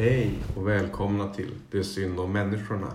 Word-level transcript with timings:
Hej 0.00 0.38
och 0.56 0.68
välkomna 0.68 1.28
till 1.34 1.54
Det 1.70 1.78
är 1.78 1.82
synd 1.82 2.20
om 2.20 2.32
människorna. 2.32 2.92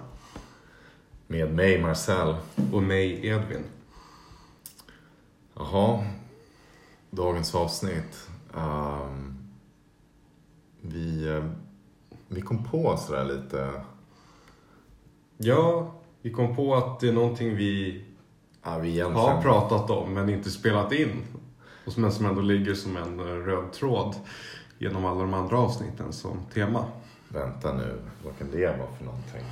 Med 1.28 1.54
mig 1.54 1.81
Marcel. 1.81 2.36
Och 2.74 2.83
mig 2.83 3.28
Edvin. 3.28 3.63
Jaha, 5.55 6.04
dagens 7.10 7.56
avsnitt. 7.56 8.29
Um, 8.53 9.38
vi, 10.81 11.42
vi 12.28 12.42
kom 12.42 12.63
på 12.63 12.97
sådär 12.97 13.26
lite, 13.26 13.72
Ja, 15.38 15.94
vi 16.22 16.31
kom 16.31 16.55
på 16.55 16.76
att 16.76 16.99
det 16.99 17.08
är 17.08 17.13
någonting 17.13 17.55
vi 17.55 18.04
ja, 18.63 18.77
vi 18.77 18.90
egentligen... 18.90 19.27
har 19.27 19.41
pratat 19.41 19.90
om 19.90 20.13
men 20.13 20.30
inte 20.30 20.52
spelat 20.52 20.91
in. 20.91 21.23
Och 21.85 21.94
som, 21.94 22.12
som 22.12 22.26
ändå 22.26 22.41
ligger 22.41 22.73
som 22.73 22.98
en 22.98 23.20
röd 23.20 23.71
tråd 23.71 24.15
genom 24.77 25.05
alla 25.05 25.22
de 25.22 25.34
andra 25.34 25.58
avsnitten 25.58 26.13
som 26.13 26.40
tema. 26.54 26.86
Vänta 27.30 27.73
nu, 27.73 28.02
vad 28.23 28.38
kan 28.38 28.52
det 28.52 28.68
vara 28.68 28.96
för 28.98 29.05
någonting? 29.05 29.44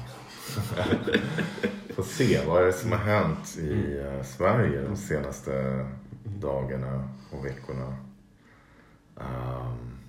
Får 1.95 2.03
se, 2.03 2.45
vad 2.47 2.61
är 2.61 2.65
det 2.65 2.73
som 2.73 2.91
har 2.91 2.99
hänt 2.99 3.57
i 3.57 3.99
eh, 3.99 4.23
Sverige 4.23 4.81
de 4.81 4.95
senaste 4.95 5.85
dagarna 6.23 7.09
och 7.31 7.45
veckorna? 7.45 7.95
Um, 9.15 9.99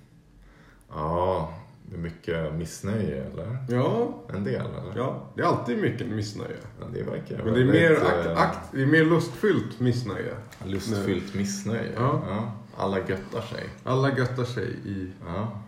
ja, 0.89 1.53
det 1.83 1.95
är 1.95 1.99
mycket 1.99 2.53
missnöje 2.53 3.23
eller? 3.23 3.57
Ja, 3.69 4.13
En 4.33 4.43
del 4.43 4.65
eller? 4.65 4.93
ja, 4.95 5.29
det 5.35 5.41
är 5.41 5.45
alltid 5.45 5.77
mycket 5.77 6.07
missnöje. 6.07 6.57
Ja, 6.79 6.85
det 6.93 7.03
verkar 7.03 7.43
Men 7.43 7.53
det 7.53 7.61
är 7.61 7.65
mer, 7.65 7.91
akt, 7.91 8.27
akt, 8.39 8.59
det 8.71 8.81
är 8.81 8.85
mer 8.85 9.05
lustfyllt 9.05 9.79
missnöje. 9.79 10.33
Lustfyllt 10.65 11.35
missnöje. 11.35 11.91
Ja. 11.95 12.51
Alla 12.75 12.97
göttar 12.99 13.41
sig. 13.41 13.69
Alla 13.83 14.17
göttar 14.17 14.43
sig 14.43 14.67
i 14.85 15.11
Ja. 15.25 15.61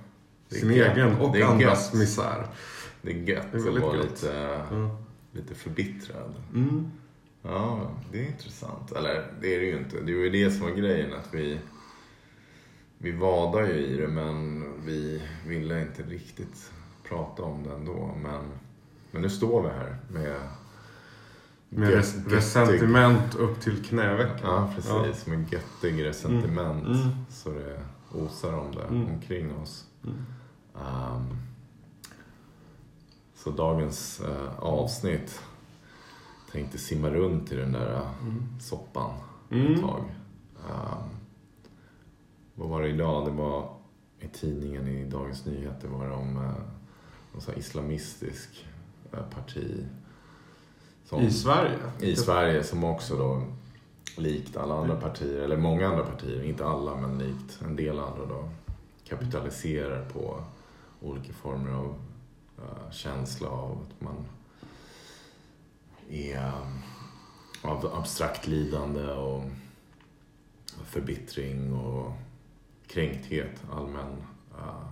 Är 0.49 0.55
sin 0.55 0.71
gött. 0.73 0.97
egen 0.97 1.15
och 1.17 1.33
Det 1.33 1.41
är 1.41 1.45
andras 1.45 1.89
gött. 1.93 1.99
misär. 1.99 2.47
Det 3.01 3.11
är 3.11 3.15
gött 3.15 3.45
Det 3.51 3.57
är 3.57 3.75
att 3.75 3.81
vara 3.81 3.95
gött. 3.97 4.05
lite, 4.11 4.59
Ja. 4.71 4.97
lite 5.31 5.55
förbittrad. 5.55 6.33
Mm. 6.53 6.91
Ja, 7.41 7.91
det 8.11 8.19
är 8.19 8.25
intressant. 8.27 8.91
Eller 8.91 9.31
det 9.41 9.55
är 9.55 9.59
det 9.59 9.65
ju 9.65 9.77
inte. 9.77 9.95
Det 10.01 10.15
var 10.15 10.23
ju 10.23 10.29
det 10.29 10.51
som 10.51 10.61
var 10.61 10.75
grejen. 10.75 11.13
Att 11.13 11.33
vi, 11.33 11.59
vi 12.97 13.11
vadar 13.11 13.61
ju 13.67 13.73
i 13.73 13.97
det 13.97 14.07
men 14.07 14.63
vi 14.85 15.21
ville 15.47 15.81
inte 15.81 16.03
riktigt 16.03 16.71
prata 17.09 17.43
om 17.43 17.63
det 17.63 17.73
ändå. 17.73 18.15
Men, 18.23 18.43
men 19.11 19.21
nu 19.21 19.29
står 19.29 19.61
vi 19.63 19.69
här 19.69 19.97
med... 20.09 20.35
Med 21.75 21.89
res- 21.89 22.27
resentiment 22.27 23.35
upp 23.35 23.61
till 23.61 23.83
knävecken. 23.85 24.39
Ja, 24.49 24.71
precis. 24.75 25.27
Med 25.27 25.53
göttig 25.53 26.03
resentiment. 26.05 26.85
Mm. 26.85 27.01
Mm. 27.01 27.09
Så 27.29 27.49
det 27.49 27.79
osar 28.13 28.53
om 28.53 28.71
det 28.75 28.83
Mm. 28.83 29.07
omkring 29.13 29.55
oss. 29.55 29.85
Mm. 30.03 30.15
Um, 30.73 31.37
så 33.35 33.51
dagens 33.51 34.21
eh, 34.21 34.59
avsnitt 34.59 35.41
tänkte 36.51 36.77
simma 36.77 37.09
runt 37.09 37.51
i 37.51 37.55
den 37.55 37.71
där 37.71 37.93
eh, 37.95 38.07
soppan 38.59 39.11
Mm. 39.51 39.73
ett 39.73 39.81
tag. 39.81 40.03
Um, 40.69 41.09
vad 42.55 42.69
var 42.69 42.81
det 42.81 42.87
idag? 42.89 43.25
Det 43.25 43.31
var 43.31 43.73
i 44.19 44.27
tidningen 44.27 44.87
i 44.87 45.05
Dagens 45.09 45.45
Nyheter 45.45 45.87
var 45.87 46.05
det 46.07 46.13
om 46.13 46.37
eh, 46.37 46.51
någon 47.33 47.41
sån 47.41 47.55
islamistisk 47.55 48.65
parti. 49.35 49.85
Som- 51.05 51.21
I 51.21 51.31
Sverige? 51.31 51.77
i 51.99 52.15
Sverige 52.15 52.63
som 52.63 52.83
också 52.83 53.17
då 53.17 53.41
likt 54.17 54.57
alla 54.57 54.75
andra 54.75 54.95
partier, 54.95 55.41
eller 55.41 55.57
många 55.57 55.87
andra 55.87 56.05
partier, 56.05 56.43
inte 56.43 56.65
alla 56.65 56.95
men 56.95 57.17
likt 57.17 57.61
en 57.65 57.75
del 57.75 57.99
andra 57.99 58.25
då 58.25 58.49
kapitaliserar 59.07 60.05
på 60.05 60.43
olika 61.01 61.33
former 61.33 61.71
av 61.71 61.95
uh, 62.59 62.91
känsla 62.91 63.49
av 63.49 63.71
att 63.71 64.01
man 64.01 64.25
är 66.09 66.37
um, 66.37 66.81
av 67.61 67.95
abstrakt 67.95 68.47
lidande 68.47 69.11
och 69.11 69.43
förbittring 70.85 71.73
och 71.73 72.11
kränkthet 72.87 73.63
allmän. 73.71 74.23
Uh, 74.57 74.87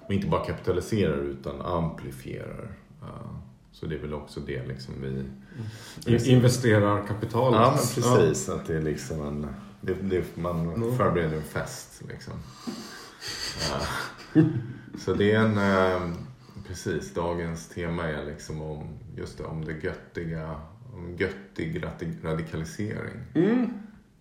och 0.00 0.12
inte 0.12 0.26
bara 0.26 0.44
kapitaliserar 0.44 1.16
utan 1.18 1.60
amplifierar. 1.60 2.70
Uh, 3.02 3.36
så 3.72 3.86
det 3.86 3.94
är 3.94 4.00
väl 4.00 4.14
också 4.14 4.40
det 4.40 4.66
liksom 4.66 4.94
vi 5.02 5.24
investerar 6.06 7.06
kapitalet. 7.06 7.60
Ja, 7.60 7.70
men 7.70 8.04
precis. 8.04 8.48
Att 8.48 8.66
det 8.66 8.76
är 8.76 8.82
liksom 8.82 9.20
en... 9.26 9.46
Det, 9.80 9.94
det, 9.94 10.36
man 10.36 10.68
Mm. 10.74 10.96
förbereder 10.96 11.36
en 11.36 11.42
fest 11.42 12.02
liksom. 12.08 12.32
Ja. 13.70 13.80
Så 14.98 15.14
det 15.14 15.32
är 15.32 15.40
en... 15.40 15.58
eh, 15.58 16.16
Precis, 16.70 17.14
dagens 17.14 17.68
tema 17.68 18.02
är 18.08 18.24
liksom 18.24 18.62
om 18.62 18.88
just 19.16 19.38
det, 19.38 19.44
om 19.44 19.64
det 19.64 19.72
göttiga, 19.72 20.60
om 20.94 21.16
göttig 21.16 21.82
radikalisering. 22.24 23.20
Ja. 23.34 23.40
Mm. 23.40 23.70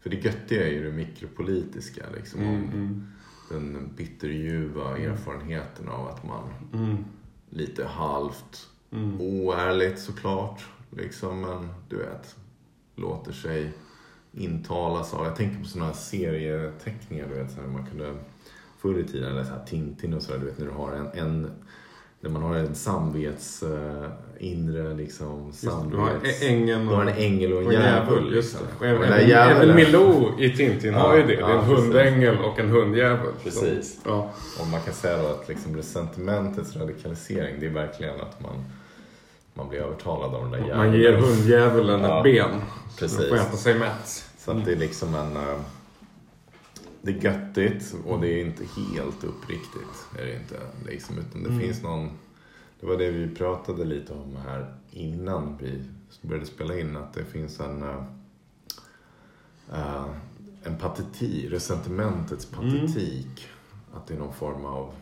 För 0.02 0.10
det 0.10 0.16
göttiga 0.26 0.68
är 0.68 0.72
ju 0.72 0.84
det 0.84 0.92
mikropolitiska 0.92 2.04
liksom. 2.16 2.42
Mm, 2.42 2.56
Om 2.64 2.70
mm, 2.74 3.08
den 3.50 3.94
bitterljuva 3.98 4.98
erfarenheten 4.98 5.90
av 5.90 6.08
att 6.08 6.24
man 6.24 6.44
mm, 6.74 6.98
lite 7.50 7.86
halvt 7.86 8.68
mm. 8.92 9.22
oärligt 9.22 10.00
såklart. 10.00 10.66
Liksom, 10.90 11.42
men 11.42 11.70
du 11.90 11.98
vet, 11.98 12.36
låter 12.96 13.32
sig 13.32 13.72
intalas 14.32 15.14
av. 15.14 15.26
Jag 15.26 15.36
tänker 15.36 15.60
på 15.60 15.66
sådana 15.66 15.88
här 15.88 15.98
serieteckningar, 15.98 17.28
du 17.28 17.36
vet, 17.36 17.52
så 17.52 17.62
här, 17.62 17.68
man 17.68 17.86
kunde 17.86 18.14
förr 18.82 19.00
i 19.00 19.04
tiden, 19.04 19.32
eller 19.32 19.44
så 19.44 19.50
här 19.50 19.66
Tintin 19.66 20.14
och 20.14 20.22
sådär, 20.22 20.40
du 20.40 20.46
vet 20.46 20.58
när 20.60 20.66
du 20.66 20.72
har 20.72 20.92
en, 20.92 21.08
en 21.20 21.52
när 22.22 22.30
man 22.30 22.42
har 22.42 22.56
en 22.56 22.76
samvets, 22.76 23.64
uh, 23.64 24.10
inre 24.40 24.94
liksom, 24.94 25.52
det, 25.62 25.68
du 25.92 25.98
har 25.98 26.10
samvets... 26.10 26.42
ä- 26.42 26.48
ängeln 26.48 26.88
Du 26.88 26.96
har 26.96 27.02
en 27.02 27.18
ängel 27.18 27.54
och 27.54 27.62
en 27.62 27.68
och 27.68 27.74
djävul. 27.74 28.34
Just 28.34 28.54
liksom. 28.54 28.68
det. 28.80 28.94
Och 28.94 29.00
Och 29.00 29.06
även, 29.06 29.30
där 29.30 29.52
även, 29.52 29.76
Milou 29.76 30.40
i 30.40 30.58
Tintin 30.58 30.94
Ja, 30.94 31.00
har 31.00 31.16
ju 31.16 31.22
det. 31.22 31.28
Det 31.28 31.34
är 31.36 31.40
ja, 31.40 31.62
en 31.62 31.70
precis. 31.70 31.86
hundängel 31.86 32.38
och 32.38 32.60
en 32.60 32.70
hundjävul. 32.70 33.34
Precis. 33.44 34.02
Så, 34.04 34.10
ja. 34.10 34.32
Och 34.62 34.68
man 34.68 34.82
kan 34.82 34.94
säga 34.94 35.24
då 35.24 35.28
att 35.28 35.50
liksom 35.50 35.76
resentimentets 35.78 36.76
radikalisering, 36.76 37.56
det 37.60 37.66
är 37.66 37.70
verkligen 37.70 38.22
att 38.22 38.42
man, 38.42 38.66
man 39.59 39.70
blir 39.70 39.80
övertalad 39.80 40.36
av 40.36 40.52
den 40.52 40.52
där 40.52 40.75
Man 40.75 40.94
ger 40.94 41.00
djävulen. 41.00 41.24
hundjävulen 41.30 42.02
Ja, 42.02 42.18
ett 42.18 42.24
ben. 42.24 42.62
precis. 43.00 43.18
Så 43.18 43.22
den 43.22 43.30
får 43.30 43.36
äta 43.47 43.58
sig 43.58 43.80
mätt. 43.80 44.25
Så 44.38 44.52
att 44.52 44.66
det 44.66 44.72
är 44.72 44.75
liksom 44.75 45.16
en... 45.16 45.38
eh, 45.38 45.59
Det 47.02 47.12
är 47.12 47.16
göttigt 47.24 47.96
och 48.06 48.20
det 48.22 48.28
är 48.28 48.46
inte 48.46 48.64
helt 48.64 49.24
uppriktigt. 49.24 50.06
Är 50.20 50.25
det 50.25 50.36
inte. 50.36 50.59
Liksom, 50.86 51.18
utan 51.18 51.44
det 51.44 51.50
Mm. 51.50 51.62
finns 51.62 51.84
någon... 51.84 52.09
Det 52.80 52.86
var 52.86 52.97
det 52.97 53.12
vi 53.12 53.36
pratade 53.36 53.86
lite 53.86 54.14
om 54.14 54.36
här 54.47 54.74
innan 54.92 55.58
vi 55.62 55.84
började 56.22 56.46
spela 56.47 56.80
in. 56.80 56.97
Att 56.97 57.14
det 57.14 57.26
finns 57.26 57.59
en... 57.59 57.84
eh, 59.74 60.06
en 60.64 60.78
pateti, 60.78 61.50
resentimentets 61.50 62.46
patetik. 62.46 63.47
Att 63.94 64.08
det 64.08 64.14
är 64.14 64.18
någon 64.20 64.34
form 64.34 64.66
av... 64.66 64.94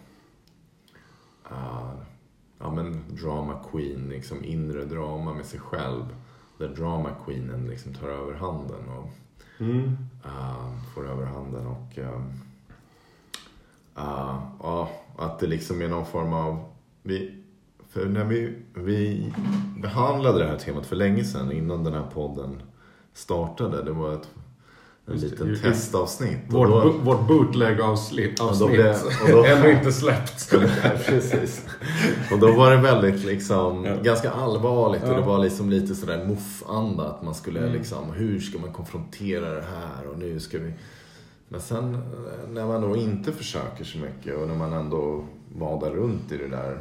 eh, 1.52 1.92
ja 2.60 2.72
men 2.72 3.04
drama 3.10 3.60
queen, 3.72 4.10
liksom 4.10 4.44
inre 4.44 4.86
drama 4.86 5.34
med 5.34 5.46
sig 5.46 5.60
själv. 5.60 6.04
Där 6.58 6.68
drama 6.68 7.10
queenen 7.26 7.68
liksom 7.68 7.94
tar 7.94 8.08
över 8.08 8.34
handen 8.34 8.90
och 8.90 9.10
Mm. 9.60 9.98
uh, 10.26 10.84
får 10.94 11.10
över 11.10 11.26
handen 11.26 11.68
och 11.68 11.98
uh, 11.98 12.22
ja, 14.60 14.90
att 15.18 15.40
det 15.40 15.48
liksom 15.48 15.82
är 15.82 15.88
någon 15.88 16.06
form 16.06 16.34
av 16.34 16.66
vi, 17.04 17.44
för 17.90 18.06
när 18.06 18.24
vi, 18.24 18.56
vi 18.74 19.34
behandlade 19.78 20.40
det 20.40 20.46
här 20.46 20.58
temat 20.58 20.86
för 20.86 20.96
länge 20.96 21.24
sedan 21.24 21.52
innan 21.52 21.84
den 21.84 21.94
här 21.94 22.10
podden 22.14 22.62
startade. 23.14 23.84
Det 23.84 23.92
var 23.92 24.14
ett 24.14 24.30
en 25.08 25.14
det, 25.20 25.22
liten 25.22 25.56
testavsnitt. 25.62 26.38
Och 26.48 26.54
Vårt, 26.54 26.70
då- 26.70 26.82
bo- 26.94 26.98
vårt 27.00 27.28
bootleg-avsnitt. 27.28 28.40
Och 28.40 29.48
Ännu 29.48 29.72
inte 29.72 29.92
släppt. 29.92 30.50
Ja, 30.54 30.90
Precis. 31.06 31.66
Och 32.32 32.40
då 32.40 32.52
var 32.52 32.72
det 32.72 32.78
väldigt 32.78 33.26
liksom, 33.26 33.86
Ja. 33.86 33.96
ganska 34.04 34.32
allvarligt 34.32 35.04
och 35.04 35.10
Ja. 35.10 35.14
det 35.20 35.22
var 35.26 35.40
liksom 35.40 35.70
lite 35.70 35.96
sådär 35.96 36.26
muff-anda. 36.26 37.04
Att 37.10 37.24
man 37.24 37.36
skulle 37.36 37.60
Mm. 37.60 37.74
liksom, 37.74 38.12
hur 38.14 38.40
ska 38.40 38.60
man 38.60 38.74
konfrontera 38.74 39.50
det 39.50 39.62
här 39.76 40.08
och 40.12 40.20
nu 40.20 40.40
ska 40.40 40.58
vi... 40.60 40.74
Men 41.50 41.62
sen 41.62 41.94
eh, 41.96 42.50
när 42.50 42.66
man 42.66 42.82
då 42.82 42.96
inte 42.96 43.32
försöker 43.32 43.84
så 43.84 43.98
mycket 43.98 44.38
och 44.38 44.48
när 44.48 44.56
man 44.56 44.74
ändå 44.74 45.26
vadar 45.58 45.92
runt 45.92 46.32
i 46.32 46.38
det 46.38 46.48
där 46.48 46.78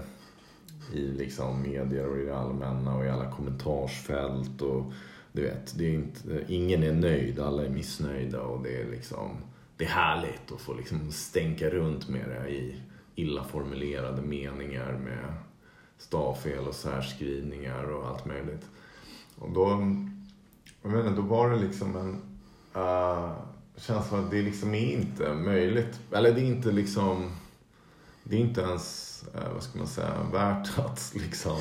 i 0.93 0.99
liksom 1.01 1.63
medier 1.63 2.09
och 2.11 2.17
i 2.19 2.25
det 2.25 2.37
allmänna 2.39 2.97
och 2.97 3.05
i 3.05 3.09
alla 3.09 3.31
kommentarsfält 3.31 4.63
och 4.63 4.93
du 5.37 5.43
vet, 5.43 5.79
det 5.79 5.87
är 5.87 5.95
inte, 5.95 6.45
ingen 6.49 6.83
är 6.83 6.93
nöjd, 6.93 7.41
alla 7.41 7.65
är 7.65 7.69
missnöjda 7.69 8.43
och 8.43 8.63
det 8.63 8.81
är 8.81 8.91
liksom 8.91 9.31
det 9.77 9.85
är 9.85 9.89
härligt 9.89 10.53
att 10.53 10.61
få 10.61 10.75
liksom 10.75 11.13
stänka 11.13 11.71
runt 11.71 12.09
med 12.09 12.29
det 12.29 12.51
i 12.51 12.81
illa 13.15 13.45
formulerade 13.45 14.23
meningar 14.23 14.93
med 14.93 15.35
stavfel 15.99 16.69
och 16.69 16.75
särskrivningar 16.75 17.85
och 17.85 18.09
allt 18.09 18.27
möjligt. 18.27 18.67
Och 19.39 19.51
då, 19.51 19.69
jag 20.83 20.93
menar, 20.93 21.17
då 21.17 21.23
var 21.23 21.51
det 21.51 21.57
liksom 21.57 21.97
en 21.97 22.15
uh, 22.83 23.33
känsla 23.77 24.19
att 24.19 24.31
det 24.31 24.43
liksom 24.43 24.75
är 24.75 24.93
inte 24.93 25.35
möjligt, 25.35 26.01
eller 26.13 26.33
det 26.33 26.41
är 26.41 26.47
inte 26.47 26.73
liksom 26.73 27.31
det 28.25 28.37
är 28.37 28.41
inte 28.41 28.61
ens, 28.61 29.25
uh, 29.35 29.55
vad 29.55 29.63
ska 29.63 29.79
man 29.79 29.87
säga, 29.87 30.27
värt 30.33 30.79
att 30.79 31.13
liksom 31.15 31.57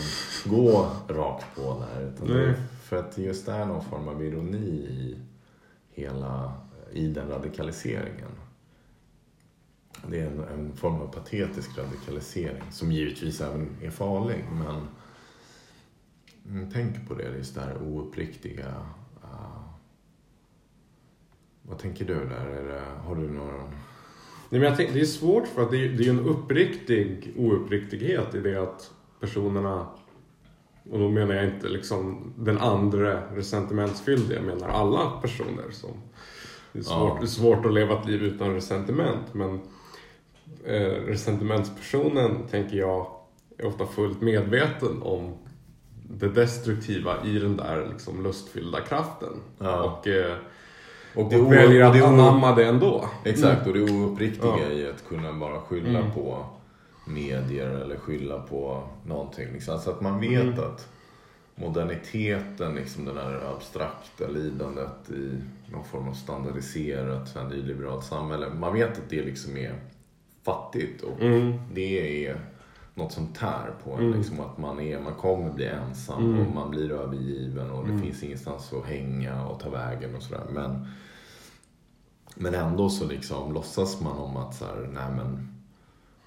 gå 0.45 0.91
rakt 1.07 1.55
på 1.55 1.85
där. 1.85 2.01
Utan 2.01 2.27
det 2.27 2.33
Nej 2.33 2.55
för 2.85 2.95
att 2.95 3.15
det 3.15 3.21
just 3.21 3.47
är 3.47 3.65
någon 3.65 3.83
form 3.83 4.07
av 4.07 4.23
ironi 4.23 4.67
i 4.67 5.17
hela, 5.91 6.53
i 6.91 7.07
den 7.07 7.29
radikaliseringen. 7.29 8.31
Det 10.07 10.19
är 10.19 10.27
en, 10.27 10.39
en 10.39 10.75
form 10.75 11.01
av 11.01 11.07
patetisk 11.07 11.77
radikalisering 11.77 12.63
som 12.71 12.91
givetvis 12.91 13.41
även 13.41 13.69
är 13.81 13.89
farlig. 13.89 14.45
Men 14.51 14.87
tänk 16.73 17.07
på 17.07 17.13
det, 17.13 17.37
just 17.37 17.55
det 17.55 17.61
här 17.61 17.77
ouppriktiga. 17.81 18.67
Uh, 19.23 19.61
vad 21.61 21.79
tänker 21.79 22.05
du 22.05 22.13
där? 22.13 22.45
Är 22.45 22.63
det, 22.63 22.81
har 23.03 23.15
du 23.15 23.29
några... 23.29 23.57
Nej, 24.49 24.59
men 24.59 24.61
jag 24.61 24.77
tänk, 24.77 24.93
det 24.93 25.01
är 25.01 25.05
svårt 25.05 25.47
för 25.47 25.63
att 25.63 25.71
det 25.71 25.77
är, 25.77 25.89
det 25.89 26.03
är 26.03 26.05
ju 26.05 26.09
en 26.09 26.25
uppriktig 26.25 27.33
ouppriktighet 27.37 28.35
i 28.35 28.39
det 28.39 28.55
att 28.55 28.91
personerna, 29.19 29.87
och 30.91 30.99
då 30.99 31.09
menar 31.09 31.35
jag 31.35 31.45
inte 31.45 31.67
liksom 31.67 32.33
den 32.37 32.57
andra 32.57 33.21
resentimentsfyllda, 33.35 34.33
jag 34.35 34.43
menar 34.43 34.69
alla 34.69 35.09
personer 35.21 35.71
som 35.71 35.89
det 36.71 36.79
är 36.79 36.83
svårt, 36.83 37.17
Ja. 37.21 37.27
svårt 37.27 37.65
att 37.65 37.73
leva 37.73 37.99
ett 37.99 38.07
liv 38.07 38.23
utan 38.23 38.53
resentiment 38.53 39.33
men 39.33 39.59
eh, 40.65 41.05
resentimentspersonen 41.07 42.31
tänker 42.51 42.77
jag 42.77 43.07
är 43.57 43.65
ofta 43.65 43.85
fullt 43.85 44.21
medveten 44.21 45.01
om 45.01 45.33
det 46.09 46.27
destruktiva 46.29 47.13
i 47.25 47.39
den 47.39 47.57
där 47.57 47.87
liksom 47.91 48.23
lustfyllda 48.23 48.81
kraften. 48.81 49.33
Ja. 49.59 49.83
Och, 49.83 50.07
eh, 50.07 50.35
Och 51.15 51.33
och 51.33 51.53
väljer 51.53 51.83
att 51.85 52.03
anamma 52.03 52.55
det 52.55 52.65
ändå. 52.65 53.05
Exakt, 53.23 53.67
och 53.67 53.73
det 53.73 53.81
ouppriktiga 53.81 54.57
Ja. 54.59 54.69
i 54.71 54.89
att 54.89 55.07
kunna 55.09 55.33
bara 55.33 55.59
skylla 55.61 55.99
Mm. 55.99 56.11
på 56.11 56.45
medier 57.05 57.67
eller 57.69 57.97
skylla 57.97 58.39
på 58.39 58.83
någonting. 59.05 59.53
Liksom. 59.53 59.73
Alltså 59.73 59.89
att 59.91 60.01
man 60.01 60.19
vet 60.19 60.41
Mm. 60.43 60.59
att 60.59 60.89
moderniteten, 61.55 62.75
liksom 62.75 63.05
det 63.05 63.13
där 63.13 63.53
abstrakta 63.55 64.27
lidandet 64.27 65.09
i 65.09 65.41
någon 65.71 65.83
form 65.85 66.07
av 66.07 66.13
standardiserat 66.13 67.35
här 67.35 67.43
nyliberalt 67.49 68.03
samhälle. 68.05 68.49
Man 68.49 68.73
vet 68.73 68.89
att 68.97 69.09
det 69.09 69.23
liksom 69.23 69.57
är 69.57 69.75
fattigt 70.43 71.01
och 71.03 71.21
Mm. 71.21 71.53
det 71.73 72.25
är 72.27 72.39
något 72.93 73.11
som 73.11 73.27
tär 73.27 73.73
på 73.83 73.91
en. 73.93 73.99
Mm. 73.99 74.17
Liksom 74.17 74.39
att 74.39 74.57
man, 74.57 74.79
är, 74.79 74.99
man 74.99 75.13
kommer 75.15 75.51
bli 75.53 75.65
ensam 75.67 76.25
Mm. 76.25 76.47
och 76.47 76.55
man 76.55 76.69
blir 76.69 76.91
övergiven 76.91 77.71
och 77.71 77.83
det 77.83 77.89
Mm. 77.91 78.01
finns 78.01 78.23
ingenstans 78.23 78.73
att 78.73 78.85
hänga 78.85 79.45
och 79.45 79.59
ta 79.59 79.69
vägen 79.69 80.15
och 80.15 80.23
sådär. 80.23 80.43
Men, 80.53 80.87
men 82.35 82.53
ändå 82.55 82.89
så 82.89 83.05
liksom 83.07 83.53
låtsas 83.53 84.01
man 84.01 84.17
om 84.17 84.37
att 84.37 84.55
så 84.55 84.65
här, 84.65 84.89
nej 84.93 85.11
men 85.15 85.51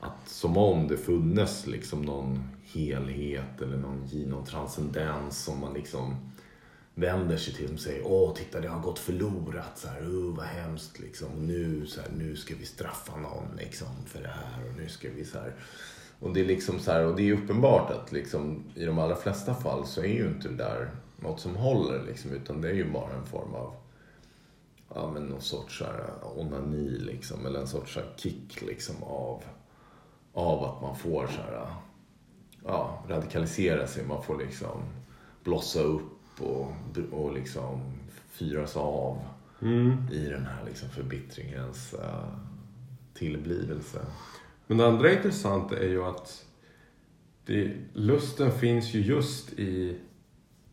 att 0.01 0.29
som 0.29 0.57
om 0.57 0.89
det 0.89 0.97
funnes 0.97 1.67
liksom 1.67 2.03
någon 2.03 2.49
helhet 2.63 3.63
eller 3.63 3.77
någon, 3.77 4.09
någon 4.27 4.45
transcendens 4.45 5.45
som 5.45 5.61
man 5.61 5.75
liksom 5.75 6.17
vänder 6.95 7.37
sig 7.37 7.55
till 7.55 7.75
och 7.75 7.81
säger 7.81 8.07
åh 8.07 8.35
titta 8.35 8.61
det 8.61 8.69
har 8.69 8.81
gått 8.81 8.99
förlorat 8.99 9.79
så 9.79 9.89
här, 9.89 10.03
uh, 10.03 10.37
vad 10.37 10.47
hemskt 10.47 10.99
liksom. 10.99 11.29
Och 11.33 11.43
nu 11.43 11.87
så 11.87 12.01
här, 12.01 12.11
nu 12.11 12.37
ska 12.37 12.55
vi 12.55 12.67
straffa 12.67 13.17
någon 13.17 13.57
liksom 13.57 13.89
för 14.07 14.23
det 14.23 14.29
här. 14.29 14.69
Och 14.69 14.77
nu 14.77 14.89
ska 14.89 15.09
vi 15.11 15.25
så 15.25 15.39
här. 15.39 15.55
Och 16.21 16.35
det 16.35 16.41
är 16.41 16.45
liksom 16.45 16.79
så 16.79 16.93
här, 16.93 17.07
och 17.07 17.17
det 17.17 17.29
är 17.29 17.33
uppenbart 17.33 17.91
att 17.91 18.13
liksom 18.13 18.65
i 18.75 18.85
de 18.85 18.99
allra 18.99 19.17
flesta 19.17 19.55
fall 19.55 19.87
så 19.87 20.01
är 20.01 20.15
ju 20.15 20.27
inte 20.27 20.49
det 20.49 20.57
där 20.57 20.91
något 21.17 21.41
som 21.41 21.57
håller 21.57 22.05
liksom. 22.07 22.31
Utan 22.31 22.61
det 22.61 22.69
är 22.69 22.75
ju 22.75 22.93
bara 22.93 23.13
en 23.13 23.27
form 23.27 23.55
av 23.55 23.75
ja 24.95 25.11
men 25.15 25.23
någon 25.23 25.43
sorts 25.43 25.79
så 25.79 25.85
här 25.85 26.11
onani 26.37 26.89
liksom. 26.89 27.47
Eller 27.47 27.61
en 27.61 27.69
sorts 27.69 27.95
så 27.95 28.01
här 28.01 28.15
kick 28.17 28.63
liksom 28.63 29.03
av 29.03 29.45
av 30.33 30.65
att 30.65 30.83
man 30.83 30.97
får 30.97 31.27
så 31.27 31.41
här 31.43 31.67
ja, 32.65 33.05
radikalisera 33.09 33.87
sig. 33.87 34.07
Man 34.07 34.23
får 34.23 34.39
liksom 34.39 34.83
blossa 35.45 35.81
upp 35.81 36.41
och, 36.41 36.73
och 37.13 37.33
liksom 37.33 37.81
fyras 38.29 38.77
av 38.77 39.19
Mm. 39.63 39.97
i 40.13 40.29
den 40.29 40.47
här 40.47 40.65
liksom 40.67 40.89
förbittringens 40.89 41.95
uh, 41.95 42.35
tillblivelse. 43.15 44.07
Men 44.67 44.79
det 44.79 44.87
andra 44.87 45.13
intressanta 45.13 45.79
är 45.79 45.89
ju 45.89 46.05
att 46.05 46.45
det, 47.47 47.75
lusten 47.93 48.53
finns 48.53 48.95
ju 48.95 49.01
just 49.01 49.53
i 49.53 49.99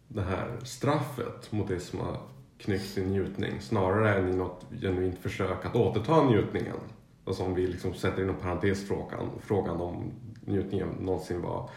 det 0.07 0.21
här 0.21 0.59
straffet 0.63 1.51
mot 1.51 1.67
det 1.67 1.79
som 1.79 1.99
har 1.99 2.17
knyckt 2.57 2.93
till 2.93 3.07
njutning 3.07 3.61
snarare 3.61 4.15
än 4.15 4.29
i 4.29 4.35
något 4.35 4.65
genuint 4.81 5.19
försök 5.19 5.65
att 5.65 5.75
återta 5.75 6.23
njutningen. 6.23 6.77
Alltså 7.25 7.43
om 7.43 7.53
vi 7.55 7.67
liksom 7.67 7.93
sätter 7.93 8.21
inom 8.23 8.35
parentes 8.35 8.87
frågan, 8.87 9.29
frågan 9.45 9.81
om 9.81 10.11
njutningen 10.45 10.89
någonsin 10.99 11.41
var 11.41 11.69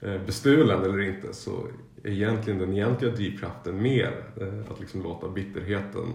eh, 0.00 0.20
bestulen 0.26 0.84
eller 0.84 1.00
inte 1.00 1.34
så 1.34 1.66
är 2.04 2.10
egentligen 2.10 2.58
den 2.58 2.72
egentliga 2.72 3.12
drivkraften 3.12 3.82
mer 3.82 4.24
eh, 4.40 4.72
att 4.72 4.80
liksom 4.80 5.02
låta 5.02 5.28
bitterheten 5.28 6.14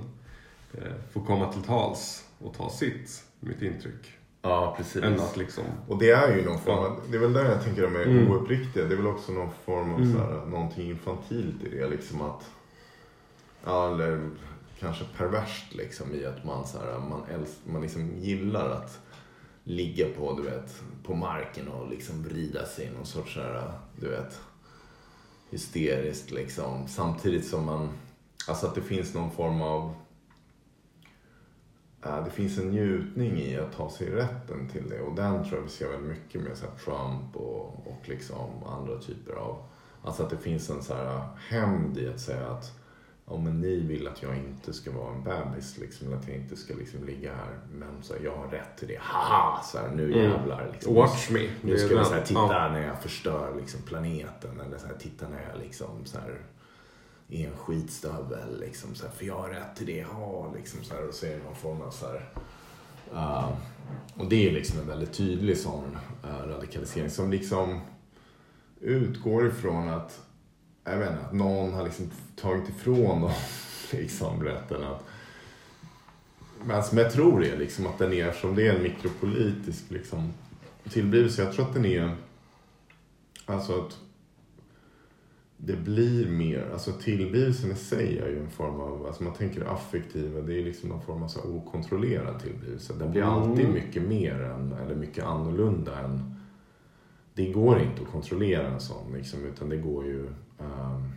eh, 0.74 0.92
få 1.14 1.22
komma 1.22 1.54
till 1.54 1.62
tals 1.62 2.26
och 2.40 2.54
ta 2.54 2.70
sitt, 2.70 3.24
mitt 3.40 3.62
intryck. 3.62 4.12
Ja, 4.42 4.74
precis. 4.78 5.04
Än 5.04 5.14
att 5.20 5.38
liksom 5.38 5.64
Och 5.88 5.98
det 5.98 6.10
är 6.12 6.36
ju 6.38 6.46
någon 6.46 6.60
form 6.60 6.78
av, 6.78 7.00
det 7.10 7.18
är 7.18 7.22
väl 7.22 7.34
där 7.34 7.46
jag 7.46 7.64
tänker 7.64 7.82
de 7.82 7.96
är 7.96 8.06
Mm. 8.06 8.32
ouppriktiga. 8.32 8.86
Det 8.86 8.94
är 8.94 8.98
väl 8.98 9.08
också 9.08 9.32
någon 9.32 9.50
form 9.66 9.94
av 9.94 10.00
Mm. 10.02 10.14
så 10.14 10.20
här, 10.20 10.46
någonting 10.46 10.90
infantilt 10.90 11.64
i 11.64 11.70
det. 11.70 11.88
Liksom 11.90 12.22
att, 12.22 12.50
ja, 13.66 13.94
eller 13.94 14.30
kanske 14.84 15.06
perverst 15.18 15.74
liksom 15.74 16.16
i 16.16 16.26
att 16.26 16.44
man, 16.44 16.68
så 16.68 16.78
här, 16.78 17.00
man, 17.00 17.24
älsk, 17.30 17.58
man 17.66 17.82
liksom 17.82 18.12
gillar 18.20 18.70
att 18.70 19.00
ligga 19.64 20.06
på, 20.18 20.34
du 20.34 20.44
vet, 20.44 20.82
på 21.04 21.16
marken 21.16 21.68
och 21.68 21.90
liksom 21.90 22.24
vrida 22.24 22.66
sig 22.66 22.86
i 22.86 22.92
någon 22.92 23.06
sorts 23.06 23.34
så 23.34 23.42
här, 23.42 23.72
du 24.00 24.10
vet, 24.10 24.40
hysteriskt 25.50 26.32
liksom. 26.32 26.88
Samtidigt 26.88 27.48
som 27.48 27.66
man, 27.66 27.90
alltså 28.48 28.68
att 28.68 28.76
det 28.76 28.82
finns 28.82 29.14
någon 29.14 29.32
form 29.32 29.62
av 29.62 29.94
äh, 32.06 32.24
det 32.26 32.32
finns 32.32 32.58
en 32.58 32.70
njutning 32.70 33.38
i 33.38 33.58
att 33.58 33.74
ta 33.74 33.90
sig 33.90 34.10
rätten 34.10 34.70
till 34.70 34.90
det 34.90 35.02
och 35.02 35.16
den 35.16 35.44
tror 35.44 35.56
jag 35.56 35.64
vi 35.64 35.70
ser 35.70 35.90
väldigt 35.90 36.10
mycket 36.10 36.42
med 36.42 36.58
så 36.58 36.66
här 36.66 36.78
Trump 36.78 37.36
och, 37.36 37.88
och 37.88 38.10
liksom 38.10 38.64
andra 38.66 38.98
typer 38.98 39.34
av... 39.34 39.64
Alltså 40.06 40.24
att 40.24 40.30
det 40.30 40.38
finns 40.38 40.70
en 40.70 40.84
så 40.84 40.94
här 40.94 41.28
hämnd 41.50 41.98
i 41.98 42.08
att 42.08 42.20
säga 42.20 42.48
att 42.48 42.83
ja, 43.30 43.38
men 43.38 43.62
ni 43.62 43.80
vill 43.80 44.08
att 44.08 44.22
jag 44.24 44.38
inte 44.38 44.74
ska 44.74 44.92
vara 44.92 45.14
en 45.16 45.24
bebis 45.24 45.78
liksom, 45.78 46.14
att 46.14 46.28
jag 46.28 46.38
inte 46.38 46.56
ska 46.56 46.74
liksom 46.74 47.04
ligga 47.06 47.36
här. 47.36 47.60
Men 47.74 48.04
så 48.04 48.14
här, 48.14 48.22
jag 48.24 48.36
har 48.36 48.48
rätt 48.48 48.77
till 48.77 48.88
det. 48.88 49.00
Haha! 49.01 49.63
Så 49.63 49.77
här, 49.77 49.89
nu 49.96 50.06
Mm. 50.13 50.20
jävlar. 50.32 50.70
Liksom. 50.74 50.94
Watch 50.96 51.30
me. 51.30 51.50
Nu 51.62 51.77
ska 51.77 51.88
vi 51.88 51.96
den. 51.96 52.06
så 52.06 52.13
här, 52.13 52.22
titta 52.25 52.39
Ja. 52.39 52.70
när 52.72 52.88
jag 52.88 53.01
förstör 53.01 53.56
liksom, 53.60 53.82
planeten. 53.82 54.60
Eller 54.68 54.77
så 54.77 54.88
här, 54.88 54.96
titta 55.00 55.27
när 55.30 55.42
jag 55.51 55.62
liksom 55.62 56.06
så 56.06 56.20
här, 56.20 56.39
är 57.30 57.48
en 57.48 57.58
skitstövel. 57.58 58.60
Liksom, 58.60 58.96
så 58.96 59.06
här, 59.06 59.13
för 59.13 59.25
jag 59.25 59.36
har 59.38 59.50
rätt 59.50 59.75
till 59.75 59.86
det 59.86 60.01
har. 60.01 60.51
Liksom, 60.56 60.84
så 60.84 60.94
här, 60.94 61.08
och 61.08 61.13
så 61.13 61.25
är 61.25 61.30
det 61.38 61.44
någon 61.44 61.56
form 61.56 61.82
av 61.82 61.92
så 61.92 62.06
här, 62.08 62.30
uh, 63.13 63.50
Och 64.18 64.25
det 64.30 64.48
är 64.50 64.51
liksom 64.51 64.80
en 64.80 64.88
väldigt 64.88 65.13
tydlig 65.13 65.58
sån 65.58 65.98
uh, 66.25 66.48
radikalisering 66.50 67.10
som 67.10 67.32
liksom 67.32 67.82
utgår 68.82 69.48
ifrån 69.48 69.89
att 69.89 70.22
jag 70.84 70.98
vet 70.98 71.12
inte, 71.12 71.25
att 71.25 71.34
någon 71.34 71.74
har 71.74 71.84
liksom 71.84 72.10
tagit 72.36 72.70
ifrån 72.70 73.22
dem 73.22 73.32
liksom, 73.92 74.44
rätten 74.44 74.84
att 74.84 75.04
men 76.66 76.84
som 76.84 76.98
jag 76.98 77.12
tror 77.12 77.44
är 77.44 77.58
liksom 77.58 77.88
att 77.88 77.98
den 77.98 78.13
är, 78.13 78.32
som 78.32 78.56
det 78.56 78.68
är 78.68 78.75
en 78.75 78.84
mikropolitisk 78.84 79.92
liksom, 79.92 80.34
tillblivelse. 80.90 81.44
Jag 81.44 81.54
tror 81.54 81.66
att 81.66 81.74
den 81.74 81.86
är, 81.86 82.16
alltså 83.46 83.82
att 83.82 83.98
det 85.58 85.75
blir 85.75 86.30
mer, 86.30 86.70
alltså 86.74 86.92
tillblivelsen 86.92 87.72
i 87.72 87.75
sig 87.75 88.20
är 88.20 88.28
ju 88.30 88.40
en 88.40 88.50
form 88.50 88.80
av, 88.80 89.06
alltså 89.06 89.24
man 89.24 89.34
tänker 89.34 89.60
det 89.60 89.70
affektiva, 89.72 90.42
det 90.42 90.60
är 90.60 90.63
liksom 90.63 90.90
någon 90.90 91.02
form 91.02 91.24
av 91.24 91.28
så 91.28 91.40
okontrollerad 91.44 92.40
tillblivelse. 92.44 92.94
Den 92.94 93.12
blir 93.12 93.22
Mm. 93.22 93.34
alltid 93.34 93.70
mycket 93.70 94.04
mer 94.04 94.42
än, 94.42 94.72
eller 94.72 94.96
mycket 94.96 95.24
annorlunda 95.24 96.00
än, 96.00 96.36
det 97.34 97.52
går 97.52 97.80
inte 97.80 98.02
att 98.02 98.12
kontrollera 98.12 98.68
en 98.68 98.80
sån 98.80 99.13
liksom, 99.13 99.46
utan 99.46 99.70
det 99.70 99.78
går 99.78 100.06
ju, 100.06 100.30
Ehm, 100.60 101.12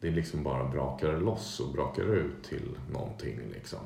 det 0.00 0.08
är 0.08 0.12
liksom 0.12 0.42
bara 0.42 0.68
brakar 0.68 1.20
loss 1.20 1.60
och 1.60 1.72
brakar 1.72 2.02
ut 2.02 2.44
till 2.44 2.78
någonting 2.92 3.40
liksom. 3.52 3.80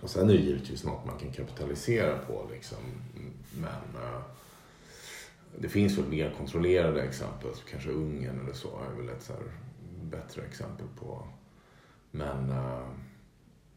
Och 0.00 0.10
sen 0.10 0.30
är 0.30 0.32
det 0.32 0.40
givetvis 0.40 0.84
något 0.84 1.06
man 1.06 1.18
kan 1.18 1.32
kapitalisera 1.32 2.18
på 2.18 2.48
liksom. 2.52 2.78
Men 3.54 4.02
eh, 4.02 4.20
det 5.58 5.68
finns 5.68 5.98
väl 5.98 6.08
mer 6.08 6.34
kontrollerade 6.38 7.02
exempel, 7.02 7.54
så 7.54 7.64
kanske 7.64 7.90
Ungern 7.90 8.40
eller 8.40 8.52
så 8.52 8.68
är 8.68 8.96
väl 8.96 9.08
ett 9.08 9.22
så 9.22 9.32
här 9.32 9.42
bättre 10.02 10.42
exempel 10.42 10.86
på. 10.98 11.28
Men, 12.10 12.50
eh, 12.50 12.88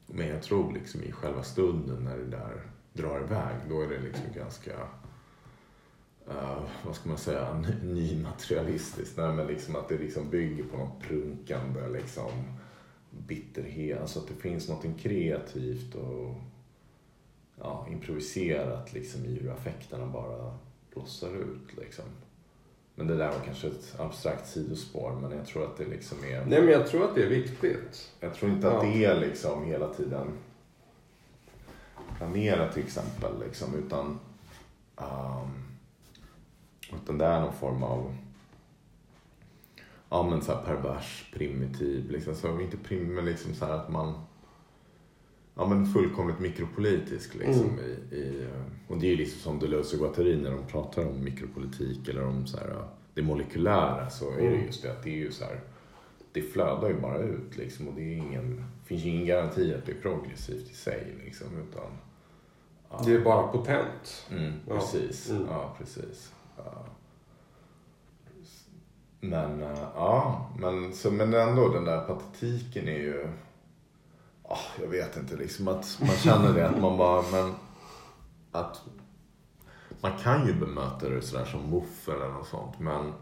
men 0.05 0.27
jag 0.27 0.43
tror 0.43 0.74
liksom 0.74 1.03
i 1.03 1.12
själva 1.12 1.43
stunden 1.43 2.03
när 2.03 2.17
det 2.17 2.25
där 2.25 2.62
drar 2.93 3.19
iväg, 3.19 3.55
då 3.69 3.81
är 3.81 3.88
det 3.88 4.00
liksom 4.00 4.25
ganska 4.36 4.88
eh, 6.29 6.63
vad 6.86 6.95
ska 6.95 7.09
man 7.09 7.17
säga, 7.17 7.53
ny- 7.53 7.93
nymaterialistiskt. 7.93 9.17
Nej, 9.17 9.33
men 9.33 9.48
liksom 9.48 9.75
att 9.75 9.89
det 9.89 9.98
liksom 9.98 10.29
bygger 10.29 10.63
på 10.63 10.77
något 10.77 11.01
prunkande 11.01 11.88
liksom, 11.88 12.31
bitterhet. 13.12 14.01
Alltså 14.01 14.19
att 14.19 14.27
det 14.27 14.33
finns 14.33 14.69
något 14.69 15.00
kreativt 15.00 15.95
och 15.95 16.36
ja, 17.59 17.88
improviserat 17.91 18.93
liksom 18.93 19.25
i 19.25 19.39
hur 19.39 19.51
affekterna 19.51 20.07
bara 20.07 20.57
blossar 20.93 21.36
ut 21.36 21.77
liksom. 21.77 22.05
Men 22.95 23.07
det 23.07 23.17
där 23.17 23.27
var 23.27 23.39
kanske 23.45 23.67
ett 23.67 24.00
abstrakt 24.00 24.48
sidospår 24.48 25.19
men 25.21 25.38
jag 25.38 25.48
tror 25.48 25.63
att 25.65 25.77
det 25.77 25.86
liksom 25.86 26.17
är... 26.24 26.45
Nej 26.45 26.62
men 26.62 26.69
jag 26.69 26.88
tror 26.88 27.05
att 27.05 27.15
det 27.15 27.24
är 27.24 27.29
viktigt. 27.29 28.12
Jag 28.19 28.33
tror 28.33 28.51
inte 28.51 28.71
att 28.71 28.81
det 28.81 29.05
är 29.05 29.19
liksom 29.19 29.65
hela 29.65 29.93
tiden 29.93 30.27
planerat 32.17 32.74
till 32.74 32.83
exempel 32.83 33.39
liksom 33.45 33.75
utan 33.75 34.19
um, 34.95 35.69
utan 36.96 37.17
det 37.17 37.25
är 37.25 37.41
någon 37.41 37.53
form 37.53 37.84
av 37.84 38.15
ja 40.10 40.24
men 40.29 40.41
så 40.41 40.53
här 40.53 40.63
pervers, 40.63 41.31
primitiv 41.34 42.12
liksom. 42.12 42.36
Så 42.36 42.62
inte 42.62 42.77
prim, 42.77 43.15
men 43.15 43.25
liksom 43.25 43.53
så 43.53 43.65
här 43.65 43.74
att 43.74 43.89
man 43.91 44.13
ja 45.55 45.67
men 45.67 45.86
fullkomligt 45.86 46.39
mikropolitisk 46.39 47.36
liksom 47.36 47.69
Mm. 47.69 47.79
i, 48.12 48.15
i 48.15 48.48
och 48.88 48.98
det 48.98 49.08
är 49.08 49.12
ju 49.12 49.15
liksom 49.17 49.39
som 49.39 49.60
Deleuze 49.60 49.96
och 49.96 50.01
Guattari 50.01 50.38
när 50.41 50.51
de 50.51 50.65
pratar 50.67 51.05
om 51.08 51.24
mikropolitik 51.24 52.08
eller 52.08 52.24
om 52.25 52.48
så 52.48 52.58
här 52.58 52.84
det 53.13 53.22
molekylära 53.22 54.10
så 54.10 54.31
är 54.31 54.38
det 54.41 54.48
Mm. 54.48 54.65
just 54.65 54.81
det 54.84 54.91
att 54.91 55.03
det 55.03 55.10
är 55.10 55.17
ju 55.17 55.31
så 55.31 55.43
här 55.46 55.60
det 56.31 56.41
flödar 56.41 56.88
ju 56.89 57.00
bara 57.00 57.17
ut 57.17 57.58
liksom 57.58 57.88
och 57.88 57.93
det 57.93 58.01
är 58.01 58.17
ingen, 58.17 58.63
finns 58.86 59.03
ju 59.03 59.10
ingen 59.10 59.25
garanti 59.25 59.74
att 59.75 59.86
det 59.86 59.91
är 59.91 60.01
progressivt 60.01 60.72
i 60.72 60.74
sig 60.74 61.15
liksom 61.25 61.48
utan 61.69 61.91
ja. 62.89 63.01
Det 63.05 63.13
är 63.13 63.19
bara 63.22 63.48
potent. 63.48 64.27
Mm, 64.31 64.53
Ja. 64.67 64.75
precis. 64.75 65.29
Mm. 65.29 65.46
Ja, 65.50 65.75
precis. 65.77 66.34
Men, 69.22 69.63
eh, 69.63 69.88
ja, 69.96 70.50
men, 70.58 70.94
så, 70.94 71.12
men 71.12 71.34
ändå 71.34 71.70
den 71.70 71.86
där 71.86 72.08
patetiken 72.08 72.88
är 72.88 72.98
ju... 72.98 73.28
ah, 74.44 74.82
jag 74.82 74.88
vet 74.88 75.18
inte, 75.18 75.36
liksom 75.36 75.68
att 75.68 75.98
man 76.00 76.16
känner 76.16 76.54
det 76.54 76.70
att 76.70 76.82
man 76.82 76.98
bara, 76.98 77.24
men 77.32 77.54
att 78.51 78.82
man 80.01 80.18
kan 80.18 80.48
ju 80.48 80.54
bemöta 80.54 81.10
det 81.10 81.22
sådär 81.22 81.46
som 81.46 81.70
Mouffe 81.70 82.13
eller 82.13 82.28
något 82.28 82.48
sånt, 82.48 82.80
men 82.80 83.13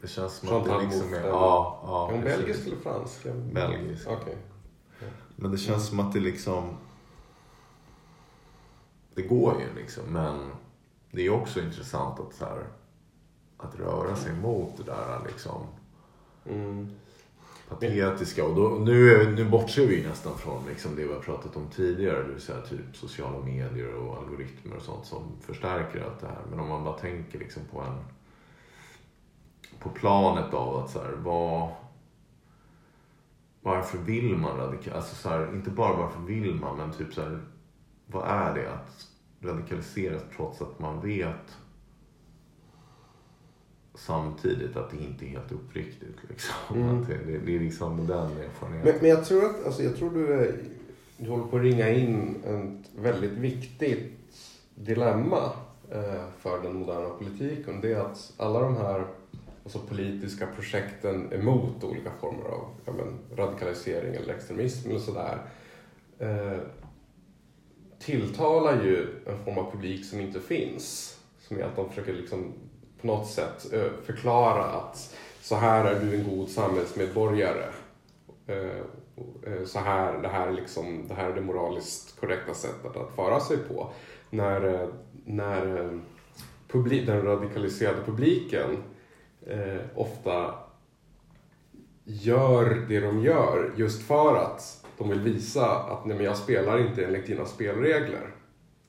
det 0.00 0.08
känns 0.08 0.34
som 0.34 0.48
att 0.56 0.64
det 0.64 0.78
liksom 0.78 1.00
är... 1.00 1.10
Mouffe, 1.10 1.28
Ja, 1.28 1.80
ja, 1.86 2.08
Är 2.08 2.12
hon 2.12 2.24
belgisk 2.24 2.66
eller 2.66 2.76
fransk? 2.76 3.26
Belgisk. 3.52 4.08
Okej. 4.08 4.36
Men 5.36 5.50
det 5.50 5.58
känns 5.58 5.88
som 5.88 6.00
att 6.00 6.12
det 6.12 6.20
liksom... 6.20 6.76
Det 9.14 9.22
går 9.22 9.60
ju 9.60 9.80
liksom, 9.80 10.04
men 10.04 10.50
det 11.10 11.26
är 11.26 11.30
också 11.30 11.60
intressant 11.60 12.20
att 12.20 12.34
så 12.34 12.44
här, 12.44 12.64
att 13.62 13.80
röra 13.80 14.16
sig 14.16 14.34
mot 14.34 14.76
det 14.76 14.82
där 14.82 15.20
liksom 15.26 15.66
Mm. 16.44 16.90
patetiska. 17.68 18.44
Och 18.44 18.54
då, 18.56 18.68
nu, 18.68 19.30
nu 19.36 19.44
bortser 19.50 19.86
vi 19.86 20.06
nästan 20.06 20.38
från 20.38 20.66
liksom 20.68 20.96
det 20.96 21.04
vi 21.04 21.12
har 21.12 21.20
pratat 21.20 21.56
om 21.56 21.68
tidigare, 21.68 22.22
det 22.22 22.32
vill 22.32 22.40
säga 22.40 22.60
typ 22.60 22.96
sociala 22.96 23.38
medier 23.44 23.94
och 23.94 24.16
algoritmer 24.16 24.76
och 24.76 24.82
sånt 24.82 25.06
som 25.06 25.22
förstärker 25.40 26.04
allt 26.04 26.20
det 26.20 26.26
här. 26.26 26.42
Men 26.50 26.60
om 26.60 26.68
man 26.68 26.84
bara 26.84 26.98
tänker 26.98 27.38
liksom 27.38 27.62
på 27.72 27.80
en 27.80 27.98
på 29.78 29.88
planet 29.88 30.54
av 30.54 30.76
att 30.76 30.90
så 30.90 30.98
här, 30.98 31.12
vad 31.12 31.68
varför 33.62 33.98
vill 33.98 34.36
man 34.36 34.56
radikalisera? 34.56 34.96
Alltså 34.96 35.14
så 35.14 35.28
här, 35.28 35.54
inte 35.54 35.70
bara 35.70 35.96
varför 35.96 36.20
vill 36.20 36.54
man, 36.54 36.76
men 36.76 36.92
typ 36.92 37.14
så 37.14 37.20
här, 37.22 37.40
vad 38.06 38.28
är 38.28 38.54
det 38.54 38.72
att 38.72 39.08
radikaliseras 39.40 40.22
trots 40.36 40.62
att 40.62 40.78
man 40.78 41.00
vet 41.00 41.58
samtidigt 43.94 44.76
att 44.76 44.90
det 44.90 44.96
inte 44.96 45.24
är 45.24 45.28
helt 45.28 45.52
uppriktigt. 45.52 46.18
Liksom. 46.28 46.76
Mm. 46.76 47.04
Det, 47.08 47.32
det, 47.32 47.38
det 47.38 47.56
är 47.56 47.60
liksom 47.60 48.06
den 48.06 48.18
erfarenheten. 48.18 48.84
Men, 48.84 48.94
men 49.00 49.10
jag 49.10 49.24
tror 49.24 49.44
att, 49.44 49.66
alltså 49.66 49.82
jag 49.82 49.96
tror 49.96 50.10
du, 50.10 50.32
är, 50.32 50.54
du 51.16 51.30
håller 51.30 51.44
på 51.44 51.56
att 51.56 51.62
ringa 51.62 51.88
in 51.88 52.36
ett 52.44 52.90
väldigt 53.02 53.32
viktigt 53.32 54.12
dilemma 54.74 55.52
eh, 55.90 56.24
för 56.38 56.62
den 56.62 56.74
moderna 56.74 57.08
politiken. 57.08 57.80
Det 57.80 57.92
är 57.92 58.00
att 58.00 58.32
alla 58.36 58.60
de 58.60 58.76
här 58.76 59.06
alltså, 59.64 59.78
politiska 59.78 60.46
projekten 60.46 61.32
emot 61.32 61.84
olika 61.84 62.10
former 62.20 62.44
av 62.44 62.68
ja, 62.84 62.92
men, 62.92 63.38
radikalisering 63.38 64.14
eller 64.14 64.34
extremism 64.34 64.90
eller 64.90 65.00
sådär 65.00 65.38
eh, 66.18 66.58
tilltalar 67.98 68.84
ju 68.84 69.06
en 69.26 69.44
form 69.44 69.58
av 69.58 69.70
publik 69.70 70.04
som 70.04 70.20
inte 70.20 70.40
finns. 70.40 71.18
Som 71.40 71.58
är 71.58 71.62
att 71.62 71.76
de 71.76 71.88
försöker 71.88 72.12
liksom 72.12 72.52
på 73.02 73.06
något 73.06 73.26
sätt 73.28 73.72
eh, 73.72 73.90
förklara 74.06 74.64
att 74.64 75.16
så 75.40 75.56
här 75.56 75.84
är 75.84 76.00
du 76.00 76.14
en 76.14 76.36
god 76.36 76.48
samhällsmedborgare. 76.48 77.64
Eh, 78.46 78.56
eh, 79.46 79.64
Så 79.64 79.78
här, 79.78 80.18
det, 80.18 80.28
här 80.28 80.46
är 80.48 80.52
liksom, 80.52 81.08
det 81.08 81.14
här 81.14 81.30
är 81.30 81.34
det 81.34 81.40
moraliskt 81.40 82.20
korrekta 82.20 82.54
sättet 82.54 82.96
att 82.96 83.14
föra 83.16 83.40
sig 83.40 83.56
på. 83.56 83.90
När, 84.30 84.88
när 85.24 85.90
publik, 86.68 87.06
den 87.06 87.22
radikaliserade 87.22 88.02
publiken 88.06 88.82
ofta 89.94 90.54
gör 92.04 92.84
det 92.88 93.00
de 93.00 93.22
gör 93.22 93.72
just 93.76 94.02
för 94.02 94.36
att 94.36 94.86
de 94.98 95.08
vill 95.08 95.20
visa 95.20 95.66
att 95.66 96.06
nej, 96.06 96.16
men 96.16 96.26
jag 96.26 96.36
spelar 96.36 96.78
inte 96.78 97.04
enligt 97.04 97.26
dina 97.26 97.44
spelregler. 97.44 98.34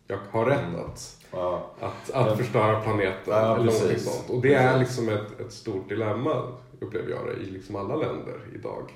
Jag 0.07 0.19
har 0.31 0.45
rätt 0.45 0.67
Mm. 0.67 0.79
att, 0.79 1.22
Ja. 1.33 1.71
att, 1.79 2.11
att 2.11 2.37
förstöra 2.37 2.79
planeten 2.81 3.17
Ja, 3.25 3.55
eller 3.55 3.65
någonting 3.65 3.99
sånt. 3.99 4.29
Och 4.29 4.41
det 4.41 4.53
är 4.53 4.79
liksom 4.79 5.09
ett, 5.09 5.39
ett 5.39 5.51
stort 5.51 5.89
dilemma, 5.89 6.47
upplever 6.79 7.09
jag 7.09 7.19
det, 7.27 7.43
i 7.43 7.45
liksom 7.51 7.75
alla 7.75 7.95
länder 7.95 8.39
idag. 8.55 8.91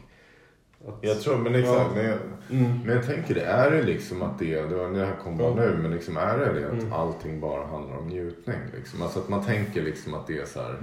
Att, 0.88 0.98
Jag 1.02 1.22
tror, 1.22 1.38
men 1.38 1.56
exakt. 1.56 1.80
Ja. 1.80 1.88
Men, 1.96 2.06
jag, 2.06 2.18
Mm. 2.52 2.80
men 2.86 2.96
jag 2.96 3.06
tänker, 3.06 3.36
det 3.36 3.42
är 3.46 3.72
det 3.72 3.84
liksom 3.84 4.22
att 4.22 4.40
det, 4.40 4.62
det, 4.62 5.06
här 5.06 5.16
kom 5.24 5.38
bara 5.38 5.48
Ja. 5.50 5.56
nu, 5.56 5.78
men 5.82 5.92
liksom 5.92 6.18
är 6.18 6.38
det 6.38 6.54
det 6.60 6.66
att 6.68 6.74
Mm. 6.74 6.94
allting 6.94 7.40
bara 7.40 7.66
handlar 7.66 7.98
om 7.98 8.08
njutning? 8.08 8.60
Liksom? 8.78 9.02
Alltså 9.02 9.20
att 9.20 9.30
man 9.30 9.46
tänker 9.46 9.82
liksom 9.82 10.14
att 10.14 10.28
det 10.28 10.38
är 10.40 10.46
så 10.46 10.60
här, 10.62 10.78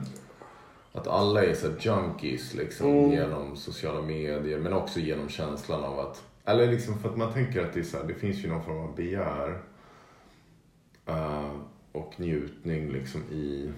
att 0.93 1.07
alla 1.07 1.45
är 1.45 1.55
så 1.55 1.67
junkies 1.81 2.55
liksom 2.55 2.87
Mm. 2.91 3.11
genom 3.11 3.57
sociala 3.57 4.03
medier, 4.03 4.59
men 4.59 4.73
också 4.73 5.01
genom 5.01 5.29
känslan 5.29 5.85
av 5.85 5.99
att, 5.99 6.23
eller 6.45 6.67
liksom 6.67 6.99
för 6.99 7.09
att 7.09 7.17
man 7.17 7.33
tänker 7.33 7.63
att 7.65 7.73
det 7.73 7.81
är 7.81 7.85
så 7.85 7.97
här, 7.97 8.05
det 8.05 8.15
finns 8.15 8.45
ju 8.45 8.49
någon 8.49 8.63
form 8.65 8.79
av 8.79 8.95
begär 8.97 9.59
eh, 11.07 11.51
och 11.93 12.21
njutning 12.21 12.93
liksom 12.93 13.21
i 13.21 13.73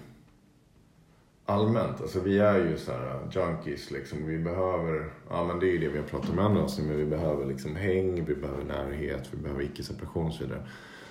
allmänt. 1.45 2.01
Alltså 2.01 2.19
vi 2.19 2.39
är 2.39 2.57
ju 2.57 2.77
så 2.77 2.91
här 2.91 3.19
junkies 3.31 3.91
liksom. 3.91 4.25
Vi 4.25 4.39
behöver, 4.39 5.09
ja 5.29 5.43
men 5.43 5.59
det 5.59 5.65
är 5.65 5.71
ju 5.71 5.77
det 5.77 5.89
vi 5.89 5.97
har 5.97 6.05
pratat 6.05 6.29
om 6.29 6.39
i 6.39 6.41
andra 6.41 6.63
avsnitt, 6.63 6.87
men 6.87 6.97
vi 6.97 7.05
behöver 7.05 7.45
liksom 7.45 7.75
häng, 7.75 8.25
vi 8.25 8.35
behöver 8.35 8.63
närhet, 8.63 9.29
vi 9.31 9.37
behöver 9.37 9.63
icke-separation 9.63 10.25
och 10.25 10.33
så 10.33 10.43
vidare. 10.43 10.67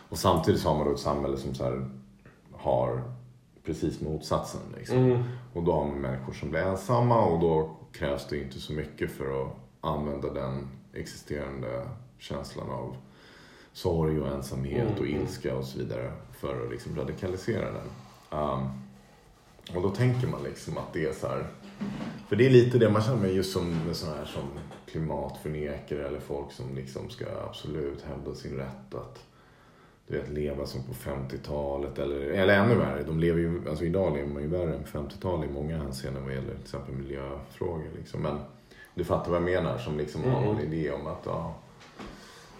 Och 0.09 0.19
samtidigt 0.19 0.61
så 0.61 0.69
har 0.69 0.77
man 0.77 0.87
då 0.87 0.93
ett 0.93 1.01
samhälle 1.01 1.37
som 1.37 1.55
så 1.55 1.87
har 2.53 3.03
precis 3.65 4.01
motsatsen 4.01 4.61
liksom. 4.77 4.99
Mm. 4.99 5.23
Och 5.53 5.63
då 5.63 5.73
har 5.73 5.85
man 5.85 6.01
människor 6.01 6.33
som 6.33 6.51
blir 6.51 6.61
ensamma 6.61 7.25
och 7.25 7.41
då 7.41 7.77
krävs 7.93 8.27
det 8.29 8.39
inte 8.39 8.61
så 8.61 8.73
mycket 8.73 9.11
för 9.11 9.43
att 9.43 9.57
använda 9.81 10.33
den 10.33 10.69
existerande 10.95 11.89
känslan 12.19 12.71
av 12.71 12.97
sorg 13.77 14.21
och 14.21 14.29
ensamhet 14.29 14.83
Mm, 14.83 14.93
och 14.93 15.07
mm. 15.07 15.21
ilska 15.21 15.57
och 15.57 15.65
så 15.65 15.79
vidare 15.79 16.13
för 16.39 16.65
att 16.65 16.71
liksom 16.71 16.97
radikalisera 16.97 17.65
den. 17.73 17.89
Um, 18.41 18.69
och 19.77 19.83
då 19.83 19.91
tänker 19.91 20.29
man 20.29 20.43
liksom 20.43 20.79
att 20.79 20.93
det 20.93 21.05
är 21.07 21.13
så 21.13 21.27
här, 21.27 21.47
för 22.29 22.37
det 22.37 22.47
är 22.47 22.51
lite 22.51 22.79
det 22.79 22.91
man 22.91 23.03
känner 23.03 23.23
med 23.23 23.35
just 23.35 23.53
som 23.53 23.85
med 23.87 23.97
sådana 23.97 24.17
här 24.19 24.25
som 24.25 24.43
klimatförnekare 24.87 26.07
eller 26.07 26.21
folk 26.21 26.53
som 26.53 26.75
liksom 26.75 27.11
ska 27.11 27.25
absolut 27.49 28.03
hävda 28.03 28.35
sin 28.35 28.57
rätt 28.57 28.95
att 28.95 29.25
du 30.09 30.19
vet, 30.19 30.31
leva 30.31 30.67
som 30.67 30.83
på 30.83 30.93
50-talet 30.93 31.99
eller, 31.99 32.21
eller 32.21 32.55
ännu 32.55 32.75
värre. 32.75 33.03
De 33.03 33.21
lever 33.21 33.41
ju, 33.41 33.69
alltså 33.69 33.85
idag 33.85 34.17
lever 34.17 34.29
man 34.29 34.43
ju 34.43 34.49
värre 34.49 34.75
än 34.75 34.83
på 34.83 34.99
50-talet 34.99 35.51
i 35.51 35.53
många 35.53 35.77
hänseenden 35.77 36.25
vad 36.25 36.35
gäller 36.35 36.55
till 36.55 36.63
exempel 36.63 36.95
miljöfrågor. 36.95 37.91
Liksom. 37.99 38.23
Men 38.23 38.39
du 38.95 39.05
fattar 39.05 39.31
vad 39.31 39.41
jag 39.41 39.45
menar 39.45 39.79
som 39.79 39.99
liksom 39.99 40.25
har 40.25 40.41
någon 40.41 40.57
Mm. 40.59 40.73
idé 40.73 40.91
om 40.91 41.07
att, 41.07 41.23
ja, 41.25 41.55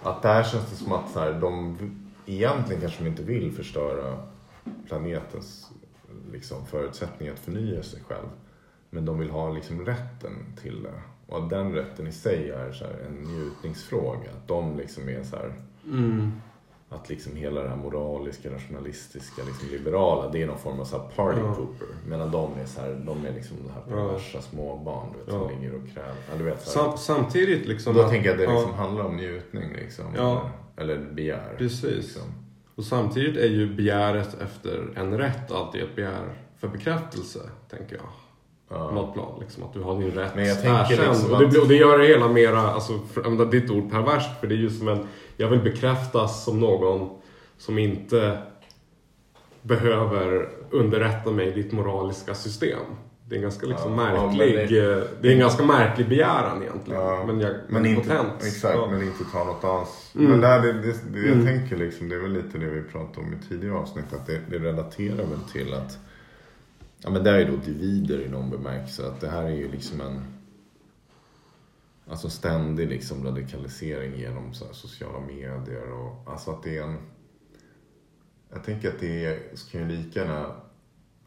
att 0.03 0.23
där 0.23 0.43
känns 0.43 0.71
det 0.71 0.77
som 0.77 0.93
att 0.93 1.11
så 1.11 1.21
här, 1.21 1.41
de 1.41 1.77
egentligen 2.27 2.81
kanske 2.81 3.05
de 3.05 3.11
inte 3.11 3.23
vill 3.23 3.53
förstöra 3.53 4.19
planetens 4.87 5.71
liksom, 6.33 6.67
förutsättningar 6.67 7.33
att 7.33 7.39
förnya 7.39 7.83
sig 7.83 8.03
själv. 8.09 8.29
Men 8.91 9.05
de 9.05 9.19
vill 9.19 9.31
ha 9.31 9.51
liksom 9.51 9.85
rätten 9.85 10.33
till 10.63 10.83
det. 10.83 11.03
Och 11.27 11.39
att 11.45 11.51
den 11.51 11.75
rätten 11.75 12.07
i 12.07 12.13
sig 12.13 12.51
är 12.51 12.73
så 12.73 12.85
här, 12.85 12.99
en 13.07 13.15
njutningsfråga. 13.15 14.31
Att 14.31 14.49
de 14.49 14.77
liksom 14.77 15.09
är 15.09 15.23
så 15.23 15.37
här, 15.37 15.53
Mm 15.87 16.33
att 16.89 17.09
liksom 17.09 17.37
hela 17.37 17.63
det 17.63 17.69
här 17.69 17.77
moraliska, 17.77 18.51
rationalistiska, 18.55 19.43
liksom 19.45 19.69
liberala, 19.69 20.29
det 20.31 20.43
är 20.43 20.47
någon 20.47 20.59
form 20.59 20.81
av 20.81 20.85
så 20.85 20.99
party 20.99 21.39
Ja. 21.41 21.55
pooper. 21.55 21.87
Medan 22.09 22.31
de 22.31 22.51
är 22.63 22.67
så 22.67 22.81
här, 22.81 23.03
de 23.07 23.27
är 23.27 23.33
liksom 23.33 23.57
det 23.67 23.73
här 23.73 23.83
Ja. 23.91 24.09
perversa 24.09 24.41
småbarn, 24.43 25.07
du 25.13 25.19
vet, 25.19 25.35
Ja. 25.35 25.49
som 25.49 25.61
ligger 25.61 25.75
och 25.77 25.89
kräver. 25.95 26.15
Ja, 26.31 26.39
du 26.39 26.45
vet, 26.45 26.63
så 26.67 26.79
här. 26.83 26.89
Sam, 26.89 26.99
samtidigt 26.99 27.67
liksom... 27.69 27.95
Då 27.95 28.01
att- 28.01 28.11
tänker 28.11 28.29
jag 28.29 28.35
att 28.35 28.39
det 28.47 28.53
ja. 28.55 28.59
liksom 28.61 28.75
handlar 28.75 29.05
om 29.05 29.17
njutning 29.17 29.73
liksom. 29.77 30.05
Ja. 30.17 30.51
Eller, 30.77 30.95
eller 30.95 31.11
begär. 31.13 31.55
Precis. 31.59 31.83
Liksom. 31.85 32.23
Och 32.75 32.85
samtidigt 32.85 33.37
är 33.37 33.49
ju 33.49 33.75
begäret 33.75 34.37
efter 34.43 34.89
en 34.97 35.19
rätt 35.19 35.53
alltid 35.53 35.83
ett 35.83 35.97
begär 35.97 36.33
för 36.59 36.69
bekräftelse, 36.69 37.41
tänker 37.71 37.97
jag. 37.97 38.05
Ja. 38.71 38.91
något 38.91 39.15
plan. 39.15 39.41
Liksom, 39.41 39.63
att 39.63 39.73
du 39.73 39.81
har 39.81 40.01
din 40.01 40.11
rätt 40.11 40.35
Men 40.35 40.47
jag 40.47 40.63
tänker 40.63 40.93
erkänd. 40.93 41.09
liksom 41.09 41.33
och, 41.33 41.41
det, 41.41 41.47
att- 41.47 41.57
och 41.59 41.69
det 41.69 41.75
gör 41.77 41.99
det 41.99 42.07
hela 42.07 42.29
mera, 42.29 42.59
alltså, 42.61 42.99
för 43.13 43.43
att 43.43 43.51
ditt 43.51 43.71
ord 43.71 43.91
perverst, 43.91 44.41
för 44.41 44.47
det 44.47 44.55
är 44.55 44.57
ju 44.57 44.71
som 44.71 44.89
en, 44.89 45.07
jag 45.37 45.49
vill 45.49 45.61
bekräftas 45.61 46.45
som 46.45 46.61
någon 46.61 47.11
som 47.59 47.79
inte 47.79 48.39
behöver 49.63 50.49
underrätta 50.71 51.31
mig 51.31 51.47
i 51.49 51.53
ditt 51.53 51.73
moraliska 51.73 52.35
system. 52.35 52.79
Det 53.29 53.35
är 53.35 53.37
en 53.37 53.43
ganska 53.43 53.67
liksom 53.67 53.99
Ja, 53.99 54.09
ja, 54.15 54.27
märklig, 54.27 54.55
men 54.57 54.67
det- 54.69 54.93
eh, 54.99 55.03
det 55.23 55.29
är 55.29 55.33
en 55.33 55.39
ganska 55.39 55.65
märklig 55.65 56.09
begäran 56.09 56.63
egentligen. 56.63 57.01
Ja, 57.01 57.25
men 57.27 57.41
jag, 57.41 57.55
men 57.69 57.87
inte, 57.87 58.01
potent. 58.03 58.33
exakt, 58.39 58.75
Ja. 58.79 58.89
men 58.91 59.03
inte 59.03 59.25
ta 59.33 59.45
något 59.45 59.65
ans. 59.65 60.13
Mm. 60.15 60.31
Men 60.31 60.41
där, 60.41 60.61
det, 60.63 60.73
det, 60.73 60.95
det 61.13 61.19
jag 61.19 61.33
Mm. 61.33 61.47
tänker 61.47 61.77
liksom, 61.77 62.09
det 62.09 62.15
är 62.15 62.21
väl 62.21 62.33
lite 62.33 62.59
det 62.59 62.67
vi 62.67 62.83
pratade 62.83 63.27
om 63.27 63.33
i 63.33 63.49
tidigare 63.49 63.75
avsnitt, 63.77 64.13
att 64.13 64.27
det, 64.27 64.41
det 64.51 64.59
relaterar 64.59 65.17
väl 65.17 65.41
till 65.53 65.75
att 65.75 65.99
Ja 67.03 67.11
men 67.11 67.25
det 67.25 67.31
är 67.31 67.39
ju 67.39 67.45
då 67.45 67.57
divider 67.65 68.21
i 68.21 68.29
någon 68.29 68.51
bemärkelse. 68.51 69.07
Att 69.07 69.21
det 69.21 69.29
här 69.29 69.43
är 69.45 69.51
ju 69.57 69.71
liksom 69.73 70.01
en 70.01 70.21
Alltså 72.09 72.31
ständig 72.31 72.89
liksom 72.89 73.25
radikalisering 73.25 74.17
genom 74.19 74.55
sociala 74.55 75.21
medier 75.21 75.93
och 75.93 76.33
alltså 76.33 76.51
att 76.51 76.63
det 76.63 76.79
är 76.79 76.83
en 76.83 76.97
Jag 78.53 78.65
tänker 78.65 78.89
att 78.89 79.01
det 79.01 79.25
är, 79.25 79.39
ju 79.73 79.89
lika 79.89 80.21
gärna 80.21 80.57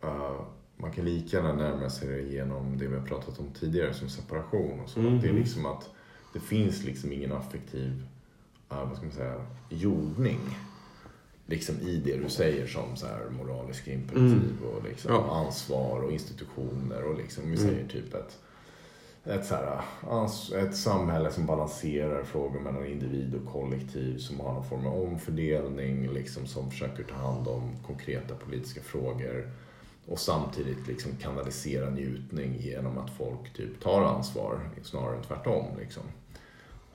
eh, 0.02 0.42
Man 0.78 0.92
kan 0.92 1.06
lika 1.06 1.38
gärna 1.38 1.54
närma 1.54 1.90
sig 1.90 2.08
det 2.08 2.22
genom 2.22 2.78
det 2.78 2.88
vi 2.88 2.96
har 2.96 3.06
pratat 3.06 3.40
om 3.40 3.52
tidigare 3.60 3.94
som 3.94 4.10
separation 4.10 4.80
och 4.80 4.90
så. 4.90 5.00
Att 5.00 5.22
det 5.22 5.30
är 5.30 5.34
liksom 5.34 5.66
att 5.66 5.90
det 6.34 6.40
finns 6.40 6.84
liksom 6.84 7.12
ingen 7.12 7.32
affektiv 7.32 8.04
eh, 8.70 8.86
vad 8.88 8.96
ska 8.98 9.06
man 9.06 9.16
säga, 9.16 9.46
jordning 9.70 10.40
liksom 11.46 11.76
i 11.80 11.98
det 12.06 12.18
du 12.18 12.30
säger 12.30 12.68
som 12.68 12.96
så 12.96 13.06
här 13.08 13.30
moraliska 13.30 13.94
imperativ 13.94 14.58
och 14.64 14.84
liksom 14.84 15.12
Mm. 15.12 15.24
Ja. 15.26 15.46
ansvar 15.46 16.00
och 16.02 16.12
institutioner 16.12 17.04
och 17.04 17.18
liksom, 17.18 17.44
vi 17.52 17.58
Mm. 17.58 17.70
säger 17.70 17.88
typ 17.88 18.14
ett, 18.14 18.38
ett, 19.30 19.46
så 19.46 19.56
här, 19.56 19.82
ett 20.68 20.76
samhälle 20.76 21.32
som 21.32 21.46
balanserar 21.46 22.24
frågor 22.24 22.60
mellan 22.60 22.86
individ 22.86 23.36
och 23.36 23.54
kollektiv, 23.54 24.18
som 24.18 24.40
har 24.40 24.54
någon 24.54 24.70
form 24.70 24.88
av 24.88 25.02
omfördelning, 25.02 26.10
liksom, 26.10 26.48
som 26.48 26.72
försöker 26.72 27.04
ta 27.04 27.16
hand 27.16 27.48
om 27.48 27.72
konkreta 27.88 28.36
politiska 28.36 28.82
frågor 28.82 29.52
och 30.08 30.20
samtidigt 30.20 30.88
liksom 30.88 31.12
kanalisera 31.22 31.90
njutning 31.90 32.56
genom 32.60 32.98
att 32.98 33.10
folk 33.10 33.54
typ 33.54 33.82
tar 33.82 34.02
ansvar 34.02 34.60
snarare 34.84 35.16
än 35.16 35.24
tvärtom. 35.24 35.66
Liksom. 35.80 36.04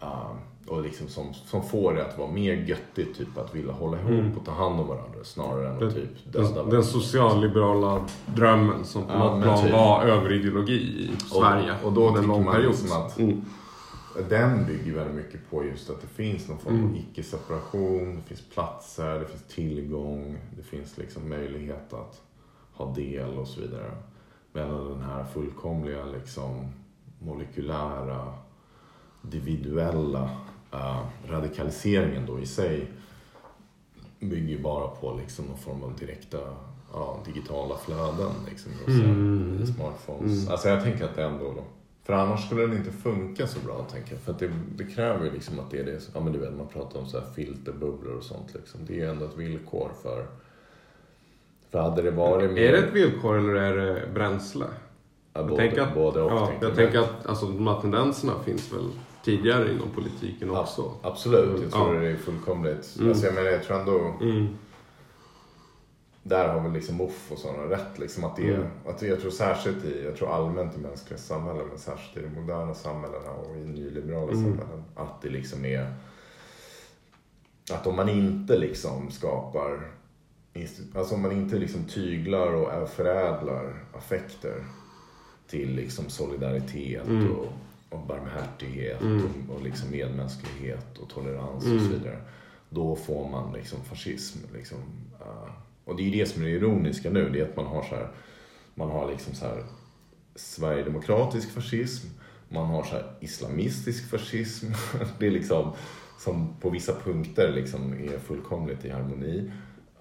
Uh, 0.02 0.36
och 0.66 0.83
liksom 0.83 1.09
som, 1.09 1.35
som 1.35 1.62
får 1.62 1.94
det 1.94 2.06
att 2.06 2.18
vara 2.18 2.30
mer 2.30 2.52
göttigt 2.54 3.18
typ 3.18 3.38
att 3.38 3.54
vilja 3.54 3.73
hålla 3.73 3.99
ihop 4.00 4.11
Mm. 4.11 4.38
och 4.38 4.44
ta 4.44 4.52
hand 4.52 4.80
om 4.80 4.87
varandra 4.88 5.25
snarare 5.25 5.68
än 5.68 5.78
Den- 5.78 5.88
att 5.88 5.94
typ 5.94 6.33
döda 6.33 6.44
Den, 6.44 6.54
varandra. 6.54 6.73
den 6.76 6.85
socialliberala 6.85 8.04
drömmen 8.26 8.85
som 8.85 9.02
på 9.02 9.12
Ja, 9.12 9.35
något 9.35 9.42
plan 9.42 9.62
typ. 9.64 9.73
var 9.73 10.04
överideologi 10.04 10.75
i 10.75 11.16
Sverige. 11.21 11.75
och 11.85 11.92
då 11.92 12.06
under 12.09 12.21
en 12.21 12.28
tycker 12.28 12.40
man 12.44 12.54
period. 12.54 12.71
liksom 12.73 12.92
att- 13.02 13.18
Mm. 13.18 13.42
Den 14.28 14.66
bygger 14.66 14.92
väldigt 14.94 15.14
mycket 15.16 15.50
på 15.50 15.64
just 15.64 15.90
att 15.90 16.00
det 16.00 16.06
finns 16.06 16.49
någon 16.49 16.59
form 16.59 16.75
av 16.75 16.80
Mm. 16.80 16.97
icke-separation, 16.97 18.16
det 18.16 18.23
finns 18.28 18.49
platser, 18.54 19.18
det 19.21 19.26
finns 19.26 19.42
tillgång, 19.49 20.38
det 20.56 20.62
finns 20.62 20.99
liksom 20.99 21.28
möjlighet 21.28 21.92
att 21.92 22.21
ha 22.73 22.94
del 22.94 23.38
och 23.38 23.49
så 23.49 23.61
vidare. 23.61 23.90
Medan 24.52 24.88
den 24.88 25.02
här 25.02 25.25
fullkomliga 25.35 26.04
liksom 26.04 26.68
molekylära, 27.18 28.33
individuella 29.25 30.30
eh, 30.74 31.00
radikaliseringen 31.30 32.26
då 32.26 32.40
i 32.40 32.46
sig 32.46 32.86
bygger 34.20 34.58
bara 34.58 34.88
på 34.88 35.14
liksom 35.20 35.44
någon 35.44 35.58
form 35.58 35.82
av 35.82 35.96
direkta 35.96 36.38
ja, 36.92 37.18
digitala 37.26 37.76
flöden. 37.76 38.32
Liksom, 38.48 38.72
och 38.84 38.88
Mm. 38.90 39.66
Smartphones. 39.66 40.38
Mm. 40.42 40.52
Alltså 40.52 40.68
jag 40.68 40.82
tänker 40.82 41.04
att 41.04 41.14
det 41.16 41.24
ändå 41.24 41.44
då 41.44 41.62
för 42.04 42.12
annars 42.12 42.46
skulle 42.46 42.62
den 42.66 42.76
inte 42.76 42.90
funka 42.92 43.46
så 43.46 43.58
bra, 43.66 43.86
tänker 43.92 44.12
jag. 44.12 44.20
För 44.20 44.34
det, 44.38 44.52
det 44.76 44.84
kräver 44.84 45.24
ju 45.24 45.32
liksom 45.32 45.58
att 45.60 45.70
det 45.70 45.78
är 45.78 45.84
det, 45.84 46.00
ja 46.14 46.20
men 46.20 46.32
du 46.32 46.38
vet 46.38 46.54
man 46.56 46.66
pratar 46.68 47.00
om 47.00 47.06
så 47.06 47.18
här 47.20 47.26
filterbubblor 47.34 48.14
och 48.16 48.22
sånt 48.24 48.54
liksom. 48.54 48.80
Det 48.86 48.92
är 48.92 48.96
ju 48.96 49.10
ändå 49.10 49.24
ett 49.24 49.36
villkor 49.36 49.90
för, 50.02 50.26
för 51.70 51.78
hade 51.78 52.02
det 52.02 52.10
varit 52.10 52.50
mer... 52.52 52.62
Är 52.62 52.72
det 52.72 52.78
ett 52.78 52.92
villkor 52.94 53.38
eller 53.38 53.54
är 53.54 53.76
det 53.76 54.02
bränsle? 54.14 54.64
ja, 55.32 55.40
Jag 55.40 55.48
både, 55.48 55.62
tänker 55.62 55.82
att- 55.82 55.94
både 55.94 56.22
och. 56.22 56.30
Ja, 56.32 56.46
tänker 56.46 56.66
jag 56.66 56.76
tänker 56.76 56.98
att 56.98 57.26
alltså, 57.26 57.46
de 57.46 57.66
här 57.66 57.80
tendenserna 57.80 58.32
finns 58.44 58.72
väl 58.72 58.90
tidigare 59.24 59.72
inom 59.72 59.90
politiken 59.90 60.48
Ja, 60.48 60.60
också. 60.62 60.92
Absolut, 61.02 61.62
jag 61.62 61.72
tror 61.72 61.94
Ja. 61.94 62.00
det 62.00 62.08
är 62.08 62.16
fullkomligt. 62.16 62.96
Mm. 62.98 63.08
Alltså 63.10 63.26
jag 63.26 63.34
menar, 63.34 63.48
jag 63.50 63.62
tror 63.64 63.78
ändå, 63.80 64.14
Mm. 64.20 64.46
där 66.22 66.48
har 66.48 66.60
väl 66.60 66.72
liksom 66.72 67.00
Uff 67.00 67.32
och 67.32 67.38
sådana 67.38 67.62
rätt. 67.70 67.98
Liksom 67.98 68.24
att 68.24 68.37
det 68.37 68.54
Mm. 68.54 68.66
att 68.87 69.02
jag 69.02 69.20
tror 69.20 69.30
särskilt 69.30 69.84
i, 69.84 70.04
jag 70.04 70.16
tror 70.16 70.28
allmänt 70.34 70.76
i 70.76 70.78
mänskliga 70.80 71.18
samhällen, 71.18 71.66
men 71.68 71.78
särskilt 71.78 72.16
i 72.16 72.28
de 72.28 72.40
moderna 72.40 72.74
samhällena 72.74 73.30
och 73.30 73.56
i 73.56 73.60
nyliberala 73.60 74.32
Mm. 74.32 74.44
samhällen, 74.44 74.84
att 74.94 75.22
det 75.22 75.28
liksom 75.28 75.64
är 75.64 75.94
att 77.72 77.87
om 77.87 77.96
man 77.96 78.08
inte 78.08 78.58
liksom 78.58 79.10
skapar 79.10 79.90
Alltså 80.94 81.14
om 81.14 81.22
man 81.22 81.32
inte 81.32 81.56
liksom 81.58 81.84
tyglar 81.84 82.54
och 82.54 82.88
förädlar 82.88 83.84
affekter 83.92 84.64
till 85.48 85.74
liksom 85.74 86.08
solidaritet 86.08 87.06
Mm. 87.08 87.32
och, 87.32 87.46
och 87.94 88.07
barmhärtighet 88.07 89.00
Mm. 89.00 89.24
och, 89.24 89.54
och 89.54 89.62
liksom 89.62 89.90
medmänsklighet 89.90 90.98
och 90.98 91.09
tolerans 91.09 91.64
Mm. 91.64 91.76
och 91.76 91.83
så 91.83 91.88
vidare. 91.90 92.18
Då 92.70 92.96
får 92.96 93.28
man 93.28 93.52
liksom 93.52 93.85
fascism. 93.85 94.38
Liksom. 94.54 94.78
Uh, 95.20 95.50
och 95.85 95.96
det 95.96 96.02
är 96.02 96.04
ju 96.04 96.18
det 96.18 96.26
som 96.26 96.42
är 96.42 96.46
det 96.46 96.52
ironiska 96.52 97.11
nu, 97.11 97.28
det 97.28 97.40
är 97.40 97.44
att 97.44 97.57
man 97.57 97.66
har 97.66 97.83
så 97.83 97.94
här, 97.94 98.09
man 98.74 98.90
har 98.90 99.11
liksom 99.11 99.35
så 99.35 99.44
här 99.46 99.64
sverigedemokratisk 100.35 101.50
fascism, 101.50 102.07
man 102.48 102.66
har 102.66 102.83
så 102.83 102.96
islamistisk 103.20 104.11
fascism. 104.11 104.66
Det 105.18 105.26
är 105.26 105.30
liksom 105.30 105.72
som 106.18 106.57
på 106.61 106.70
vissa 106.70 106.92
punkter 107.04 107.52
liksom 107.52 107.92
är 107.92 108.18
fullkomligt 108.18 108.85
i 108.85 108.90
harmoni. 108.90 109.50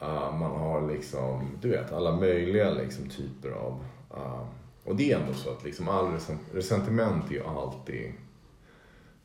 Uh, 0.01 0.37
man 0.39 0.51
har 0.51 0.87
liksom, 0.93 1.57
du 1.61 1.69
vet, 1.69 1.91
alla 1.91 2.15
möjliga 2.15 2.71
liksom 2.71 3.09
typer 3.09 3.49
av... 3.51 3.83
Uh, 4.13 4.45
och 4.83 4.95
det 4.95 5.11
är 5.11 5.19
ändå 5.19 5.33
så 5.33 5.49
att 5.49 5.63
liksom 5.63 5.89
all 5.89 6.19
resentiment 6.53 7.29
är 7.29 7.33
ju 7.33 7.43
alltid 7.43 8.13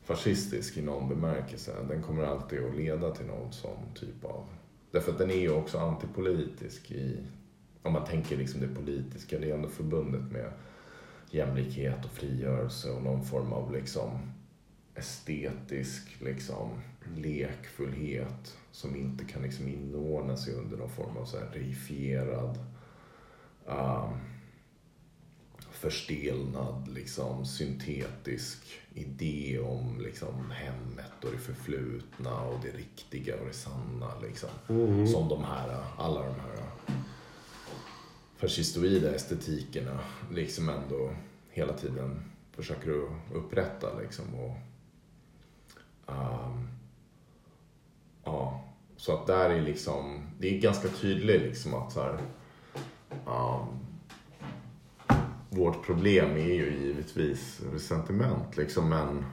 fascistisk 0.03 0.77
i 0.77 0.81
någon 0.81 1.09
bemärkelse. 1.09 1.75
Den 1.89 2.03
kommer 2.03 2.23
alltid 2.23 2.65
att 2.65 2.75
leda 2.75 3.11
till 3.11 3.25
någon 3.25 3.51
sån 3.51 3.93
typ 3.95 4.25
av... 4.25 4.45
Därför 4.91 5.11
att 5.11 5.17
den 5.17 5.31
är 5.31 5.39
ju 5.39 5.51
också 5.51 5.77
antipolitisk 5.77 6.91
i... 6.91 7.23
Om 7.81 7.93
man 7.93 8.05
tänker 8.05 8.37
liksom 8.37 8.61
det 8.61 8.67
politiska, 8.67 9.39
det 9.39 9.49
är 9.49 9.53
ändå 9.53 9.69
förbundet 9.69 10.31
med 10.31 10.51
jämlikhet 11.31 12.05
och 12.05 12.11
frigörelse 12.11 12.91
och 12.91 13.03
någon 13.03 13.25
form 13.25 13.53
av 13.53 13.73
liksom 13.73 14.31
estetisk 14.95 16.21
liksom 16.21 16.69
lekfullhet 17.15 18.57
som 18.71 18.95
inte 18.95 19.25
kan 19.25 19.41
liksom 19.41 19.67
inordna 19.67 20.37
sig 20.37 20.53
under 20.53 20.77
någon 20.77 20.89
form 20.89 21.17
av 21.17 21.25
så 21.25 21.37
här 21.37 21.47
reifierad 21.53 22.57
um, 23.65 24.38
förstelnad, 25.79 26.87
liksom 26.87 27.45
syntetisk 27.45 28.59
idé 28.93 29.59
om 29.59 30.01
liksom 30.01 30.51
hemmet 30.51 31.23
och 31.23 31.31
det 31.31 31.37
förflutna 31.37 32.41
och 32.41 32.59
det 32.63 32.77
riktiga 32.77 33.35
och 33.39 33.45
det 33.47 33.53
sanna. 33.53 34.19
Liksom. 34.21 34.49
Mm. 34.69 35.07
Som 35.07 35.29
de 35.29 35.43
här, 35.43 35.83
alla 35.97 36.19
de 36.19 36.33
här 36.39 36.65
fascistoida 38.37 39.15
estetikerna 39.15 39.99
liksom 40.31 40.69
ändå 40.69 41.11
hela 41.49 41.73
tiden 41.73 42.21
försöker 42.51 42.91
att 42.91 43.35
upprätta. 43.35 43.99
Liksom, 44.01 44.25
och, 44.35 44.55
ehm, 46.13 46.67
ja, 48.23 48.63
så 48.97 49.13
att 49.13 49.27
där 49.27 49.49
är 49.49 49.61
liksom, 49.61 50.29
det 50.39 50.55
är 50.55 50.61
ganska 50.61 50.87
tydligt 50.87 51.41
liksom 51.41 51.73
att 51.73 51.91
så 51.91 52.01
här, 52.01 52.19
ehm, 53.11 53.78
vårt 55.49 55.85
problem 55.85 56.31
är 56.31 56.53
ju 56.53 56.77
givetvis 56.81 57.61
resentiment 57.73 58.57
liksom, 58.57 58.89
men 58.89 59.25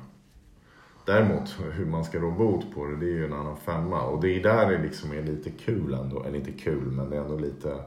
Däremot 1.06 1.56
hur 1.72 1.86
man 1.86 2.04
ska 2.04 2.18
rå 2.18 2.30
bot 2.30 2.74
på 2.74 2.84
det, 2.84 2.96
det 2.96 3.06
är 3.06 3.14
ju 3.14 3.24
en 3.24 3.32
annan 3.32 3.56
femma. 3.56 4.02
Och 4.02 4.20
det 4.20 4.28
är 4.28 4.42
där 4.42 4.70
det 4.70 4.82
liksom 4.82 5.12
är 5.12 5.22
lite 5.22 5.50
kul 5.50 5.94
ändå. 5.94 6.22
Eller 6.22 6.38
inte 6.38 6.52
kul, 6.52 6.90
men 6.90 7.10
det 7.10 7.16
är 7.16 7.20
ändå 7.20 7.38
lite 7.38 7.84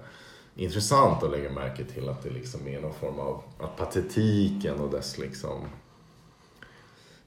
intressant 0.56 1.24
att 1.24 1.32
lägga 1.32 1.52
märke 1.52 1.84
till 1.84 2.10
att 2.10 2.24
det 2.24 2.30
liksom 2.30 2.68
är 2.68 2.82
någon 2.82 2.94
form 2.94 3.20
av 3.20 3.44
att 3.60 3.78
patetiken 3.78 4.80
och 4.80 4.92
dess 4.92 5.18
liksom 5.18 5.62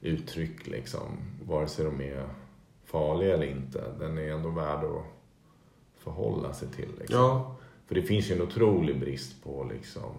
uttryck 0.00 0.66
liksom, 0.66 1.02
vare 1.46 1.68
sig 1.68 1.84
de 1.84 2.00
är 2.00 2.28
farliga 2.84 3.34
eller 3.34 3.46
inte, 3.46 3.84
den 3.98 4.18
är 4.18 4.32
ändå 4.32 4.50
värd 4.50 4.84
att 4.84 5.04
förhålla 5.98 6.52
sig 6.52 6.68
till. 6.68 6.88
Liksom. 6.98 7.16
Ja. 7.16 7.56
För 7.86 7.94
det 7.94 8.02
finns 8.02 8.30
ju 8.30 8.34
en 8.34 8.42
otrolig 8.42 9.00
brist 9.00 9.44
på 9.44 9.70
liksom 9.72 10.12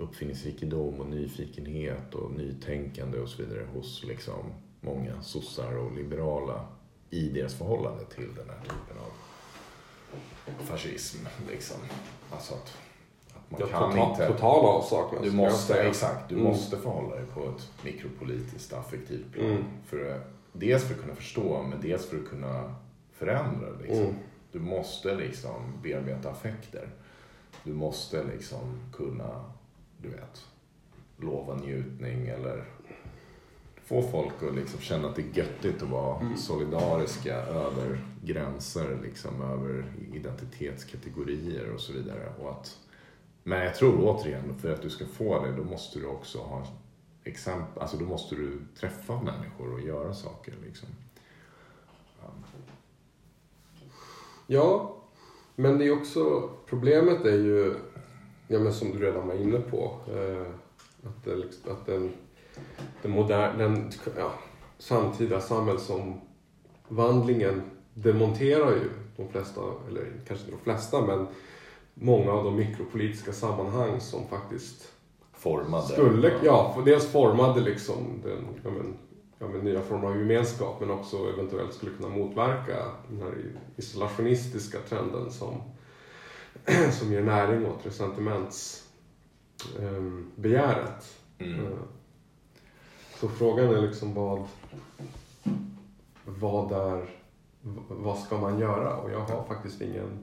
uppfinningsrikedom 0.00 1.00
och 1.00 1.06
nyfikenhet 1.06 2.14
och 2.14 2.30
nytänkande 2.32 3.18
och 3.20 3.28
så 3.28 3.42
vidare 3.42 3.66
hos 3.74 4.04
liksom 4.04 4.52
många 4.80 5.22
sossar 5.22 5.76
och 5.76 5.92
liberala 5.96 6.64
i 7.10 7.28
deras 7.28 7.54
förhållande 7.54 8.04
till 8.04 8.34
den 8.34 8.48
här 8.48 8.60
typen 8.62 8.96
av 8.98 9.12
fascism. 10.64 11.18
Liksom. 11.50 11.76
Alltså 12.30 12.54
att, 12.54 12.76
att 13.34 13.50
man 13.50 13.60
Ja, 13.60 13.66
kan 13.66 13.90
total, 13.92 14.10
inte... 14.10 14.26
total 14.26 14.64
avsaknad. 14.66 15.22
Du 15.22 15.30
måste, 15.30 15.82
exakt, 15.82 16.28
du 16.28 16.34
Mm. 16.34 16.46
måste 16.46 16.76
förhålla 16.76 17.16
dig 17.16 17.24
på 17.34 17.40
ett 17.48 17.84
mikropolitiskt 17.84 18.72
affektivt 18.72 19.32
plan. 19.32 19.46
Mm. 19.50 19.64
För, 19.86 20.22
dels 20.52 20.84
för 20.84 20.94
att 20.94 21.00
kunna 21.00 21.14
förstå, 21.14 21.62
men 21.62 21.80
dels 21.80 22.06
för 22.06 22.16
att 22.16 22.28
kunna 22.28 22.74
förändra. 23.12 23.68
Liksom. 23.80 23.98
Mm. 24.04 24.14
Du 24.52 24.58
måste 24.60 25.14
liksom 25.14 25.72
bearbeta 25.82 26.30
affekter. 26.30 26.88
Du 27.64 27.72
måste 27.72 28.24
liksom 28.24 28.78
kunna, 28.92 29.44
du 30.02 30.08
vet, 30.08 30.46
lova 31.16 31.54
njutning 31.54 32.28
eller 32.28 32.64
få 33.84 34.02
folk 34.02 34.42
att 34.48 34.54
liksom 34.54 34.80
känna 34.80 35.08
att 35.08 35.16
det 35.16 35.22
är 35.22 35.38
göttigt 35.38 35.82
att 35.82 35.88
vara 35.88 36.36
solidariska 36.36 37.36
över 37.36 38.04
gränser, 38.24 38.98
liksom, 39.02 39.42
över 39.42 39.84
identitetskategorier 40.12 41.70
och 41.74 41.80
så 41.80 41.92
vidare. 41.92 42.32
Och 42.40 42.50
att, 42.50 42.78
men 43.42 43.64
jag 43.64 43.74
tror 43.74 44.00
återigen, 44.00 44.58
för 44.58 44.72
att 44.72 44.82
du 44.82 44.90
ska 44.90 45.06
få 45.06 45.44
det, 45.44 45.52
då 45.52 45.64
måste 45.64 45.98
du 45.98 46.06
också 46.06 46.38
ha 46.38 46.66
exempel, 47.24 47.82
alltså 47.82 47.96
då 47.96 48.04
måste 48.04 48.34
du 48.34 48.58
träffa 48.80 49.22
människor 49.22 49.72
och 49.72 49.80
göra 49.80 50.14
saker. 50.14 50.54
Liksom. 50.64 50.88
Ja, 54.46 54.96
men 55.56 55.78
det 55.78 55.86
är 55.86 55.92
också, 55.92 56.50
problemet 56.66 57.24
är 57.24 57.38
ju, 57.38 57.74
ja 58.52 58.58
men 58.58 58.72
som 58.72 58.92
du 58.92 58.98
redan 59.06 59.28
var 59.28 59.34
inne 59.34 59.58
på, 59.60 59.94
eh, 60.08 60.46
att, 61.08 61.24
det, 61.24 61.36
liksom- 61.36 61.72
att 61.72 61.86
den, 61.86 62.12
den, 63.02 63.10
moder, 63.10 63.54
den 63.58 63.90
ja, 64.16 64.32
samtida 64.78 65.40
samhällsomvandlingen 65.40 67.62
demonterar 67.94 68.70
ju 68.70 68.90
de 69.16 69.28
flesta, 69.28 69.60
eller 69.88 70.04
kanske 70.28 70.46
inte 70.46 70.56
de 70.56 70.62
flesta, 70.64 71.06
men 71.06 71.26
många 71.94 72.32
av 72.32 72.44
de 72.44 72.56
mikropolitiska 72.56 73.32
sammanhang 73.32 74.00
som 74.00 74.26
faktiskt 74.28 74.92
Formade. 75.32 75.86
skulle, 75.86 76.32
ja, 76.44 76.82
dels 76.84 77.12
formade 77.12 77.60
liksom 77.60 78.20
den 78.24 78.46
ja, 78.64 78.70
men, 78.70 78.94
ja, 79.38 79.48
men, 79.48 79.60
nya 79.60 79.80
former 79.80 80.08
av 80.08 80.18
gemenskap 80.18 80.80
men 80.80 80.90
också 80.90 81.16
eventuellt 81.16 81.74
skulle 81.74 81.92
kunna 81.92 82.08
motverka 82.08 82.76
den 83.08 83.22
här 83.22 83.34
isolationistiska 83.76 84.78
trenden 84.88 85.30
som, 85.30 85.54
som 86.92 87.12
ger 87.12 87.22
näring 87.22 87.66
åt 87.66 87.86
resentiments 87.86 88.84
ehm, 89.78 90.30
begäret. 90.36 91.14
Mm. 91.38 91.66
Eh, 91.66 91.72
Så 93.20 93.28
frågan 93.28 93.68
är 93.68 93.80
liksom 93.82 94.14
vad, 94.14 94.44
vad 96.24 96.72
är, 96.72 97.04
vad 97.88 98.18
ska 98.18 98.38
man 98.38 98.58
göra? 98.58 98.96
Och 98.96 99.10
jag 99.10 99.20
har 99.20 99.44
faktiskt 99.48 99.80
ingen... 99.80 100.18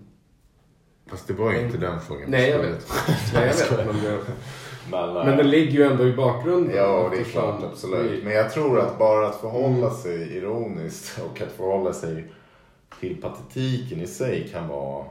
Fast 1.08 1.28
det 1.28 1.34
var 1.34 1.52
ju 1.52 1.60
inte 1.66 1.78
den 1.78 2.00
frågan. 2.02 2.26
Nej, 2.32 2.50
jag 2.50 2.60
vet. 2.60 2.92
Nej, 3.34 3.54
jag 3.72 3.78
vet. 3.78 3.86
Men, 3.88 4.04
det, 4.04 4.20
Men, 4.92 5.18
eh, 5.18 5.26
men 5.26 5.38
den 5.38 5.50
ligger 5.50 5.72
ju 5.72 5.84
ändå 5.84 6.08
i 6.08 6.14
bakgrunden. 6.14 6.76
Ja, 6.76 7.10
det 7.12 7.20
är 7.20 7.24
klart. 7.24 7.64
Absolut. 7.64 8.24
Men 8.24 8.34
jag 8.34 8.52
tror 8.52 8.80
att 8.80 8.98
bara 9.00 9.28
att 9.28 9.36
förhålla 9.42 9.78
Mm. 9.88 9.94
sig 9.98 10.38
ironiskt 10.38 11.20
och 11.22 11.42
att 11.42 11.52
förhålla 11.52 11.94
sig 11.94 12.32
till 13.00 13.22
patetiken 13.22 14.02
i 14.02 14.08
sig 14.08 14.50
kan 14.52 14.68
vara... 14.68 15.06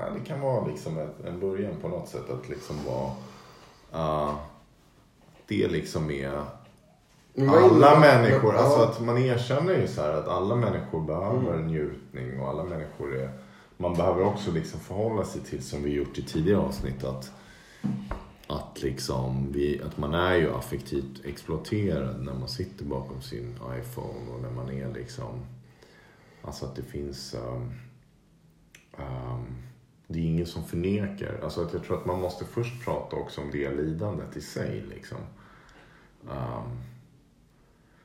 Ja, 0.00 0.10
det 0.18 0.20
kan 0.28 0.40
vara 0.40 0.66
liksom 0.66 0.98
ett, 0.98 1.24
en 1.24 1.40
början 1.40 1.74
på 1.80 1.88
något 1.88 2.08
sätt. 2.08 2.30
Att 2.30 2.48
liksom 2.48 2.76
vara... 2.86 3.10
Uh, 3.94 4.34
det 5.46 5.68
liksom 5.68 6.10
är 6.10 6.42
alla 7.36 8.00
människor, 8.00 8.54
ja. 8.54 8.60
alltså 8.60 8.80
att 8.80 9.00
man 9.00 9.18
erkänner 9.18 9.74
ju 9.74 9.88
så 9.88 10.00
här 10.00 10.12
att 10.12 10.28
alla 10.28 10.54
människor 10.54 11.00
behöver 11.00 11.54
Mm. 11.54 11.66
njutning 11.66 12.40
och 12.40 12.48
alla 12.48 12.64
människor 12.64 13.16
är... 13.16 13.30
Man 13.76 13.94
behöver 13.94 14.22
också 14.22 14.52
liksom 14.52 14.80
förhålla 14.80 15.24
sig 15.24 15.40
till, 15.40 15.62
som 15.62 15.82
vi 15.82 15.90
gjort 15.90 16.18
i 16.18 16.22
tidigare 16.22 16.60
avsnitt, 16.60 17.04
att, 17.04 17.32
att, 18.46 18.82
liksom 18.82 19.52
vi, 19.52 19.82
att 19.82 19.98
man 19.98 20.14
är 20.14 20.34
ju 20.34 20.54
affektivt 20.54 21.24
exploaterad 21.24 22.20
när 22.20 22.34
man 22.34 22.48
sitter 22.48 22.84
bakom 22.84 23.22
sin 23.22 23.58
iPhone 23.80 24.30
och 24.34 24.42
när 24.42 24.50
man 24.50 24.70
är 24.70 24.92
liksom... 24.92 25.46
Alltså 26.42 26.66
att 26.66 26.76
det 26.76 26.82
finns... 26.82 27.34
Um, 27.34 27.72
um, 28.98 29.67
det 30.08 30.18
är 30.18 30.24
ingen 30.24 30.46
som 30.46 30.64
förnekar. 30.64 31.40
Alltså 31.42 31.62
att 31.62 31.72
jag 31.72 31.84
tror 31.84 31.98
att 31.98 32.06
man 32.06 32.20
måste 32.20 32.44
först 32.44 32.84
prata 32.84 33.16
också 33.16 33.40
om 33.40 33.50
det 33.50 33.70
lidandet 33.70 34.36
i 34.36 34.40
sig. 34.40 34.84
Liksom. 34.90 35.18
Um, 36.22 36.82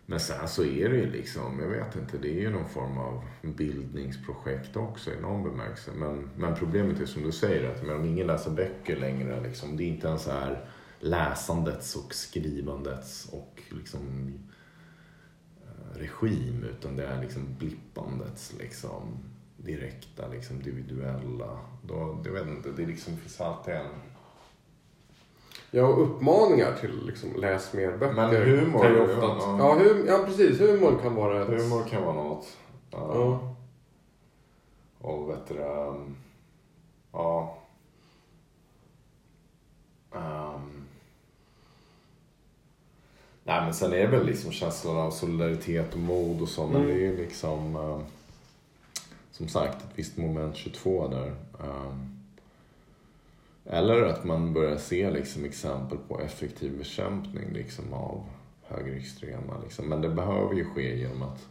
men 0.06 0.20
sen 0.20 0.48
så 0.48 0.64
är 0.64 0.90
det 0.90 0.96
ju 0.96 1.12
liksom, 1.12 1.60
jag 1.60 1.68
vet 1.68 1.96
inte, 1.96 2.18
det 2.18 2.30
är 2.30 2.42
ju 2.42 2.50
någon 2.50 2.70
form 2.70 2.98
av 2.98 3.24
bildningsprojekt 3.42 4.78
också 4.78 5.12
i 5.12 5.22
någon 5.22 5.44
bemärkelse. 5.44 5.92
Men, 5.96 6.30
men 6.38 6.56
problemet 6.56 7.00
är 7.00 7.06
som 7.06 7.24
du 7.24 7.32
säger, 7.32 7.72
att 7.72 7.84
om 7.84 8.06
ingen 8.06 8.28
läser 8.28 8.52
böcker 8.52 8.98
längre, 8.98 9.42
liksom, 9.42 9.78
det 9.78 9.84
är 9.84 9.88
inte 9.88 10.08
ens 10.08 10.28
här 10.28 10.66
läsandets 11.00 11.96
och 11.96 12.14
skrivandets 12.14 13.30
och 13.32 13.62
liksom 13.70 14.34
eh, 15.62 15.98
regim, 16.00 16.64
utan 16.64 16.96
det 16.96 17.06
är 17.06 17.22
liksom 17.22 17.56
blippandets 17.60 18.54
liksom 18.60 19.33
direkta, 19.66 20.28
liksom 20.28 20.56
individuella. 20.56 21.60
Då, 21.82 22.22
jag 22.26 22.32
vet 22.32 22.48
inte, 22.48 22.70
det 22.70 22.86
liksom 22.86 23.18
finns 23.18 23.42
alltid 23.42 23.74
en 23.74 23.88
Ja, 25.72 25.86
och 25.86 26.04
uppmaningar 26.04 26.74
till 26.80 27.06
liksom, 27.06 27.36
läs 27.36 27.74
mer 27.74 27.98
böcker. 27.98 28.14
Men 28.14 28.36
humor, 28.36 28.82
kan 28.82 29.02
ofta, 29.02 29.26
ja. 29.26 29.58
ja, 29.60 29.74
hum, 29.74 30.06
ja, 30.08 30.24
precis. 30.26 30.60
Humor 30.62 31.00
kan 31.02 31.16
vara 31.16 31.42
ett... 31.42 31.62
Humor 31.62 31.84
kan 31.90 32.04
vara 32.04 32.14
något. 32.16 32.58
Ja. 32.92 33.12
Ja. 33.16 33.56
Och 35.08 35.30
vet 35.30 35.48
du 35.48 35.58
um, 35.60 36.16
Ja. 37.12 37.58
Um, 40.12 40.86
nej 43.44 43.62
men 43.62 43.74
sen 43.74 43.94
är 43.94 43.98
det 43.98 44.08
väl 44.08 44.26
liksom 44.26 44.52
känslan 44.52 44.98
av 44.98 45.12
solidaritet 45.12 45.94
och 45.94 46.00
mod 46.00 46.42
och 46.42 46.50
så. 46.50 46.68
Men 46.68 46.76
Mm. 46.76 46.88
det 46.88 46.94
är 46.94 46.98
ju 47.00 47.18
liksom. 47.18 47.76
um, 47.76 48.04
som 49.34 49.48
sagt 49.48 49.84
ett 49.84 50.00
visst 50.00 50.18
moment 50.18 50.56
22 50.56 51.08
där. 51.08 51.36
Ehm, 51.60 52.20
eller 53.66 54.02
att 54.02 54.24
man 54.24 54.54
börjar 54.54 54.78
se 54.78 55.12
liksom 55.12 55.46
exempel 55.46 55.98
på 56.08 56.20
effektiv 56.20 56.78
bekämpning 56.78 57.54
liksom 57.54 57.94
av 57.94 58.24
högerextrema. 58.62 59.54
Liksom. 59.64 59.90
Men 59.90 60.02
det 60.02 60.10
behöver 60.10 60.54
ju 60.54 60.66
ske 60.66 60.98
genom 60.98 61.22
att 61.22 61.48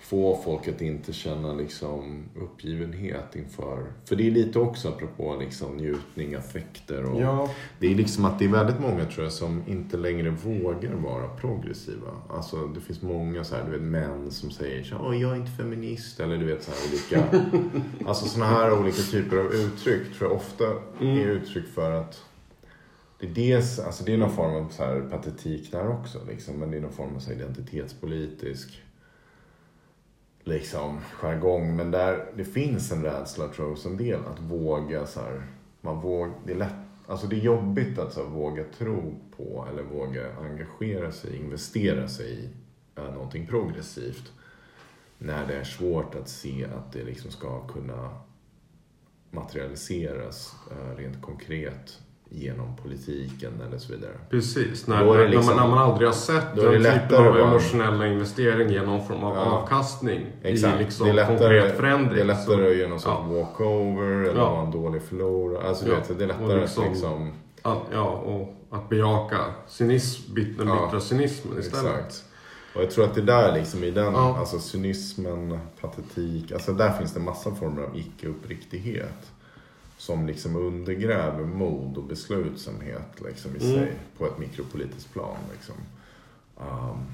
få 0.00 0.40
folk 0.44 0.68
att 0.68 0.80
inte 0.80 1.12
känna 1.12 1.54
liksom 1.54 2.22
uppgivenhet 2.36 3.36
inför... 3.36 3.92
För 4.04 4.16
det 4.16 4.26
är 4.26 4.30
lite 4.30 4.58
också 4.58 4.88
apropå 4.88 5.36
liksom 5.40 5.76
njutning, 5.76 6.34
affekter 6.34 7.04
och... 7.04 7.20
Ja, 7.20 7.50
Det 7.78 7.86
är 7.86 7.94
liksom 7.94 8.24
att 8.24 8.38
det 8.38 8.44
är 8.44 8.48
väldigt 8.48 8.80
många 8.80 9.04
tror 9.04 9.24
jag 9.24 9.32
som 9.32 9.62
inte 9.66 9.96
längre 9.96 10.30
vågar 10.30 10.94
vara 10.94 11.28
progressiva. 11.28 12.10
Alltså 12.28 12.66
det 12.66 12.80
finns 12.80 13.02
många 13.02 13.44
så 13.44 13.54
här, 13.54 13.64
du 13.64 13.70
vet 13.70 13.82
män 13.82 14.30
som 14.30 14.50
säger 14.50 14.84
så 14.84 14.96
här, 14.96 15.14
jag 15.14 15.32
är 15.32 15.36
inte 15.36 15.50
feminist. 15.50 16.20
Eller 16.20 16.36
du 16.36 16.44
vet 16.44 16.62
så 16.62 16.70
här 16.70 16.80
olika... 16.92 17.42
alltså 18.08 18.26
sådana 18.26 18.50
här 18.50 18.80
olika 18.80 19.02
typer 19.02 19.36
av 19.36 19.54
uttryck 19.54 20.18
tror 20.18 20.30
jag 20.30 20.36
ofta 20.36 20.64
är 21.00 21.26
uttryck 21.26 21.66
för 21.74 21.92
att 21.92 22.24
det 23.20 23.26
är, 23.26 23.30
dels, 23.30 23.78
alltså 23.78 24.04
det 24.04 24.12
är 24.12 24.18
någon 24.18 24.36
form 24.36 24.54
av 24.54 24.68
så 24.68 24.84
här 24.84 25.00
patetik 25.10 25.72
där 25.72 25.88
också. 25.88 26.18
Liksom, 26.28 26.54
men 26.54 26.70
det 26.70 26.76
är 26.76 26.80
någon 26.80 26.92
form 26.92 27.16
av 27.16 27.20
så 27.20 27.32
identitetspolitisk 27.32 28.82
liksom, 30.44 31.00
jargong. 31.12 31.76
Men 31.76 31.90
där 31.90 32.26
det 32.36 32.44
finns 32.44 32.92
en 32.92 33.02
rädsla 33.02 33.48
tror 33.48 33.66
jag 33.66 33.74
hos 33.74 33.86
en 33.86 33.96
del 33.96 34.20
att 34.26 34.40
våga 34.40 35.06
så 35.06 35.20
här, 35.20 35.46
man 35.80 36.00
våg, 36.00 36.32
det 36.46 36.52
är 36.52 36.56
lätt, 36.56 36.74
alltså 37.06 37.26
det 37.26 37.36
är 37.36 37.40
jobbigt 37.40 37.98
att 37.98 38.12
så 38.12 38.22
här, 38.22 38.30
våga 38.30 38.64
tro 38.78 39.20
på 39.36 39.66
eller 39.72 39.82
våga 39.82 40.36
engagera 40.36 41.12
sig, 41.12 41.36
investera 41.36 42.08
sig 42.08 42.32
i 42.32 42.48
äh, 42.96 43.14
någonting 43.14 43.46
progressivt. 43.46 44.32
När 45.18 45.46
det 45.46 45.54
är 45.54 45.64
svårt 45.64 46.14
att 46.14 46.28
se 46.28 46.64
att 46.64 46.92
det 46.92 47.04
liksom 47.04 47.30
ska 47.30 47.66
kunna 47.66 48.20
materialiseras 49.30 50.54
äh, 50.70 50.96
rent 50.96 51.22
konkret 51.22 51.98
genom 52.32 52.76
politiken 52.76 53.52
eller 53.68 53.78
så 53.78 53.92
vidare. 53.92 54.12
precis. 54.30 54.86
När, 54.86 55.04
när, 55.04 55.28
liksom- 55.28 55.46
man, 55.56 55.56
när 55.56 55.74
man 55.76 55.78
aldrig 55.90 56.08
har 56.08 56.14
sett 56.14 56.56
den 56.56 56.82
typen 56.82 57.26
av 57.26 57.38
emotionella 57.38 58.06
investering 58.06 58.68
ge 58.70 58.82
någon 58.82 59.06
form 59.06 59.24
av 59.24 59.36
Ja. 59.36 59.40
avkastning 59.42 60.26
Exakt. 60.42 60.80
i 60.80 60.84
liksom 60.84 61.06
det, 61.06 61.10
är 61.12 61.14
lättare, 61.14 61.38
konkret 61.38 61.76
förändring. 61.76 62.14
det 62.14 62.20
är 62.20 62.24
lättare 62.24 62.44
Så- 62.56 62.70
att 62.70 62.76
göra 62.76 62.88
någon 62.88 62.98
ja. 63.04 63.26
walkover 63.28 64.28
eller 64.28 64.40
Ja. 64.40 64.62
en 64.64 64.70
dålig 64.70 65.02
förlorare. 65.02 65.68
Alltså, 65.68 65.88
Ja. 65.88 65.94
vet, 65.94 66.18
det 66.18 66.24
är 66.24 66.28
Och 66.30 66.40
lättare 66.40 66.60
liksom- 66.60 66.84
att 66.84 66.90
liksom... 66.90 67.32
Att, 67.62 67.78
ja, 67.92 68.02
och 68.08 68.54
att 68.70 68.88
bejaka 68.88 69.38
cynism, 69.68 70.34
bit- 70.34 70.58
den 70.58 70.68
Ja. 70.68 70.84
bittra 70.84 71.00
cynismen 71.00 71.58
istället. 71.58 71.92
Exakt. 71.94 72.24
Och 72.74 72.82
jag 72.82 72.90
tror 72.90 73.04
att 73.04 73.14
det 73.14 73.22
där 73.22 73.54
liksom 73.54 73.84
i 73.84 73.90
den, 73.90 74.16
alltså 74.16 74.58
cynismen, 74.58 75.58
patetik, 75.80 76.52
alltså 76.52 76.72
där 76.72 76.92
finns 76.92 77.14
det 77.14 77.20
massa 77.20 77.50
former 77.54 77.82
av 77.82 77.96
icke-uppriktighet. 77.96 79.30
Som 80.00 80.26
liksom 80.26 80.56
undergräver 80.56 81.44
mod 81.44 81.96
och 81.96 82.04
beslutsamhet 82.04 83.20
liksom 83.20 83.56
i 83.56 83.58
Mm. 83.64 83.74
sig 83.74 83.92
på 84.18 84.26
ett 84.26 84.38
mikropolitiskt 84.38 85.12
plan. 85.12 85.36
Liksom. 85.52 85.74
Um, 86.56 87.06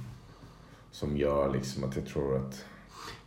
som 0.91 1.17
gör 1.17 1.53
liksom 1.53 1.85
att 1.85 1.97
jag 1.97 2.07
tror 2.07 2.37
att 2.37 2.65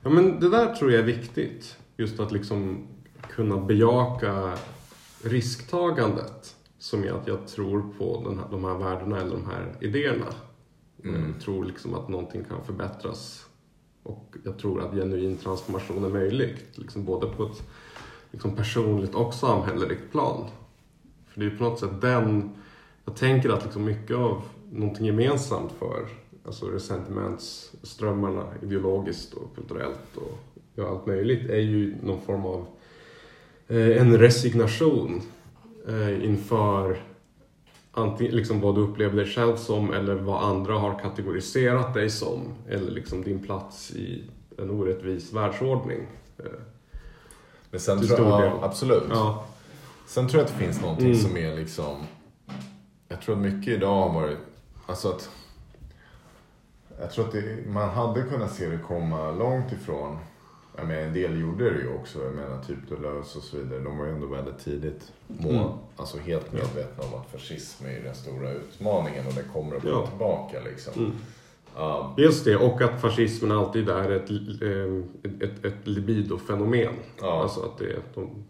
Ja, 0.01 0.09
men 0.09 0.39
det 0.39 0.49
där 0.49 0.75
tror 0.75 0.91
jag 0.91 0.99
är 0.99 1.05
viktigt. 1.05 1.77
Just 1.97 2.19
att 2.19 2.31
liksom 2.31 2.87
kunna 3.29 3.57
bejaka 3.57 4.57
risktagandet. 5.23 6.55
Som 6.77 7.03
är 7.03 7.11
att 7.11 7.27
jag 7.27 7.47
tror 7.47 7.93
på 7.97 8.23
den 8.29 8.39
här, 8.39 8.47
de 8.51 8.63
här 8.63 8.77
värdena 8.77 9.21
eller 9.21 9.31
de 9.35 9.45
här 9.45 9.75
idéerna. 9.81 10.33
Mm. 11.03 11.31
Jag 11.33 11.41
tror 11.41 11.65
liksom 11.65 11.95
att 11.95 12.09
någonting 12.09 12.43
kan 12.43 12.65
förbättras 12.65 13.45
Och 14.03 14.35
jag 14.45 14.59
tror 14.59 14.81
att 14.81 14.93
genuin 14.95 15.37
transformation 15.37 16.03
är 16.05 16.09
möjlig, 16.09 16.57
liksom 16.75 17.05
både 17.05 17.27
på 17.27 17.43
ett 17.43 17.63
liksom 18.31 18.55
personligt 18.55 19.15
och 19.15 19.33
samhälleligt 19.33 20.11
plan. 20.11 20.45
För 21.27 21.39
det 21.39 21.45
är 21.45 21.57
på 21.57 21.63
något 21.63 21.79
sätt 21.79 22.01
den, 22.01 22.49
jag 23.05 23.15
tänker 23.15 23.49
att 23.49 23.63
liksom 23.63 23.85
mycket 23.85 24.17
av 24.17 24.41
någonting 24.71 25.05
gemensamt 25.05 25.71
för 25.71 26.05
alltså 26.45 26.65
resentimentsströmmarna 26.65 28.43
ideologiskt 28.61 29.33
och 29.33 29.55
kulturellt 29.55 30.15
och 30.15 30.39
ja, 30.75 30.89
allt 30.89 31.05
möjligt 31.05 31.49
är 31.49 31.59
ju 31.59 31.95
någon 32.03 32.21
form 32.21 32.45
av 32.45 32.65
eh, 33.67 34.01
en 34.01 34.17
resignation 34.17 35.21
eh, 35.87 36.25
inför 36.25 36.97
antingen 37.91 38.35
liksom 38.35 38.61
vad 38.61 38.75
du 38.75 38.81
upplever 38.81 39.15
dig 39.15 39.25
själv 39.25 39.55
som 39.55 39.93
eller 39.93 40.15
vad 40.15 40.43
andra 40.43 40.73
har 40.73 40.99
kategoriserat 40.99 41.93
dig 41.93 42.09
som. 42.09 42.41
Eller 42.67 42.91
liksom 42.91 43.23
din 43.23 43.39
plats 43.39 43.91
i 43.91 44.23
en 44.57 44.69
orättvis 44.69 45.33
världsordning. 45.33 46.07
Eh, 46.37 46.45
men 47.71 47.79
sen 47.79 47.99
Till 47.99 48.07
tror 48.09 48.27
jag, 48.29 48.41
ja, 48.45 48.59
absolut. 48.61 49.03
Ja, 49.09 49.45
Sen 50.07 50.27
tror 50.27 50.41
jag 50.41 50.45
att 50.47 50.53
det 50.57 50.65
finns 50.65 50.81
någonting 50.81 51.05
Mm. 51.07 51.19
som 51.19 51.37
är 51.37 51.55
liksom... 51.55 52.03
Jag 53.07 53.21
tror 53.21 53.35
att 53.35 53.41
mycket 53.41 53.73
idag 53.73 53.95
har 54.09 54.21
varit... 54.21 54.37
Alltså 54.85 55.09
att... 55.09 55.29
Jag 56.99 57.11
tror 57.11 57.25
att 57.25 57.31
det, 57.31 57.57
man 57.67 57.89
hade 57.89 58.21
kunnat 58.21 58.53
se 58.53 58.67
det 58.67 58.77
komma 58.87 59.31
långt 59.31 59.71
ifrån. 59.71 60.17
Jag 60.77 60.87
menar, 60.87 61.01
en 61.01 61.13
del 61.13 61.39
gjorde 61.41 61.69
det 61.69 61.79
ju 61.81 61.93
också. 61.95 62.23
Jag 62.23 62.33
menar 62.35 62.63
typ 62.63 62.89
Deleuze 62.89 63.37
och 63.37 63.43
så 63.43 63.57
vidare. 63.57 63.79
De 63.79 63.97
var 63.97 64.05
ju 64.05 64.11
ändå 64.11 64.27
väldigt 64.27 64.59
tidigt 64.59 65.11
må, 65.27 65.49
Mm. 65.49 65.67
alltså 65.95 66.17
helt 66.17 66.53
medvetna 66.53 67.03
om 67.03 67.13
att 67.21 67.31
fascism 67.31 67.85
är 67.85 68.03
den 68.03 68.15
stora 68.15 68.51
utmaningen 68.51 69.27
och 69.27 69.33
det 69.33 69.43
kommer 69.53 69.75
att 69.75 69.81
komma 69.81 69.93
Ja. 69.93 70.07
tillbaka 70.07 70.59
liksom. 70.65 70.93
Mm. 70.93 71.11
Ja, 71.75 72.13
just 72.17 72.45
det. 72.45 72.55
Och 72.55 72.81
att 72.81 73.01
fascismen 73.01 73.51
alltid 73.51 73.89
är 73.89 74.09
ett, 74.11 74.29
eh, 74.61 75.47
ett, 75.49 75.65
ett 75.65 75.87
libidofenomen. 75.87 76.93
Ja. 77.21 77.41
Alltså 77.41 77.61
att 77.61 77.77
det, 77.77 77.85
är- 77.91 78.01
de, 78.15 78.43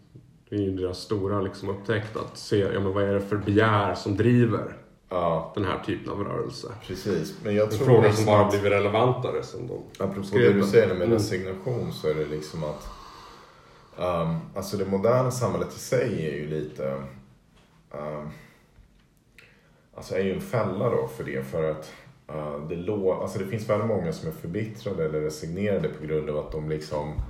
det 0.48 0.56
är 0.56 0.60
ju 0.60 0.76
deras 0.76 0.98
stora 0.98 1.40
liksom 1.40 1.68
upptäckt 1.68 2.16
att 2.16 2.38
se 2.38 2.58
ja, 2.58 2.80
men 2.80 2.92
vad 2.92 3.04
är 3.04 3.14
det 3.14 3.20
för 3.20 3.36
begär 3.36 3.94
som 3.94 4.16
driver 4.16 4.76
ja, 5.08 5.52
den 5.54 5.64
här 5.64 5.78
typen 5.86 6.12
av 6.12 6.24
rörelse. 6.24 6.68
precis. 6.86 7.34
Men 7.44 7.54
jag 7.54 7.64
En 7.72 7.78
tror 7.78 7.86
fråga 7.86 8.00
liksom 8.02 8.24
som 8.24 8.32
bara 8.34 8.44
att- 8.44 8.50
blivit 8.50 8.72
relevantare 8.72 9.42
sen 9.42 9.66
de 9.68 10.04
Apropå 10.04 10.22
skrev 10.26 10.54
det 10.54 10.60
du 10.60 10.66
säger 10.66 10.86
med 10.86 10.96
Mm. 10.96 11.12
resignation 11.12 11.92
så 11.92 12.08
är 12.08 12.14
det 12.14 12.26
liksom 12.26 12.64
att 12.64 12.88
um, 13.98 14.36
Alltså 14.56 14.76
det 14.76 14.86
moderna 14.86 15.30
samhället 15.30 15.76
i 15.76 15.78
sig 15.78 16.26
är 16.26 16.34
ju 16.36 16.48
lite 16.60 16.94
um, 17.92 18.28
Alltså 19.94 20.14
är 20.14 20.20
ju 20.24 20.34
en 20.34 20.40
fälla 20.40 20.90
då 20.90 21.08
för 21.16 21.24
det 21.24 21.42
för 21.50 21.70
att 21.70 21.92
Eh, 22.34 22.60
det, 22.68 22.76
lå, 22.76 23.22
alltså 23.22 23.38
det 23.38 23.46
finns 23.46 23.68
väldigt 23.68 23.88
många 23.88 24.12
som 24.12 24.28
är 24.28 24.32
förbittrade 24.32 25.04
eller 25.04 25.20
resignerade 25.20 25.88
på 25.88 26.06
grund 26.06 26.30
av 26.30 26.38
att 26.38 26.52
de 26.52 26.68
liksom 26.68 27.22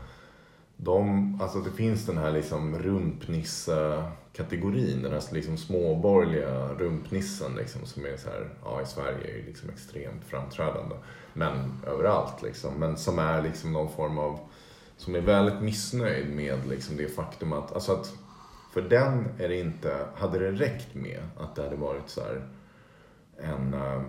de, 0.83 1.39
alltså 1.43 1.59
det 1.59 1.71
finns 1.71 2.07
den 2.07 2.19
här 2.19 2.33
liksom 2.33 2.79
rumpnisse-kategorin, 2.79 5.03
den 5.03 5.13
här 5.13 5.35
liksom 5.35 5.57
småborgerliga 5.57 6.69
rumpnissen 6.69 7.55
liksom, 7.57 7.87
som 7.87 8.05
är 8.05 8.17
så 8.17 8.29
här, 8.29 8.49
ja 8.65 8.83
i 8.83 8.87
Sverige 8.87 9.33
är 9.33 9.37
ju 9.37 9.47
liksom 9.47 9.71
extremt 9.71 10.25
framträdande. 10.25 10.97
Men 11.33 11.83
överallt 11.87 12.43
liksom. 12.43 12.75
Men 12.75 12.97
som 12.97 13.19
är 13.19 13.43
liksom 13.43 13.73
någon 13.73 13.93
form 13.93 14.19
av, 14.19 14.39
som 14.97 15.15
är 15.15 15.21
väldigt 15.21 15.61
missnöjd 15.61 16.37
med 16.37 16.69
liksom 16.69 16.97
det 16.97 17.09
faktum 17.09 17.53
att, 17.53 17.73
alltså 17.73 17.93
att 17.93 18.15
för 18.73 18.83
den 18.83 19.29
är 19.39 19.49
det 19.49 19.61
inte, 19.61 20.07
hade 20.15 20.39
det 20.39 20.53
räckt 20.53 20.95
med 20.95 21.21
att 21.39 21.57
det 21.57 21.63
hade 21.63 21.77
varit 21.77 22.09
så 22.09 22.21
här 22.21 22.49
en, 23.39 23.75
eh, 23.75 24.03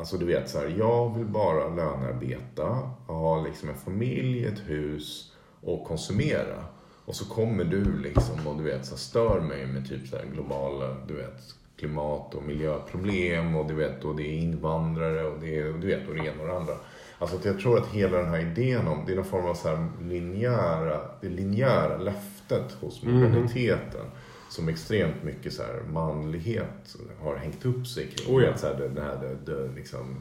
alltså 0.00 0.16
du 0.16 0.26
vet 0.26 0.50
så 0.50 0.58
här, 0.58 0.74
jag 0.78 1.16
vill 1.16 1.26
bara 1.26 1.68
lönearbeta, 1.68 2.90
ha 3.06 3.42
liksom 3.44 3.68
en 3.68 3.74
familj, 3.74 4.46
ett 4.46 4.60
hus 4.66 5.32
och 5.62 5.84
konsumera. 5.84 6.64
Och 7.04 7.14
så 7.14 7.24
kommer 7.24 7.64
du 7.64 7.98
liksom 7.98 8.46
och 8.46 8.56
du 8.56 8.62
vet 8.62 8.84
så 8.84 8.90
här, 8.90 8.98
stör 8.98 9.40
mig 9.40 9.66
med 9.66 9.88
typ 9.88 10.08
så 10.08 10.16
här 10.16 10.24
globala, 10.34 10.96
du 11.08 11.14
vet 11.14 11.54
klimat 11.76 12.34
och 12.34 12.42
miljöproblem 12.42 13.56
och 13.56 13.68
du 13.68 13.74
vet 13.74 14.04
och 14.04 14.16
det 14.16 14.22
är 14.22 14.38
invandrare 14.38 15.24
och 15.24 15.40
det 15.40 15.58
är, 15.58 15.72
du 15.72 15.86
vet 15.86 16.08
och 16.08 16.14
det 16.14 16.20
ena 16.20 16.42
och 16.42 16.48
det 16.48 16.56
andra. 16.56 16.74
Alltså 17.18 17.38
jag 17.44 17.60
tror 17.60 17.78
att 17.78 17.88
hela 17.88 18.18
den 18.18 18.28
här 18.28 18.40
idén 18.40 18.88
om, 18.88 19.04
det 19.06 19.12
är 19.12 19.16
någon 19.16 19.24
form 19.24 19.46
av 19.46 19.54
så 19.54 19.68
här 19.68 19.88
linjära, 20.02 21.00
det 21.20 21.28
linjära 21.28 21.98
löftet 21.98 22.72
hos 22.80 23.02
moderniteten. 23.02 24.06
Som 24.50 24.68
extremt 24.68 25.22
mycket 25.22 25.52
så 25.52 25.62
här 25.62 25.82
manlighet 25.92 26.96
har 27.20 27.36
hängt 27.36 27.64
upp 27.64 27.86
sig 27.86 28.06
kring. 28.06 28.36
Oh 28.36 28.44
ja. 28.44 28.56
Så 28.56 28.66
här, 28.66 28.90
det 28.94 29.02
här, 29.02 29.16
det, 29.16 29.52
det, 29.52 29.74
liksom, 29.74 30.16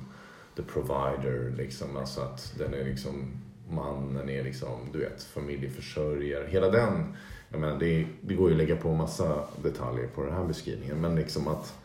the 0.55 0.63
provider, 0.63 1.53
liksom. 1.57 1.97
Alltså 1.97 2.21
att 2.21 2.53
den 2.57 2.73
är 2.73 2.83
liksom, 2.83 3.31
mannen 3.69 4.29
är 4.29 4.43
liksom, 4.43 4.89
du 4.93 4.99
vet, 4.99 5.23
familjeförsörjare. 5.23 6.47
Hela 6.47 6.69
den, 6.69 7.15
jag 7.49 7.61
menar, 7.61 7.79
det, 7.79 8.07
det 8.21 8.33
går 8.33 8.49
ju 8.49 8.55
att 8.55 8.57
lägga 8.57 8.75
på 8.75 8.93
massa 8.93 9.43
detaljer 9.63 10.07
på 10.07 10.23
den 10.23 10.33
här 10.33 10.45
beskrivningen. 10.45 11.01
Men 11.01 11.15
liksom 11.15 11.47
att 11.47 11.75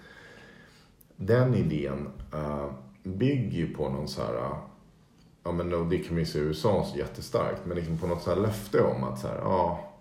den 1.17 1.55
idén 1.55 2.09
uh, 2.35 2.71
bygger 3.03 3.59
ju 3.59 3.75
på 3.75 3.89
någon 3.89 4.09
så 4.09 4.23
här, 4.23 4.35
ja 5.45 5.53
men 5.53 5.89
det 5.89 5.99
kan 5.99 6.15
man 6.15 6.19
ju 6.19 6.27
se 6.27 6.39
i 6.39 6.43
USA 6.43 6.87
så 6.93 6.99
jättestarkt, 6.99 7.61
men 7.67 7.77
liksom 7.77 7.99
på 7.99 8.07
något 8.07 8.23
så 8.23 8.35
här 8.35 8.41
löfte 8.41 8.81
om 8.81 9.05
att 9.05 9.19
så 9.19 9.29
här, 9.29 9.37
ja, 9.37 9.94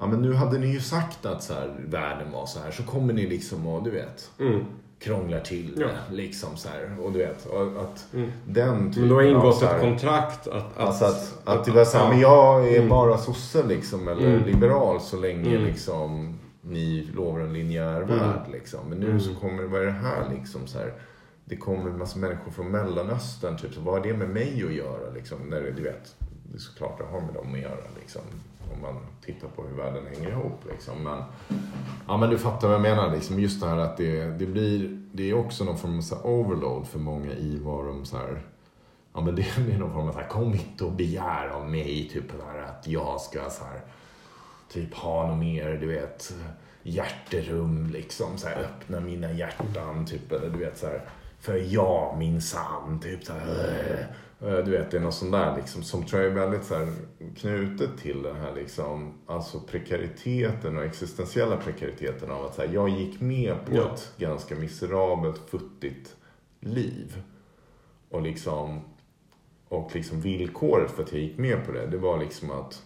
ja 0.00 0.06
men 0.06 0.22
nu 0.22 0.34
hade 0.34 0.58
ni 0.58 0.66
ju 0.66 0.80
sagt 0.80 1.26
att 1.26 1.42
så 1.42 1.54
här, 1.54 1.74
världen 1.88 2.32
var 2.32 2.46
så 2.46 2.58
här, 2.60 2.70
så 2.70 2.82
kommer 2.82 3.12
ni 3.12 3.26
liksom 3.26 3.66
och 3.66 3.82
du 3.82 3.90
vet, 3.90 4.30
Mm. 4.40 4.64
krånglar 4.98 5.40
till 5.40 5.74
det. 5.76 5.82
Ja. 5.82 5.88
Liksom 6.10 6.56
så 6.56 6.68
här, 6.68 7.00
och 7.00 7.12
du 7.12 7.18
vet, 7.18 7.46
och 7.46 7.62
att 7.62 8.06
Mm. 8.14 8.30
den 8.46 8.76
Men 8.78 8.92
typen 8.92 9.08
du 9.08 9.14
har 9.14 9.22
av 9.22 9.28
ingått 9.28 9.58
så 9.58 9.66
här, 9.66 9.74
ett 9.76 9.80
kontrakt 9.82 10.46
att... 10.48 10.56
att, 10.56 10.78
Alltså 10.78 11.04
att, 11.04 11.38
att 11.44 11.64
det 11.64 11.70
var 11.70 11.84
såhär, 11.84 12.04
ja. 12.04 12.10
men 12.10 12.20
jag 12.20 12.68
är 12.68 12.76
Mm. 12.76 12.88
bara 12.88 13.18
sosse 13.18 13.62
liksom, 13.66 14.08
eller 14.08 14.26
Mm. 14.34 14.44
liberal 14.46 15.00
så 15.00 15.16
länge 15.16 15.50
Mm. 15.54 15.64
liksom 15.64 16.38
ni 16.62 17.08
lovar 17.14 17.40
en 17.40 17.52
linjär 17.52 18.02
Mm. 18.02 18.08
värld 18.18 18.40
liksom. 18.52 18.80
Men 18.88 18.98
nu 18.98 19.06
Mm. 19.06 19.20
så 19.20 19.34
kommer 19.34 19.62
det, 19.62 19.68
vad 19.68 19.80
är 19.82 19.86
det 19.86 19.92
här 19.92 20.30
liksom 20.38 20.66
så 20.66 20.78
här, 20.78 20.92
Det 21.46 21.56
kommer 21.56 21.90
en 21.90 21.98
massa 21.98 22.18
människor 22.18 22.50
från 22.52 22.70
Mellanöstern, 22.70 23.56
typ, 23.56 23.74
så 23.74 23.80
vad 23.80 23.94
har 23.94 24.00
det 24.00 24.14
med 24.14 24.28
mig 24.28 24.64
att 24.66 24.72
göra 24.74 25.10
liksom? 25.14 25.38
När 25.50 25.60
det, 25.60 25.70
du 25.70 25.82
vet, 25.82 26.14
det 26.50 26.56
är 26.56 26.60
såklart 26.60 26.98
det 26.98 27.04
har 27.04 27.20
med 27.20 27.34
dem 27.34 27.54
att 27.54 27.60
göra 27.60 27.84
liksom. 28.00 28.22
Om 28.72 28.82
man 28.82 29.06
tittar 29.24 29.48
på 29.48 29.62
hur 29.62 29.76
världen 29.76 30.06
hänger 30.06 30.30
ihop 30.30 30.60
liksom. 30.70 31.02
Men, 31.02 31.22
ja 32.08 32.16
men 32.16 32.30
du 32.30 32.38
fattar 32.38 32.68
vad 32.68 32.74
jag 32.74 32.82
menar 32.82 33.14
liksom. 33.14 33.40
Just 33.40 33.60
det 33.60 33.68
här 33.68 33.78
att 33.78 33.96
det, 33.96 34.24
det 34.26 34.46
blir, 34.46 35.00
det 35.12 35.30
är 35.30 35.34
också 35.34 35.64
någon 35.64 35.78
form 35.78 35.98
av 35.98 36.02
så 36.02 36.14
här 36.14 36.26
overload 36.26 36.86
för 36.86 36.98
många 36.98 37.32
i 37.32 37.58
vad 37.58 37.86
de 37.86 38.04
så 38.04 38.16
här 38.16 38.42
Ja 39.14 39.20
men 39.20 39.34
det 39.34 39.42
är 39.42 39.78
någon 39.78 39.92
form 39.92 40.08
av 40.08 40.12
så 40.12 40.18
här, 40.18 40.28
kom 40.28 40.54
inte 40.54 40.84
och 40.84 40.92
begär 40.92 41.48
av 41.48 41.70
mig 41.70 42.10
typ 42.12 42.24
här, 42.46 42.62
att 42.62 42.86
jag 42.86 43.20
ska 43.20 43.50
så 43.50 43.64
här, 43.64 43.80
typ 44.68 44.94
ha 44.94 45.26
något 45.26 45.38
mer, 45.38 45.78
du 45.80 45.86
vet, 45.86 46.34
hjärterum 46.82 47.90
liksom, 47.92 48.38
så 48.38 48.48
här, 48.48 48.56
öppna 48.56 49.00
mina 49.00 49.32
hjärtan 49.32 50.06
typ, 50.06 50.32
eller 50.32 50.50
du 50.50 50.58
vet 50.58 50.78
så 50.78 50.86
här, 50.86 51.08
för 51.40 51.56
jag 51.56 52.18
minsann, 52.18 53.00
typ 53.02 53.24
så 53.24 53.32
här, 53.32 53.98
äh, 54.00 54.06
du 54.38 54.70
vet, 54.70 54.90
det 54.90 54.96
är 54.96 55.00
något 55.00 55.14
sånt 55.14 55.32
där 55.32 55.56
liksom, 55.56 55.82
som 55.82 56.06
tror 56.06 56.22
jag 56.22 56.30
är 56.30 56.34
väldigt 56.34 56.64
så 56.64 56.74
här, 56.74 56.88
knutet 57.36 57.98
till 57.98 58.22
den 58.22 58.36
här 58.36 58.54
liksom, 58.54 59.14
alltså 59.26 59.60
prekariteten 59.60 60.76
och 60.78 60.84
existentiella 60.84 61.56
prekariteten 61.56 62.30
av 62.30 62.44
att 62.44 62.54
så 62.54 62.62
här, 62.62 62.74
jag 62.74 62.88
gick 62.88 63.20
med 63.20 63.66
på 63.66 63.76
Ja. 63.76 63.94
ett 63.94 64.12
ganska 64.18 64.54
miserabelt, 64.54 65.38
futtigt 65.50 66.16
liv. 66.60 67.22
Och 68.10 68.22
liksom 68.22 68.80
och 69.68 69.94
liksom 69.94 70.20
villkoret 70.20 70.90
för 70.90 71.02
att 71.02 71.12
jag 71.12 71.20
gick 71.20 71.38
med 71.38 71.66
på 71.66 71.72
det, 71.72 71.86
det 71.86 71.98
var 71.98 72.18
liksom 72.18 72.50
att 72.50 72.82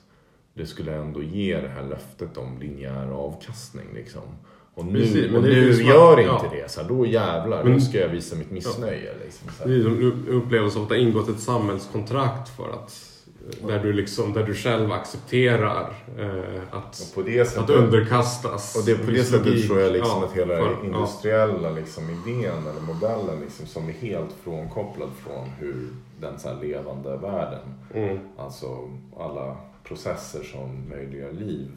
det 0.54 0.66
skulle 0.66 0.94
ändå 0.94 1.22
ge 1.22 1.60
det 1.60 1.68
här 1.68 1.82
löftet 1.82 2.36
om 2.36 2.58
linjär 2.58 3.06
avkastning. 3.10 3.86
Liksom. 3.94 4.22
Och 4.78 4.86
nu, 4.86 5.00
Precis, 5.00 5.26
men 5.26 5.36
och 5.36 5.42
nu 5.42 5.74
som 5.74 5.86
gör 5.86 6.20
inte 6.20 6.32
ja. 6.32 6.44
det. 6.52 6.70
Så 6.70 6.80
här, 6.80 6.88
då 6.88 7.06
jävlar, 7.06 7.64
Men- 7.64 7.72
då 7.72 7.80
ska 7.80 7.98
jag 7.98 8.08
visa 8.08 8.36
mitt 8.36 8.50
missnöje. 8.50 9.12
Liksom, 9.24 9.48
så 9.58 9.68
här. 9.68 10.12
upplevelse 10.28 10.78
av 10.78 10.82
att 10.82 10.88
det 10.88 10.94
har 10.94 11.02
ingått 11.02 11.28
ett 11.28 11.40
samhällskontrakt 11.40 12.56
för 12.56 12.70
att 12.72 13.04
där 13.68 13.82
du, 13.82 13.92
liksom, 13.92 14.32
där 14.32 14.42
du 14.42 14.54
själv 14.54 14.92
accepterar 14.92 15.94
eh, 16.18 16.62
att, 16.70 17.12
det 17.26 17.40
att 17.40 17.48
sättet, 17.48 17.70
underkastas. 17.70 18.76
och 18.76 18.84
det, 18.86 18.94
på 18.94 19.06
det 19.06 19.12
viss 19.12 19.28
sättet 19.28 19.66
tror 19.66 19.80
jag 19.80 19.92
liksom 19.92 20.20
Ja, 20.22 20.26
att 20.26 20.36
hela 20.36 20.54
den 20.54 20.84
industriella 20.84 21.70
liksom, 21.70 22.04
idén 22.10 22.66
eller 22.66 22.80
modellen 22.80 23.40
liksom, 23.40 23.66
som 23.66 23.88
är 23.88 23.92
helt 23.92 24.32
frånkopplad 24.44 25.08
från 25.24 25.48
hur 25.58 25.88
den 26.20 26.38
så 26.38 26.48
här 26.48 26.56
levande 26.62 27.16
världen 27.16 27.60
Ja. 27.94 28.00
Mm. 28.00 28.18
Alltså 28.36 28.88
alla 29.18 29.56
processer 29.84 30.42
som 30.42 30.88
möjliggör 30.90 31.32
liv 31.32 31.68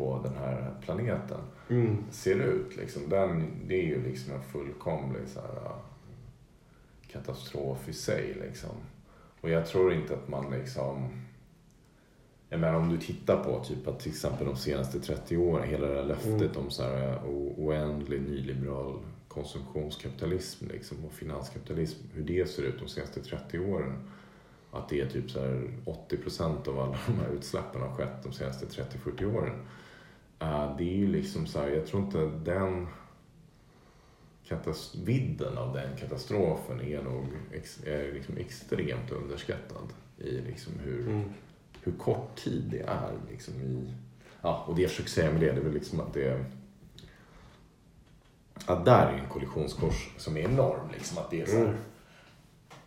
på 0.00 0.20
den 0.24 0.34
här 0.36 0.74
planeten 0.80 1.40
Mm. 1.68 2.04
ser 2.10 2.34
ut. 2.38 2.76
Liksom. 2.76 3.08
Den, 3.08 3.52
det 3.66 3.74
är 3.74 3.86
ju 3.86 4.02
liksom 4.02 4.34
en 4.34 4.42
fullkomlig 4.42 5.28
så 5.28 5.40
här, 5.40 5.72
katastrof 7.08 7.88
i 7.88 7.92
sig. 7.92 8.36
Liksom. 8.40 8.70
Och 9.40 9.50
jag 9.50 9.66
tror 9.66 9.92
inte 9.92 10.14
att 10.14 10.28
man 10.28 10.50
liksom... 10.50 11.08
Jag 12.48 12.60
menar 12.60 12.78
om 12.78 12.88
du 12.88 12.96
tittar 12.98 13.44
på 13.44 13.64
typ 13.64 13.88
att 13.88 14.00
till 14.00 14.10
exempel 14.12 14.46
de 14.46 14.56
senaste 14.56 15.00
30 15.00 15.36
åren, 15.36 15.68
hela 15.68 15.86
det 15.88 15.94
här 15.94 16.04
löftet 16.04 16.56
om 16.56 16.70
så 16.70 16.82
här 16.82 17.20
oändlig 17.56 18.22
nyliberal 18.22 18.98
konsumtionskapitalism 19.28 20.66
liksom, 20.68 21.04
och 21.04 21.12
finanskapitalism, 21.12 21.98
hur 22.14 22.24
det 22.24 22.50
ser 22.50 22.62
ut 22.62 22.78
de 22.80 22.88
senaste 22.88 23.20
30 23.22 23.58
åren. 23.58 23.92
att 24.72 24.88
det 24.88 25.00
är 25.00 25.06
typ 25.06 25.30
så 25.30 25.40
här 25.40 25.70
80% 25.84 26.68
av 26.68 26.78
alla 26.80 26.98
de 27.06 27.12
här 27.24 27.30
utsläppen 27.34 27.80
har 27.82 27.88
skett 27.94 28.22
de 28.22 28.32
senaste 28.32 28.66
30-40 28.66 29.36
åren. 29.36 29.54
Uh, 30.42 30.76
det 30.78 30.84
är 30.84 30.96
ju 30.96 31.06
liksom 31.06 31.46
så 31.46 31.58
här, 31.58 31.68
jag 31.68 31.86
tror 31.86 32.02
inte 32.02 32.18
den 32.44 32.86
vidden 35.04 35.58
av 35.58 35.74
den 35.74 35.96
katastrofen 35.96 36.80
är 36.80 37.02
nog 37.02 37.26
ex, 37.52 37.80
är 37.84 38.12
liksom 38.12 38.36
extremt 38.36 39.10
underskattad 39.10 39.92
i 40.18 40.30
liksom 40.30 40.72
hur, 40.84 41.08
mm. 41.08 41.30
hur 41.82 41.92
kort 41.92 42.36
tid 42.36 42.62
det 42.70 42.80
är. 42.80 43.12
Liksom 43.30 43.54
i, 43.54 43.94
ja, 44.42 44.64
och 44.68 44.74
det 44.74 44.82
jag 44.82 44.90
försöker 44.90 45.10
säga 45.10 45.32
med 45.32 45.40
det, 45.40 45.52
det 45.52 45.60
är 45.60 45.64
väl 45.64 45.74
liksom 45.74 46.00
att 46.00 46.14
det 46.14 46.44
att 48.66 48.84
där 48.84 49.06
är 49.06 49.18
en 49.18 49.28
kollisionskurs 49.28 50.10
som 50.16 50.36
är 50.36 50.40
enorm. 50.40 50.90
Liksom, 50.92 51.18
att 51.18 51.30
det 51.30 51.40
är 51.40 51.46
så 51.46 51.56
här, 51.56 51.64
mm. 51.64 51.76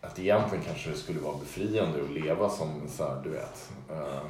Att 0.00 0.18
egentligen 0.18 0.64
kanske 0.64 0.90
det 0.90 0.96
skulle 0.96 1.20
vara 1.20 1.38
befriande 1.38 2.02
att 2.02 2.10
leva 2.10 2.50
som 2.50 2.88
så 2.88 3.04
här, 3.04 3.22
du 3.24 3.30
vet. 3.30 3.72
Uh, 3.90 4.26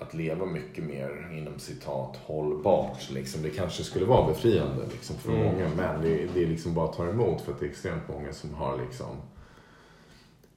att 0.00 0.14
leva 0.14 0.46
mycket 0.46 0.84
mer 0.84 1.28
inom 1.32 1.58
citat 1.58 2.16
hållbart. 2.16 3.10
Liksom. 3.10 3.42
Det 3.42 3.50
kanske 3.50 3.84
skulle 3.84 4.04
vara 4.04 4.26
befriande 4.26 4.86
liksom, 4.92 5.16
för 5.16 5.32
mm. 5.32 5.44
många 5.44 5.68
men 5.76 6.02
det, 6.02 6.28
det 6.34 6.42
är 6.42 6.46
liksom 6.46 6.74
bara 6.74 6.88
att 6.88 6.96
ta 6.96 7.08
emot 7.08 7.40
för 7.40 7.52
att 7.52 7.60
det 7.60 7.66
är 7.66 7.70
extremt 7.70 8.08
många 8.08 8.32
som 8.32 8.54
har 8.54 8.78
liksom 8.78 9.16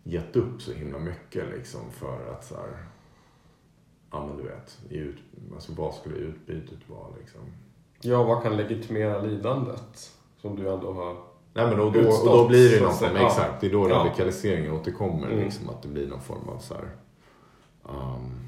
gett 0.03 0.35
upp 0.35 0.61
så 0.61 0.71
himla 0.71 0.99
mycket 0.99 1.49
liksom 1.49 1.81
för 1.91 2.31
att 2.31 2.45
så 2.45 2.55
här, 2.55 2.85
ja 4.11 4.25
men 4.27 4.37
du 4.37 4.43
vet, 4.43 4.79
ut, 4.89 5.17
alltså 5.53 5.71
vad 5.73 5.93
skulle 5.93 6.15
utbytet 6.15 6.89
vara 6.89 7.07
liksom? 7.19 7.41
Ja, 8.01 8.23
vad 8.23 8.43
kan 8.43 8.57
legitimera 8.57 9.21
lidandet? 9.21 10.11
Som 10.41 10.55
du 10.55 10.73
ändå 10.73 10.93
har 10.93 11.31
Nej 11.53 11.67
men 11.67 11.77
då, 11.77 11.89
då, 11.89 11.99
och 11.99 12.25
då 12.25 12.47
blir 12.47 12.71
det 12.71 12.81
någon 12.81 12.93
form, 12.93 13.15
ja. 13.15 13.27
exakt, 13.27 13.61
det 13.61 13.67
är 13.67 13.71
då 13.71 13.89
ja. 13.89 13.95
radikaliseringen 13.95 14.71
återkommer. 14.71 15.27
Mm. 15.27 15.39
Liksom, 15.39 15.69
att 15.69 15.81
det 15.81 15.87
blir 15.87 16.07
någon 16.07 16.21
form 16.21 16.49
av 16.49 16.59
så 16.59 16.73
här, 16.73 16.89
um, 17.83 18.40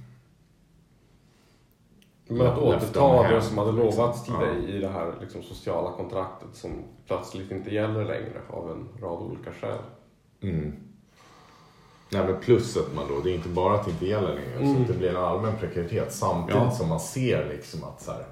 men 2.28 2.48
att 2.48 2.58
återta 2.58 3.28
det 3.28 3.42
som 3.42 3.58
hade 3.58 3.72
lovats 3.72 4.24
till 4.24 4.34
dig 4.34 4.76
i 4.76 4.80
det 4.80 4.90
här 4.90 5.14
liksom, 5.22 5.44
sociala 5.44 5.92
kontraktet 5.92 6.50
som 6.54 6.72
plötsligt 7.08 7.52
inte 7.52 7.74
gäller 7.76 8.06
längre 8.06 8.42
av 8.50 8.72
en 8.72 9.02
rad 9.02 9.22
olika 9.22 9.52
skäl. 9.52 9.80
Mm. 10.42 10.74
Nej 12.10 12.26
men 12.26 12.40
plus 12.40 12.78
att 12.78 12.96
man 12.96 13.08
då, 13.10 13.20
det 13.20 13.32
är 13.32 13.36
inte 13.36 13.50
bara 13.50 13.74
att 13.74 13.86
det 13.86 13.92
inte 13.92 14.06
gäller 14.06 14.36
längre, 14.36 14.56
mm. 14.56 14.76
så 14.76 14.82
att 14.82 14.88
det 14.88 14.94
blir 14.94 15.10
en 15.10 15.16
allmän 15.16 15.58
prekaritet 15.60 16.14
samtidigt 16.14 16.62
ja. 16.62 16.72
som 16.72 16.90
man 16.90 17.00
ser 17.00 17.50
liksom 17.50 17.84
att 17.84 18.02
så 18.02 18.12
här, 18.12 18.26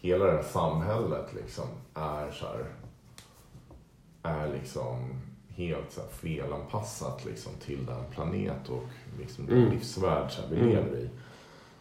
hela 0.00 0.24
det 0.24 0.32
här 0.32 0.42
samhället 0.42 1.34
liksom 1.34 1.64
är 1.94 2.30
så 2.30 2.46
här, 2.46 2.64
är 4.22 4.52
liksom 4.52 5.20
helt 5.48 5.92
så 5.92 6.00
här 6.00 6.08
felanpassat 6.08 7.24
liksom 7.24 7.52
till 7.64 7.86
den 7.86 8.04
planet 8.10 8.68
och 8.68 8.84
liksom 9.18 9.46
den 9.46 9.56
mm. 9.56 9.70
livsvärld 9.70 10.30
så 10.30 10.42
här, 10.42 10.48
vi 10.50 10.56
mm. 10.56 10.68
lever 10.68 10.96
i. 10.96 11.08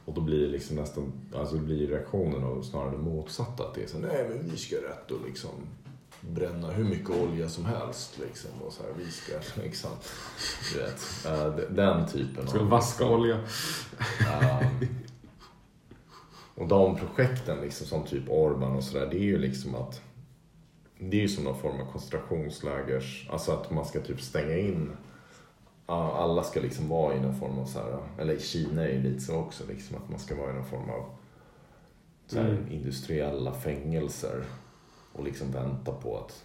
Och 0.08 0.14
då 0.14 0.22
blir 0.22 0.42
det 0.42 0.48
liksom 0.48 0.76
nästan, 0.76 1.12
alltså 1.36 1.56
det 1.56 1.62
blir 1.62 1.88
reaktionen 1.88 2.44
och 2.44 2.66
snarare 2.66 2.92
det 2.92 2.98
motsatta. 2.98 3.64
Att 3.64 3.76
det 3.76 3.84
är 3.84 3.88
så 3.88 3.98
nej 3.98 4.26
men 4.30 4.50
vi 4.52 4.58
ska 4.58 4.76
rätt 4.76 5.12
och 5.12 5.28
liksom 5.28 5.50
bränna 6.22 6.72
hur 6.72 6.84
mycket 6.84 7.10
olja 7.10 7.50
som 7.50 7.66
helst 7.66 8.20
liksom. 8.20 8.50
Och 8.66 8.74
så 8.74 8.84
här, 8.84 8.92
vi 8.98 9.12
ska 9.12 9.34
liksom, 9.62 9.92
du 10.74 10.80
vet, 10.80 11.26
uh, 11.26 11.76
den 11.76 12.08
typen 12.08 12.48
ska 12.48 12.60
av... 12.60 12.70
vaska 12.70 13.06
olja. 13.06 13.36
Uh, 14.22 14.68
och 16.56 16.68
de 16.68 16.96
projekten 16.96 17.62
liksom 17.62 17.88
som 17.88 18.04
typ 18.04 18.30
Orban 18.30 18.76
och 18.76 18.84
sådär, 18.84 19.08
det 19.12 19.18
är 19.18 19.24
ju 19.24 19.38
liksom 19.38 19.76
att 19.76 20.02
det 21.00 21.18
är 21.18 21.22
ju 21.22 21.30
som 21.30 21.44
någon 21.44 21.62
form 21.62 21.82
av 21.82 21.92
koncentrationslägers, 21.92 23.28
alltså 23.32 23.52
att 23.52 23.72
man 23.72 23.86
ska 23.86 24.00
typ 24.00 24.22
stänga 24.22 24.58
in 24.58 24.92
alla 25.96 26.44
ska 26.44 26.60
liksom 26.60 26.90
vara 26.90 27.16
i 27.16 27.20
någon 27.20 27.40
form 27.40 27.60
av 27.60 27.66
så 27.66 27.80
här, 27.80 27.98
eller 28.20 28.34
i 28.34 28.40
Kina 28.40 28.84
är 28.84 28.94
det 28.94 29.10
lite 29.10 29.22
så 29.22 29.36
också, 29.36 29.64
liksom, 29.70 29.98
att 29.98 30.10
man 30.10 30.20
ska 30.20 30.36
vara 30.36 30.50
i 30.50 30.54
någon 30.54 30.66
form 30.66 30.90
av 30.90 31.06
så 32.28 32.40
här, 32.40 32.50
mm. 32.50 32.72
industriella 32.72 33.54
fängelser 33.54 34.44
och 35.14 35.24
liksom 35.24 35.52
vänta 35.52 35.92
på 35.92 36.18
att 36.18 36.44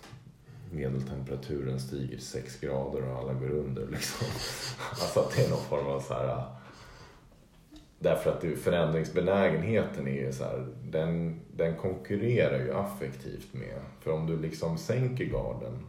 medeltemperaturen 0.71 1.81
stiger 1.81 2.19
6 2.19 2.61
grader 2.61 3.09
och 3.09 3.19
alla 3.19 3.33
går 3.33 3.51
under. 3.51 3.87
Liksom. 3.87 4.27
Alltså 4.91 5.21
att 5.21 5.37
det 5.37 5.45
är 5.45 5.51
någon 5.51 5.59
form 5.59 5.87
av 5.87 6.01
så 6.01 6.15
här, 6.15 6.45
Därför 8.03 8.31
att 8.31 8.59
förändringsbenägenheten 8.59 10.09
är 10.09 10.27
ju 10.27 10.33
så 10.33 10.45
här, 10.45 10.67
den, 10.85 11.41
den 11.57 11.77
konkurrerar 11.77 12.59
ju 12.59 12.73
affektivt 12.75 13.55
med. 13.55 13.81
För 14.01 14.13
om 14.13 14.27
du 14.27 14.37
liksom 14.37 14.79
sänker 14.79 15.25
garden 15.25 15.87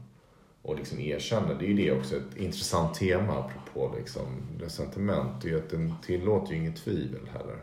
och 0.63 0.75
liksom 0.75 0.99
erkänner. 0.99 1.55
Det 1.59 1.65
är 1.65 1.67
ju 1.67 1.73
det 1.73 1.91
också 1.91 2.15
ett 2.15 2.37
intressant 2.37 2.95
tema 2.95 3.33
apropå 3.33 3.95
liksom 3.97 4.25
sentiment. 4.67 5.41
Det 5.41 5.47
är 5.47 5.51
ju 5.51 5.57
att 5.57 5.69
den 5.69 5.93
tillåter 6.05 6.53
ju 6.53 6.59
inget 6.59 6.83
tvivel 6.83 7.29
heller. 7.33 7.57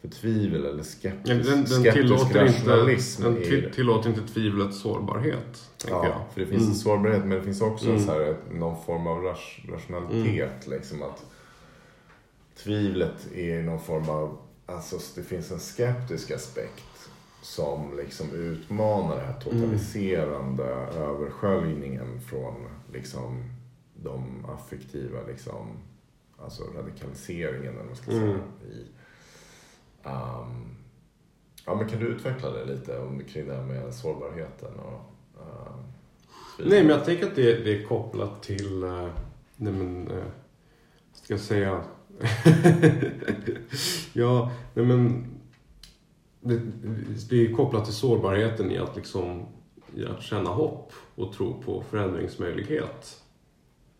För 0.00 0.08
tvivel 0.08 0.66
eller 0.66 0.82
skeptisk, 0.82 1.44
den, 1.44 1.64
den 1.64 1.92
tillåter 1.92 2.44
rationalism. 2.44 3.26
Inte, 3.26 3.40
den 3.40 3.48
till, 3.48 3.72
tillåter 3.74 4.10
inte 4.10 4.32
tvivlets 4.32 4.80
sårbarhet. 4.80 5.70
Ja, 5.88 6.06
jag. 6.06 6.32
för 6.32 6.40
det 6.40 6.46
finns 6.46 6.62
mm. 6.62 6.72
en 6.72 6.78
sårbarhet 6.78 7.20
men 7.20 7.30
det 7.30 7.42
finns 7.42 7.60
också 7.60 7.88
mm. 7.88 8.00
så 8.00 8.12
här, 8.12 8.36
någon 8.50 8.84
form 8.84 9.06
av 9.06 9.22
rationalitet. 9.68 10.66
Mm. 10.66 10.78
Liksom, 10.78 11.02
att 11.02 11.24
tvivlet 12.56 13.32
är 13.34 13.62
någon 13.62 13.80
form 13.80 14.08
av, 14.08 14.38
alltså 14.66 14.98
det 15.14 15.22
finns 15.22 15.50
en 15.50 15.60
skeptisk 15.60 16.30
aspekt 16.30 17.08
som 17.42 17.96
liksom 17.96 18.30
utmanar 18.30 19.16
den 19.16 19.26
här 19.26 19.40
totaliserande 19.40 20.74
mm. 20.74 21.02
översköljningen 21.02 22.20
från 22.20 22.54
liksom 22.92 23.44
de 23.94 24.44
affektiva 24.44 25.18
liksom, 25.28 25.66
alltså 26.38 26.62
radikaliseringen 26.76 27.74
eller 27.74 27.84
man 27.84 27.96
ska 27.96 28.10
säga. 28.10 28.22
Mm. 28.22 28.40
I, 28.62 28.86
um, 30.04 30.76
ja, 31.66 31.74
men 31.74 31.88
kan 31.88 32.00
du 32.00 32.06
utveckla 32.06 32.50
det 32.50 32.64
lite 32.64 32.98
om, 32.98 33.22
kring 33.24 33.46
det 33.46 33.54
här 33.54 33.62
med 33.62 33.94
sårbarheten? 33.94 34.74
Och, 34.78 35.00
uh, 35.40 35.76
nej, 36.58 36.82
men 36.82 36.88
jag 36.88 37.04
tänker 37.04 37.26
att 37.26 37.36
det, 37.36 37.64
det 37.64 37.82
är 37.82 37.86
kopplat 37.86 38.42
till, 38.42 38.84
uh, 38.84 39.08
nej 39.56 39.72
men, 39.72 40.08
uh, 40.08 40.24
ska 41.12 41.34
jag 41.34 41.40
säga, 41.40 41.84
ja, 44.12 44.50
nej 44.74 44.86
men 44.86 45.26
det, 46.42 46.60
det 47.30 47.46
är 47.46 47.52
kopplat 47.52 47.84
till 47.84 47.94
sårbarheten 47.94 48.70
i 48.70 48.78
att, 48.78 48.96
liksom, 48.96 49.46
i 49.94 50.04
att 50.06 50.22
känna 50.22 50.50
hopp 50.50 50.92
och 51.14 51.32
tro 51.32 51.62
på 51.62 51.82
förändringsmöjlighet. 51.90 53.22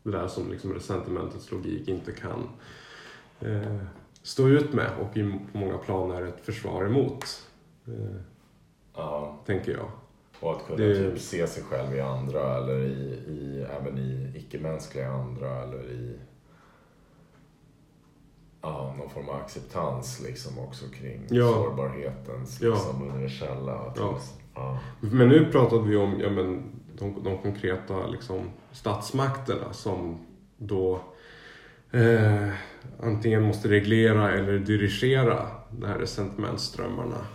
Det 0.03 0.11
där 0.11 0.29
som 0.29 0.51
liksom 0.51 0.75
resentimentets 0.75 1.51
logik 1.51 1.89
inte 1.89 2.13
kan 2.13 2.49
eh, 3.41 3.77
stå 4.23 4.49
ut 4.49 4.73
med 4.73 4.91
och 5.01 5.17
i 5.17 5.39
många 5.53 5.79
plan 5.79 6.11
är 6.11 6.23
ett 6.23 6.41
försvar 6.41 6.85
emot. 6.85 7.25
Eh, 7.87 8.21
ja. 8.95 9.39
Tänker 9.47 9.73
jag. 9.73 9.91
Och 10.41 10.57
att 10.57 10.67
kunna 10.67 10.79
det... 10.79 11.11
typ 11.11 11.21
se 11.21 11.47
sig 11.47 11.63
själv 11.63 11.95
i 11.95 12.01
andra 12.01 12.57
eller 12.57 12.81
i, 12.81 13.23
i, 13.29 13.67
även 13.71 13.99
i 13.99 14.33
icke-mänskliga 14.35 15.11
andra 15.11 15.63
eller 15.63 15.91
i 15.91 16.19
ja, 18.63 18.95
någon 18.99 19.11
form 19.11 19.29
av 19.29 19.35
acceptans 19.35 20.21
liksom 20.27 20.59
också 20.59 20.85
kring 20.89 21.27
ja. 21.31 21.53
sårbarhetens 21.53 22.61
liksom, 22.61 23.07
ja. 23.07 23.13
universella. 23.13 23.93
Ja. 23.97 24.19
ja. 24.55 24.79
Men 25.01 25.29
nu 25.29 25.45
pratade 25.53 25.89
vi 25.89 25.97
om 25.97 26.21
ja, 26.21 26.31
men, 26.31 26.63
de, 26.99 27.23
de 27.25 27.39
konkreta 27.39 28.07
liksom, 28.07 28.51
statsmakterna 28.73 29.73
som 29.73 30.27
då 30.57 31.01
eh, 31.91 32.49
antingen 33.01 33.43
måste 33.43 33.69
reglera 33.69 34.33
eller 34.33 34.59
dirigera 34.59 35.47
de 35.71 35.87
här 35.87 36.05
sentimentströmmarna. 36.05 37.27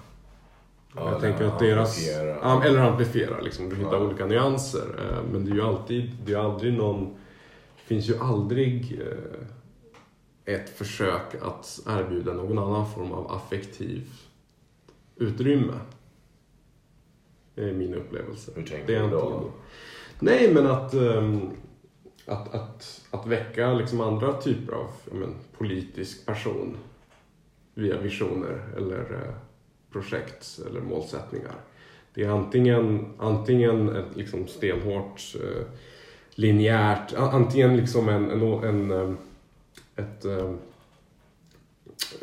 Ja, 0.96 1.12
jag 1.12 1.22
tänker 1.22 1.46
att 1.46 1.60
deras... 1.60 1.98
Amplifiera. 1.98 2.64
Eller 2.66 2.82
amplifiera, 2.82 3.42
liksom. 3.42 3.70
Du 3.70 3.76
hittar 3.76 4.06
olika 4.06 4.26
nyanser. 4.26 4.88
Eh, 5.00 5.32
men 5.32 5.46
det 5.46 5.52
är 5.52 5.56
ju 5.56 5.62
alltid, 5.62 6.12
det 6.26 6.34
är 6.34 6.38
aldrig 6.38 6.74
någon... 6.74 7.06
Det 7.76 7.96
finns 7.96 8.10
ju 8.10 8.18
aldrig 8.20 9.02
eh, 9.02 9.40
ett 10.48 10.70
försök 10.70 11.36
att 11.42 11.80
erbjuda 11.88 12.34
någon 12.34 12.58
annan 12.58 12.92
form 12.92 13.12
av 13.12 13.32
affektiv 13.32 14.10
utrymme. 15.16 15.74
Det 17.56 17.70
är 17.70 17.74
min 17.74 17.94
upplevelse. 17.94 18.52
Hur 18.56 18.64
tänker 18.64 19.04
du 19.04 19.10
då? 19.10 19.52
Nej, 20.20 20.54
men 20.54 20.68
att, 20.68 20.94
um, 20.94 21.52
att, 22.26 22.54
att, 22.54 23.06
att 23.12 23.28
väcka 23.28 23.74
liksom 23.74 24.02
andra 24.02 24.42
typer 24.42 24.74
av 24.74 24.92
men, 25.12 25.36
politisk 25.58 26.26
person 26.26 26.78
via 27.74 28.02
visioner 28.02 28.62
eller 28.78 29.14
uh, 29.14 29.34
projekt 29.92 30.60
eller 30.70 30.82
målsättningar. 30.82 31.56
Det 32.14 32.24
är 32.24 32.30
antingen, 32.30 33.14
antingen 33.20 33.96
ett 33.96 34.16
liksom 34.16 34.48
stenhårt 34.48 35.36
uh, 35.44 35.64
linjärt, 36.32 37.14
antingen 37.14 37.78
liksom 37.78 38.10
en, 38.10 38.32
en, 38.32 38.42
en, 38.64 38.92
en 38.92 39.18
ett 39.98 40.26
eh, 40.26 40.54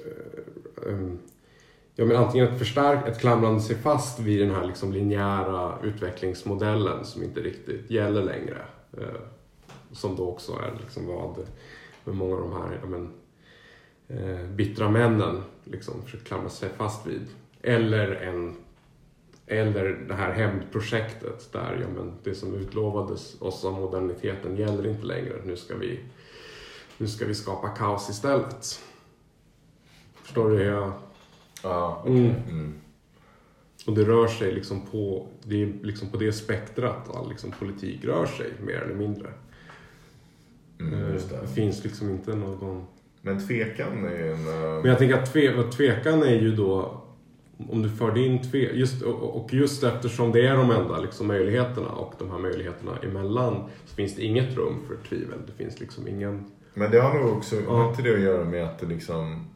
eh, 0.07 0.87
eh, 0.87 1.09
ja, 1.95 2.05
men 2.05 2.16
antingen 2.16 2.49
ett 2.49 2.59
förstärkt, 2.59 3.09
ett 3.09 3.20
klamrande 3.20 3.61
sig 3.61 3.77
fast 3.77 4.20
vid 4.20 4.41
den 4.41 4.55
här 4.55 4.66
liksom 4.66 4.93
linjära 4.93 5.79
utvecklingsmodellen 5.83 7.05
som 7.05 7.22
inte 7.22 7.41
riktigt 7.41 7.91
gäller 7.91 8.22
längre. 8.22 8.62
Eh, 8.99 9.20
som 9.93 10.16
då 10.16 10.29
också 10.29 10.53
är 10.53 10.79
liksom 10.81 11.07
vad 11.07 11.47
med 12.05 12.16
många 12.16 12.35
av 12.35 12.41
de 12.41 12.53
här 12.53 12.79
ja, 12.83 12.87
men, 12.87 13.12
eh, 14.09 14.47
bittra 14.47 14.91
männen 14.91 15.43
liksom 15.64 16.03
försöker 16.03 16.25
klamra 16.25 16.49
sig 16.49 16.68
fast 16.68 17.07
vid. 17.07 17.27
Eller, 17.62 18.11
en, 18.11 18.57
eller 19.47 19.85
det 20.09 20.14
här 20.14 20.33
hämndprojektet 20.33 21.53
där 21.53 21.79
ja, 21.81 21.87
men 21.97 22.12
det 22.22 22.35
som 22.35 22.55
utlovades 22.55 23.41
oss 23.41 23.64
av 23.64 23.72
moderniteten 23.72 24.57
gäller 24.57 24.87
inte 24.87 25.07
längre. 25.07 25.35
Nu 25.45 25.57
ska 25.57 25.77
vi, 25.77 26.01
nu 26.99 27.07
ska 27.07 27.26
vi 27.26 27.34
skapa 27.34 27.68
kaos 27.68 28.11
istället. 28.11 28.80
Förstår 30.22 30.51
du 30.51 30.57
hur 30.57 30.64
jag... 30.64 30.92
Ja, 31.62 32.05
Mm. 32.07 32.32
Mm. 32.49 32.74
Och 33.86 33.92
det 33.95 34.05
rör 34.05 34.26
sig 34.26 34.53
liksom 34.53 34.80
på 34.86 35.26
det, 35.42 35.62
är 35.62 35.72
liksom 35.82 36.09
på 36.09 36.16
det 36.16 36.32
spektrat 36.32 37.16
all 37.16 37.28
liksom 37.28 37.51
politik 37.51 38.05
rör 38.05 38.26
sig 38.26 38.53
mer 38.66 38.74
eller 38.80 38.95
mindre. 38.95 39.28
Mm, 40.80 40.95
Eh, 40.95 41.07
det. 41.09 41.40
det 41.40 41.49
finns 41.55 41.84
liksom 41.84 42.11
inte 42.11 42.34
någon... 42.36 42.86
Men 43.22 43.47
tvekan 43.47 44.05
är 44.05 44.24
en... 44.32 44.49
eh, 44.49 44.82
Men 44.82 44.84
jag 44.84 44.99
tänker 44.99 45.18
att 45.22 45.32
tve, 45.32 45.62
tvekan 45.70 46.22
är 46.22 46.34
ju 46.40 46.57
då 46.57 47.01
om 47.70 47.82
du 47.82 47.88
för 47.90 48.12
din 48.14 48.42
tve, 48.42 48.59
just, 48.72 49.03
och, 49.03 49.36
och 49.42 49.55
just 49.55 49.82
eftersom 49.84 50.32
det 50.32 50.47
är 50.47 50.57
de 50.57 50.70
enda 50.70 50.99
liksom, 51.01 51.26
möjligheterna 51.26 51.88
och 51.88 52.14
de 52.18 52.30
här 52.30 52.38
möjligheterna 52.38 52.97
emellan 53.03 53.64
så 53.86 53.95
finns 53.95 54.14
det 54.16 54.22
inget 54.24 54.57
rum 54.57 54.76
för 54.88 55.09
tvivel. 55.09 55.38
Det 55.47 55.53
finns 55.53 55.80
liksom 55.80 56.09
ingen... 56.09 56.45
Men 56.75 56.91
det 56.91 57.01
har 57.01 57.14
nog 57.14 57.37
också 57.37 57.57
Ja. 57.61 57.89
inte 57.89 58.03
det 58.03 58.14
att 58.14 58.20
göra 58.20 58.45
med 58.45 58.64
att 58.64 58.79
det 58.79 58.87
liksom 58.87 59.47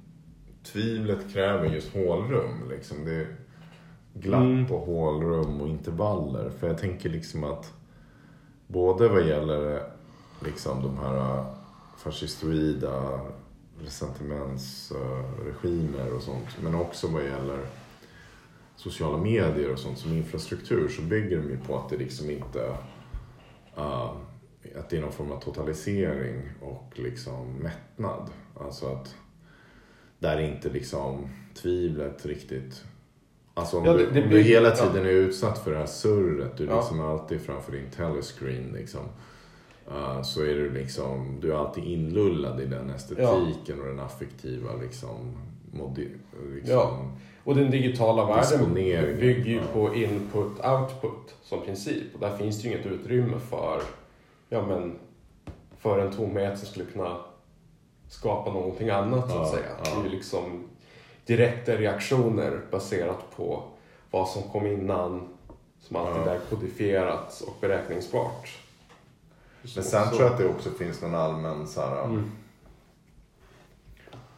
tvivlet 0.72 1.32
kräver 1.32 1.64
just 1.66 1.94
hålrum. 1.94 2.68
Liksom. 2.70 3.04
Det 3.04 3.14
är 3.14 3.26
glapp 4.14 4.42
Mm. 4.42 4.72
och 4.72 4.86
hålrum 4.86 5.60
och 5.60 5.68
intervaller. 5.68 6.50
För 6.50 6.66
jag 6.66 6.78
tänker 6.78 7.08
liksom 7.08 7.44
att 7.44 7.72
både 8.66 9.08
vad 9.08 9.26
gäller 9.26 9.82
liksom 10.44 10.82
de 10.82 10.98
här 10.98 11.44
fascistoida 11.98 13.20
resentimentsregimer 13.80 16.12
och 16.16 16.22
sånt. 16.22 16.56
Men 16.62 16.74
också 16.74 17.06
vad 17.08 17.24
gäller 17.24 17.58
sociala 18.76 19.18
medier 19.18 19.72
och 19.72 19.78
sånt 19.78 19.98
som 19.98 20.12
infrastruktur 20.12 20.88
så 20.88 21.02
bygger 21.02 21.36
de 21.36 21.48
ju 21.48 21.58
på 21.58 21.78
att 21.78 21.88
det 21.88 21.96
liksom 21.96 22.30
inte 22.30 22.76
uh, 23.78 24.12
att 24.78 24.90
det 24.90 24.96
är 24.96 25.00
någon 25.00 25.12
form 25.12 25.32
av 25.32 25.40
totalisering 25.40 26.42
och 26.60 26.92
liksom 26.94 27.52
mättnad. 27.52 28.30
Alltså 28.60 28.86
att 28.86 29.14
där 30.18 30.40
inte 30.40 30.68
liksom 30.68 31.28
tvivlet 31.54 32.26
riktigt 32.26 32.84
Alltså 33.54 33.78
om, 33.78 33.84
Ja, 33.84 33.92
det- 33.92 33.98
du, 33.98 34.10
det 34.10 34.22
om 34.22 34.28
blir- 34.28 34.38
du 34.38 34.44
hela 34.44 34.68
ja. 34.68 34.74
tiden 34.76 35.06
är 35.06 35.10
utsatt 35.10 35.58
för 35.58 35.70
det 35.70 35.76
här 35.78 35.86
surret, 35.86 36.56
du 36.56 36.64
är 36.64 36.68
Ja. 36.68 36.76
liksom 36.80 37.00
alltid 37.00 37.40
framför 37.40 37.72
din 37.72 37.90
telescreen 37.96 38.72
liksom. 38.74 39.00
Uh, 39.90 40.22
så 40.22 40.42
är 40.42 40.54
du 40.54 40.70
liksom, 40.70 41.38
du 41.40 41.52
är 41.52 41.56
alltid 41.56 41.84
inlullad 41.84 42.60
i 42.60 42.64
den 42.66 42.90
estetiken 42.90 43.80
och 43.80 43.86
den 43.86 44.00
affektiva 44.00 44.70
liksom, 44.82 45.16
modi, 45.72 46.08
liksom 46.54 46.74
Ja. 46.76 47.10
Och 47.44 47.54
den 47.54 47.70
digitala 47.70 48.26
världen 48.26 48.74
bygger 49.20 49.44
ju 49.50 49.54
ja. 49.56 49.62
på 49.72 49.94
input-output 49.94 51.34
som 51.42 51.62
princip. 51.64 52.14
Och 52.14 52.20
där 52.20 52.36
finns 52.36 52.62
det 52.62 52.68
ju 52.68 52.74
inget 52.74 52.86
utrymme 52.86 53.38
för, 53.50 53.82
ja, 54.48 54.66
men, 54.66 54.98
för 55.78 55.98
en 55.98 56.12
tomhet 56.12 56.58
som 56.58 56.68
skulle 56.68 56.84
kunna 56.84 57.16
skapa 58.08 58.52
någonting 58.52 58.90
annat 58.90 59.30
så 59.30 59.38
att 59.38 59.48
Ja, 59.48 59.54
säga. 59.58 59.68
ja. 59.84 59.90
Det 59.94 60.00
är 60.00 60.04
ju 60.04 60.10
liksom 60.10 60.68
direkta 61.26 61.72
reaktioner 61.72 62.60
baserat 62.70 63.30
på 63.36 63.62
vad 64.10 64.28
som 64.28 64.42
kom 64.42 64.66
innan 64.66 65.28
som 65.80 65.96
alltid 65.96 66.22
Ja. 66.26 66.30
är 66.34 66.38
kodifierat 66.50 67.40
och 67.46 67.54
beräkningsbart. 67.60 68.58
Men 69.74 69.84
sen 69.84 70.08
tror 70.08 70.22
jag 70.22 70.32
att 70.32 70.38
det 70.38 70.48
också 70.48 70.70
finns 70.70 71.02
någon 71.02 71.14
allmän 71.14 71.66
så 71.66 71.80
här, 71.80 72.04
Mm. 72.04 72.30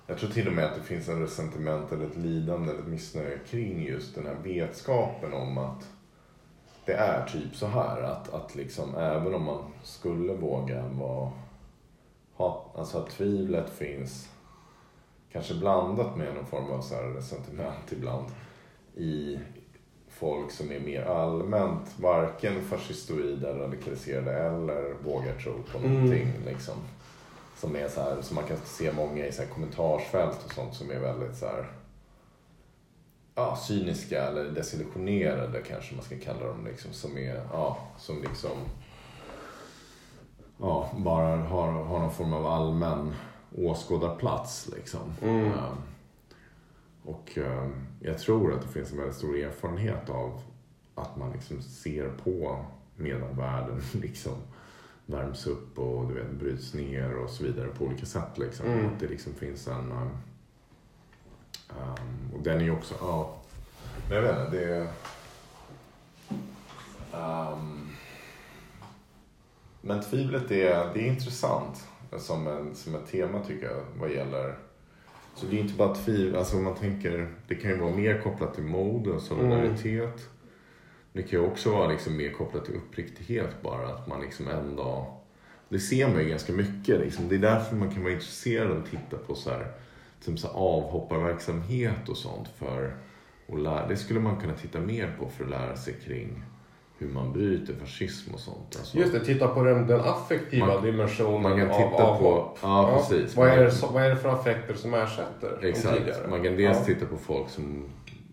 Jag 0.06 0.18
tror 0.18 0.30
till 0.30 0.46
och 0.46 0.52
med 0.52 0.64
att 0.64 0.74
det 0.74 0.82
finns 0.82 1.08
en 1.08 1.20
resentiment 1.22 1.92
eller 1.92 2.06
ett 2.06 2.16
lidande 2.16 2.70
eller 2.70 2.80
ett 2.80 2.86
missnöje 2.88 3.38
kring 3.50 3.82
just 3.86 4.14
den 4.14 4.26
här 4.26 4.36
vetskapen 4.44 5.32
om 5.32 5.58
att 5.58 5.88
det 6.84 6.92
är 6.92 7.26
typ 7.26 7.56
så 7.56 7.66
här. 7.66 8.02
Att, 8.02 8.34
att 8.34 8.54
liksom 8.54 8.94
även 8.94 9.34
om 9.34 9.44
man 9.44 9.64
skulle 9.82 10.32
våga 10.34 10.82
vara, 10.88 11.30
ha, 12.34 12.64
alltså 12.74 12.98
att 12.98 13.10
tvivlet 13.10 13.70
finns 13.70 14.28
kanske 15.32 15.54
blandat 15.54 16.16
med 16.16 16.34
någon 16.34 16.46
form 16.46 16.70
av 16.70 16.80
så 16.80 16.94
här 16.94 17.02
resentiment 17.02 17.92
ibland 17.92 18.26
i 18.96 19.38
folk 20.08 20.50
som 20.50 20.70
är 20.72 20.80
mer 20.80 21.02
allmänt 21.02 21.98
varken 22.00 22.62
fascistoida, 22.62 23.58
radikaliserade 23.58 24.32
eller 24.32 24.94
vågar 25.04 25.34
tro 25.38 25.52
på 25.72 25.78
Mm. 25.78 25.92
någonting. 25.92 26.28
Liksom. 26.46 26.74
Som 27.56 27.76
är 27.76 27.88
så 27.88 28.00
här, 28.00 28.22
som 28.22 28.34
man 28.34 28.44
kan 28.44 28.56
se 28.64 28.92
många 28.92 29.26
i 29.26 29.32
så 29.32 29.42
här 29.42 29.48
kommentarsfält 29.48 30.44
och 30.44 30.52
sånt 30.52 30.74
som 30.74 30.90
är 30.90 30.98
väldigt 30.98 31.36
så 31.36 31.46
här, 31.46 31.66
ja, 33.34 33.56
cyniska 33.56 34.22
eller 34.22 34.44
desillusionerade 34.44 35.60
kanske 35.60 35.94
man 35.94 36.04
ska 36.04 36.18
kalla 36.18 36.46
dem. 36.46 36.64
Liksom, 36.64 36.92
som 36.92 37.18
är, 37.18 37.34
ja, 37.52 37.78
som 37.98 38.22
liksom 38.22 38.58
ja, 40.58 40.90
bara 40.96 41.36
har, 41.36 41.72
har 41.72 41.98
någon 41.98 42.12
form 42.12 42.32
av 42.32 42.46
allmän 42.46 43.14
åskådarplats. 43.56 44.70
Liksom. 44.76 45.12
Mm. 45.22 45.46
Ja. 45.46 45.76
Och 47.02 47.38
eh, 47.38 47.68
jag 48.00 48.18
tror 48.18 48.54
att 48.54 48.62
det 48.62 48.68
finns 48.68 48.92
en 48.92 48.98
väldigt 48.98 49.16
stor 49.16 49.36
erfarenhet 49.36 50.10
av 50.10 50.42
att 50.94 51.16
man 51.16 51.32
liksom 51.32 51.62
ser 51.62 52.08
på 52.08 52.64
medan 52.96 53.36
världen 53.36 53.80
liksom 53.92 54.32
värms 55.06 55.46
upp 55.46 55.78
och 55.78 56.08
du 56.08 56.14
vet, 56.14 56.30
bryts 56.30 56.74
ner 56.74 57.16
och 57.16 57.30
så 57.30 57.44
vidare 57.44 57.68
på 57.68 57.84
olika 57.84 58.06
sätt. 58.06 58.38
Liksom. 58.38 58.66
Mm. 58.66 58.86
Att 58.86 59.00
det 59.00 59.08
liksom 59.08 59.34
finns 59.34 59.68
en... 59.68 59.92
eh, 59.92 60.08
ehm, 61.78 62.34
och 62.34 62.42
den 62.42 62.60
är 62.60 62.64
ju 62.64 62.70
också... 62.70 62.94
Ja, 63.00 63.36
men 64.08 64.16
jag 64.16 64.22
vet 64.22 64.46
inte, 64.46 64.56
det 64.56 64.74
är... 64.74 64.86
ehm, 67.14 67.88
men 69.80 70.02
tvivlet 70.02 70.50
är, 70.50 70.94
det 70.94 71.00
är 71.00 71.06
intressant 71.06 71.88
som, 72.18 72.46
en, 72.46 72.74
som 72.74 72.94
ett 72.94 73.10
tema 73.10 73.40
tycker 73.44 73.66
jag 73.66 73.84
vad 73.98 74.10
gäller 74.10 74.54
så 75.34 75.46
det 75.46 75.56
är 75.56 75.60
inte 75.60 75.74
bara 75.74 75.94
tvivel, 75.94 76.36
alltså 76.36 76.56
man 76.56 76.74
tänker, 76.74 77.28
det 77.48 77.54
kan 77.54 77.70
ju 77.70 77.76
vara 77.76 77.96
mer 77.96 78.20
kopplat 78.20 78.54
till 78.54 78.64
mod 78.64 79.06
och 79.06 79.22
solidaritet. 79.22 80.28
Det 81.12 81.22
kan 81.22 81.40
ju 81.40 81.46
också 81.46 81.70
vara 81.70 81.88
liksom 81.88 82.16
mer 82.16 82.32
kopplat 82.32 82.64
till 82.64 82.74
uppriktighet 82.74 83.62
bara, 83.62 83.88
att 83.88 84.06
man 84.06 84.20
liksom 84.20 84.48
en 84.48 84.76
dag, 84.76 85.06
det 85.68 85.78
ser 85.78 86.08
man 86.08 86.22
ju 86.22 86.28
ganska 86.28 86.52
mycket 86.52 87.00
liksom. 87.00 87.28
Det 87.28 87.34
är 87.34 87.38
därför 87.38 87.76
man 87.76 87.90
kan 87.90 88.02
vara 88.02 88.12
intresserad 88.12 88.70
av 88.70 88.78
att 88.78 88.90
titta 88.90 89.16
på 89.26 89.34
så 89.34 89.50
här, 89.50 89.72
som 90.20 90.36
så 90.36 90.46
här 90.46 90.54
avhopparverksamhet 90.54 92.08
och 92.08 92.16
sånt 92.16 92.48
för 92.48 92.96
att 93.52 93.60
lära, 93.60 93.86
det 93.88 93.96
skulle 93.96 94.20
man 94.20 94.36
kunna 94.40 94.54
titta 94.54 94.80
mer 94.80 95.16
på 95.18 95.28
för 95.28 95.44
att 95.44 95.50
lära 95.50 95.76
sig 95.76 95.94
kring 96.04 96.42
hur 96.98 97.08
man 97.08 97.32
bryter 97.32 97.74
fascism 97.74 98.34
och 98.34 98.40
sånt. 98.40 98.76
Alltså, 98.78 98.98
Just 98.98 99.12
det, 99.12 99.24
titta 99.24 99.48
på 99.48 99.62
den, 99.62 99.86
den 99.86 100.00
affektiva 100.00 100.66
Man- 100.66 100.82
dimensionen 100.84 101.42
man 101.42 101.58
kan 101.58 101.70
av 101.70 101.74
titta 101.76 101.90
på- 101.96 102.02
avhopp. 102.02 102.58
ja, 102.62 102.96
precis. 102.96 103.36
Vad, 103.36 103.48
Man- 103.48 103.58
är 103.58 103.64
det, 103.64 103.72
vad 103.92 104.02
är 104.02 104.10
det 104.10 104.16
för 104.16 104.28
affekter 104.28 104.74
som 104.74 104.94
ersätter 104.94 105.58
Exakt. 105.64 106.28
Man 106.30 106.42
kan 106.42 106.56
dels 106.56 106.78
Ja. 106.78 106.84
titta 106.84 107.06
på 107.06 107.16
folk 107.16 107.48
som 107.48 107.84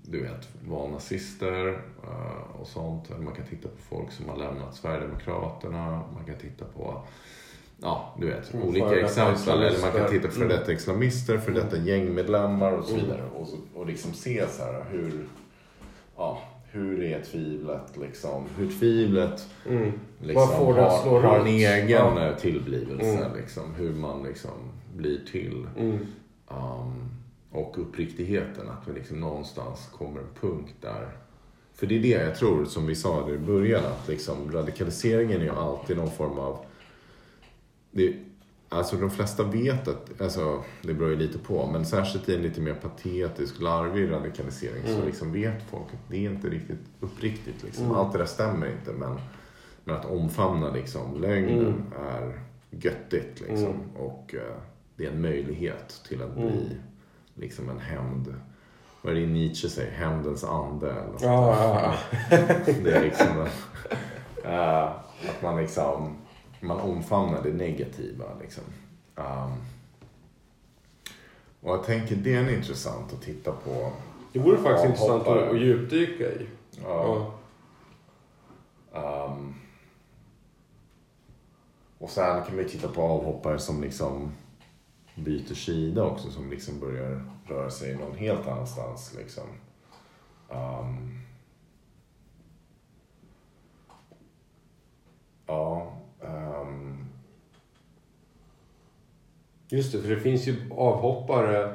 du 0.09 0.21
vet, 0.23 0.49
var 0.67 0.87
nazister 0.87 1.67
eh, 2.03 2.61
och 2.61 2.67
sånt. 2.67 3.09
Man 3.19 3.33
kan 3.35 3.45
titta 3.45 3.69
på 3.69 3.95
folk 3.95 4.11
som 4.11 4.29
har 4.29 4.37
lämnat 4.37 4.75
Sverigedemokraterna. 4.75 6.01
Man 6.15 6.25
kan 6.25 6.35
titta 6.35 6.65
på 6.65 7.01
ja, 7.81 8.15
du 8.19 8.27
vet, 8.27 8.53
Mm, 8.53 8.67
olika 8.67 8.99
exempel. 8.99 9.49
Eller 9.63 9.81
man 9.81 9.91
kan 9.91 10.09
titta 10.09 10.27
på 10.27 10.33
för 10.33 10.41
Mm. 10.45 10.57
detta 10.57 10.71
islamister, 10.73 11.37
för 11.37 11.51
detta 11.51 11.77
gängmedlemmar 11.77 12.71
och 12.71 12.85
så 12.85 12.93
Mm. 12.93 13.05
vidare. 13.05 13.23
Och, 13.35 13.47
så, 13.47 13.57
och 13.75 13.85
liksom 13.87 14.13
se 14.13 14.45
så 14.49 14.63
här 14.63 14.85
hur, 14.91 15.25
ja, 16.17 16.41
hur 16.71 17.03
är 17.03 17.21
tvivlet 17.21 17.97
liksom, 18.01 18.43
hur 18.57 18.69
tvivlet 18.79 19.47
Mm. 19.69 19.91
liksom, 20.21 20.47
får 20.47 20.73
har, 20.73 21.01
slå 21.01 21.19
har 21.19 21.39
en 21.39 21.47
egen 21.47 21.89
Ja. 21.89 22.25
eh, 22.29 22.35
tillblivelse. 22.35 23.17
Mm. 23.25 23.37
Liksom, 23.37 23.75
hur 23.75 23.93
man 23.93 24.23
liksom 24.23 24.51
blir 24.95 25.19
till. 25.31 25.67
Mm. 25.77 25.99
Um, 26.47 27.09
och 27.51 27.79
uppriktigheten, 27.79 28.69
att 28.69 28.87
vi 28.87 28.93
liksom 28.93 29.19
någonstans 29.19 29.89
kommer 29.97 30.19
en 30.19 30.27
punkt 30.41 30.73
där. 30.81 31.07
För 31.73 31.87
det 31.87 31.95
är 31.97 31.99
det 31.99 32.07
jag 32.25 32.35
tror, 32.35 32.65
som 32.65 32.87
vi 32.87 32.95
sa 32.95 33.29
i 33.29 33.37
början, 33.37 33.85
att 33.85 34.07
liksom 34.07 34.51
radikaliseringen 34.51 35.41
är 35.41 35.45
ju 35.45 35.51
alltid 35.51 35.97
någon 35.97 36.11
form 36.11 36.39
av... 36.39 36.57
Det, 37.91 38.15
alltså 38.69 38.95
de 38.95 39.09
flesta 39.09 39.43
vet 39.43 39.87
att, 39.87 40.21
alltså 40.21 40.63
det 40.81 40.93
beror 40.93 41.09
ju 41.11 41.15
lite 41.17 41.37
på, 41.39 41.67
men 41.67 41.85
särskilt 41.85 42.29
i 42.29 42.35
en 42.35 42.41
lite 42.41 42.61
mer 42.61 42.73
patetisk, 42.73 43.61
larvig 43.61 44.11
radikalisering 44.11 44.83
så 44.85 44.93
Mm. 44.93 45.05
liksom 45.05 45.31
vet 45.31 45.63
folk 45.69 45.85
att 45.93 46.09
det 46.09 46.25
är 46.25 46.29
inte 46.31 46.49
riktigt 46.49 46.79
uppriktigt. 46.99 47.63
Liksom. 47.63 47.85
Mm. 47.85 47.97
Allt 47.97 48.11
det 48.13 48.17
där 48.19 48.25
stämmer 48.25 48.67
inte, 48.71 48.91
men, 48.91 49.19
men 49.83 49.95
att 49.95 50.05
omfamna 50.05 50.71
liksom 50.71 51.21
lögnen 51.21 51.59
Mm. 51.59 51.83
är 52.09 52.39
göttigt. 52.71 53.39
Liksom. 53.41 53.65
Mm. 53.65 53.95
Och 53.95 54.35
eh, 54.35 54.57
det 54.95 55.05
är 55.05 55.11
en 55.11 55.21
möjlighet 55.21 56.01
till 56.07 56.21
att 56.21 56.35
Mm. 56.37 56.47
bli 56.47 56.77
liksom 57.35 57.69
en 57.69 57.79
hämnd. 57.79 58.33
Vad 59.01 59.13
är 59.17 59.19
det 59.21 59.25
Nietzsche 59.27 59.69
säger? 59.69 59.91
Hämndens 59.91 60.43
ande. 60.43 60.91
Eller 60.91 61.11
något 61.11 61.21
Ja, 61.21 61.55
ja, 61.59 61.95
ja. 62.29 62.37
det 62.83 62.91
är 62.91 63.03
liksom 63.03 63.27
en, 63.27 63.47
eh, 64.53 64.83
att 65.29 65.41
man 65.43 65.57
liksom 65.61 66.15
man 66.61 66.79
omfamnar 66.79 67.43
det 67.43 67.53
negativa 67.53 68.25
liksom. 68.41 68.63
Um, 69.15 69.53
och 71.61 71.73
jag 71.73 71.83
tänker 71.83 72.15
det 72.15 72.33
är 72.33 72.55
intressant 72.55 73.13
att 73.13 73.21
titta 73.21 73.51
på. 73.51 73.91
Det 74.33 74.39
vore 74.39 74.57
faktiskt 74.57 74.85
intressant 74.85 75.27
att, 75.27 75.37
att 75.37 75.59
djupdyka 75.59 76.23
i. 76.23 76.47
Ja. 76.83 77.33
Um, 78.91 79.55
och 81.97 82.09
sen 82.09 82.43
kan 82.43 82.57
vi 82.57 82.69
titta 82.69 82.87
på 82.87 83.01
avhoppare 83.01 83.59
som 83.59 83.81
liksom 83.81 84.31
byter 85.15 85.53
sida 85.53 86.03
också. 86.03 86.31
Som 86.31 86.49
liksom 86.49 86.79
börjar 86.79 87.21
röra 87.45 87.69
sig 87.69 87.95
någon 87.95 88.15
helt 88.17 88.47
annanstans. 88.47 89.15
Liksom. 89.17 89.47
Um, 90.49 91.19
ja. 95.45 95.93
Ehm, 96.23 96.97
Just 99.69 99.91
det, 99.91 99.99
för 99.99 100.09
det 100.09 100.19
finns 100.19 100.47
ju 100.47 100.55
avhoppare, 100.77 101.73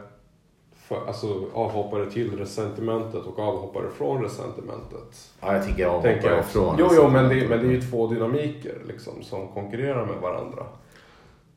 för, 0.77 1.07
alltså 1.07 1.47
avhoppare 1.55 2.11
till 2.11 2.39
resentimentet 2.39 3.23
och 3.27 3.39
avhoppare 3.39 3.85
från 3.97 4.23
resentimentet. 4.23 5.31
ja, 5.41 5.53
jag 5.55 5.65
tänker 5.65 5.87
avhoppare 5.87 6.13
Tänker 6.13 6.31
jag. 6.31 6.45
från. 6.47 6.77
Jo, 6.79 6.89
jo, 6.93 7.09
men 7.09 7.29
det, 7.29 7.49
men 7.49 7.59
det 7.61 7.67
är 7.67 7.71
ju 7.73 7.81
två 7.81 8.07
dynamiker 8.07 8.75
liksom, 8.89 9.23
som 9.23 9.49
konkurrerar 9.49 10.07
med 10.07 10.17
varandra. 10.17 10.67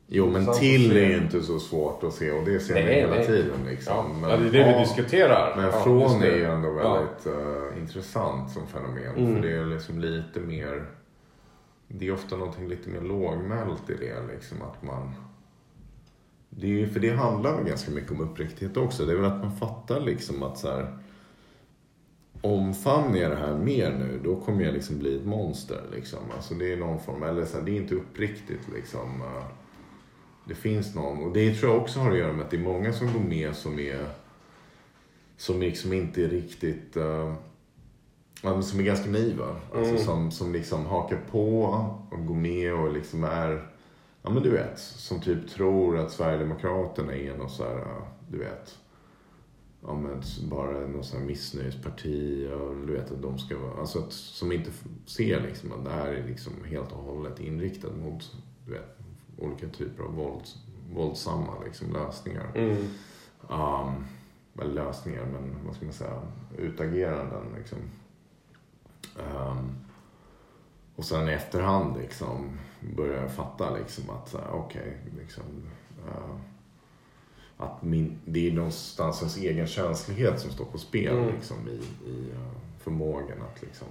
Jo, 0.07 0.29
men 0.29 0.45
till 0.53 0.97
är 0.97 1.05
ju 1.09 1.17
inte 1.17 1.41
så 1.41 1.59
svårt 1.59 2.03
att 2.03 2.13
se 2.13 2.31
och 2.31 2.45
det 2.45 2.59
ser 2.59 2.73
man 2.73 2.83
hela 2.83 3.15
nej. 3.15 3.25
tiden. 3.25 3.65
Liksom. 3.69 3.93
Ja, 3.95 4.05
Men 4.21 4.29
ja, 4.29 4.37
det 4.37 4.47
är 4.47 4.51
det 4.51 4.63
vi 4.69 4.73
av- 4.73 4.79
diskuterar. 4.79 5.53
Men 5.55 5.65
ja, 5.65 5.71
från 5.71 6.23
är 6.23 6.35
ju 6.35 6.43
ändå 6.45 6.67
Ja. 6.83 6.93
väldigt 6.93 7.25
eh, 7.25 7.81
intressant 7.81 8.51
som 8.51 8.67
fenomen. 8.67 9.15
Mm. 9.17 9.35
För 9.35 9.41
det 9.41 9.55
är 9.57 9.65
liksom 9.65 9.99
lite 9.99 10.39
mer... 10.39 10.85
Det 11.87 12.07
är 12.07 12.13
ofta 12.13 12.37
någonting 12.37 12.67
lite 12.67 12.89
mer 12.89 13.01
lågmält 13.01 13.89
i 13.89 13.93
det. 13.93 14.27
Liksom, 14.33 14.61
att 14.61 14.83
man... 14.83 15.11
Det 16.49 16.67
är, 16.67 16.71
ju- 16.71 16.87
för 16.87 16.99
det 16.99 17.09
handlar 17.09 17.57
väl 17.57 17.67
ganska 17.67 17.91
mycket 17.91 18.11
om 18.11 18.21
uppriktighet 18.21 18.77
också. 18.77 19.05
Det 19.05 19.11
är 19.11 19.15
väl 19.15 19.31
att 19.31 19.41
man 19.43 19.57
fattar 19.57 19.99
liksom 19.99 20.43
att 20.43 20.57
så 20.57 20.67
här... 20.69 20.97
Omfamnar 22.41 23.17
jag 23.17 23.31
det 23.31 23.37
här 23.37 23.57
mer 23.57 23.91
nu, 23.91 24.19
då 24.23 24.35
kommer 24.35 24.63
jag 24.63 24.73
liksom 24.73 24.99
bli 24.99 25.15
ett 25.15 25.25
monster. 25.25 25.81
Liksom. 25.91 26.19
Alltså 26.35 26.53
det 26.53 26.73
är 26.73 26.77
någon 26.77 26.99
form, 26.99 27.23
eller 27.23 27.45
så 27.45 27.57
här, 27.57 27.65
det 27.65 27.71
är 27.71 27.81
inte 27.81 27.95
uppriktigt 27.95 28.69
liksom. 28.73 29.23
Det 30.47 30.55
finns 30.55 30.95
någon, 30.95 31.23
och 31.23 31.33
det 31.33 31.53
tror 31.53 31.71
jag 31.71 31.81
också 31.81 31.99
har 31.99 32.11
att 32.11 32.17
göra 32.17 32.33
med 32.33 32.45
att 32.45 32.51
det 32.51 32.57
är 32.57 32.61
många 32.61 32.93
som 32.93 33.13
går 33.13 33.19
med 33.19 33.55
som 33.55 33.79
är 33.79 34.09
som 35.37 35.59
liksom 35.59 35.93
inte 35.93 36.23
är 36.23 36.27
riktigt... 36.29 36.97
Uh, 36.97 37.33
som 38.63 38.79
är 38.79 38.83
ganska 38.83 39.09
naiva. 39.09 39.55
Alltså 39.75 39.91
Mm. 39.91 40.03
som, 40.05 40.31
som 40.31 40.53
liksom 40.53 40.85
hakar 40.85 41.21
på 41.31 41.63
och 42.11 42.25
går 42.25 42.35
med 42.35 42.73
och 42.73 42.93
liksom 42.93 43.23
är... 43.23 43.67
Ja 44.21 44.29
men 44.29 44.43
du 44.43 44.49
vet, 44.49 44.79
som 44.79 45.21
typ 45.21 45.49
tror 45.49 45.97
att 45.97 46.11
Sverigedemokraterna 46.11 47.15
är 47.15 47.37
något 47.37 47.51
så 47.51 47.63
här, 47.63 47.85
du 48.29 48.37
vet. 48.37 48.77
Ja 49.87 49.93
men 49.93 50.21
bara 50.49 50.87
något 50.87 51.05
så 51.05 51.17
här 51.17 51.25
missnöjesparti 51.25 52.49
och 52.53 52.87
du 52.87 52.93
vet 52.93 53.11
att 53.11 53.21
de 53.21 53.37
ska 53.37 53.57
vara... 53.57 53.79
Alltså 53.79 53.99
att, 53.99 54.11
som 54.13 54.51
inte 54.51 54.71
ser 55.05 55.41
liksom 55.41 55.71
att 55.71 55.85
det 55.85 55.91
här 55.91 56.07
är 56.07 56.27
liksom 56.27 56.53
helt 56.65 56.91
och 56.91 57.03
hållet 57.03 57.39
inriktat 57.39 57.97
mot, 57.97 58.35
du 58.65 58.71
vet, 58.71 58.97
olika 59.37 59.67
typer 59.67 60.03
av 60.03 60.15
vålds, 60.15 60.55
våldsamma 60.93 61.53
liksom 61.65 61.93
lösningar. 61.93 62.51
Mm. 62.55 62.77
Um, 63.49 64.05
eller 64.61 64.73
lösningar, 64.73 65.25
men 65.25 65.55
vad 65.65 65.75
ska 65.75 65.85
man 65.85 65.93
säga, 65.93 66.21
utageranden 66.57 67.43
liksom. 67.57 67.77
Um, 69.15 69.75
och 70.95 71.05
sen 71.05 71.29
i 71.29 71.31
efterhand 71.31 71.97
liksom 71.97 72.59
börjar 72.95 73.21
jag 73.21 73.31
fatta 73.31 73.77
liksom 73.77 74.09
att 74.09 74.35
okej, 74.51 74.97
liksom. 75.19 75.43
Uh, 76.07 76.35
att 77.57 77.83
min, 77.83 78.19
det 78.25 78.49
är 78.49 78.53
någonstans 78.53 79.21
ens 79.21 79.37
egen 79.37 79.67
känslighet 79.67 80.39
som 80.39 80.51
står 80.51 80.65
på 80.65 80.77
spel 80.77 81.17
Mm. 81.17 81.35
liksom 81.35 81.67
i, 81.67 82.09
i 82.09 82.31
uh, 82.31 82.51
förmågan 82.79 83.41
att 83.41 83.61
liksom. 83.61 83.87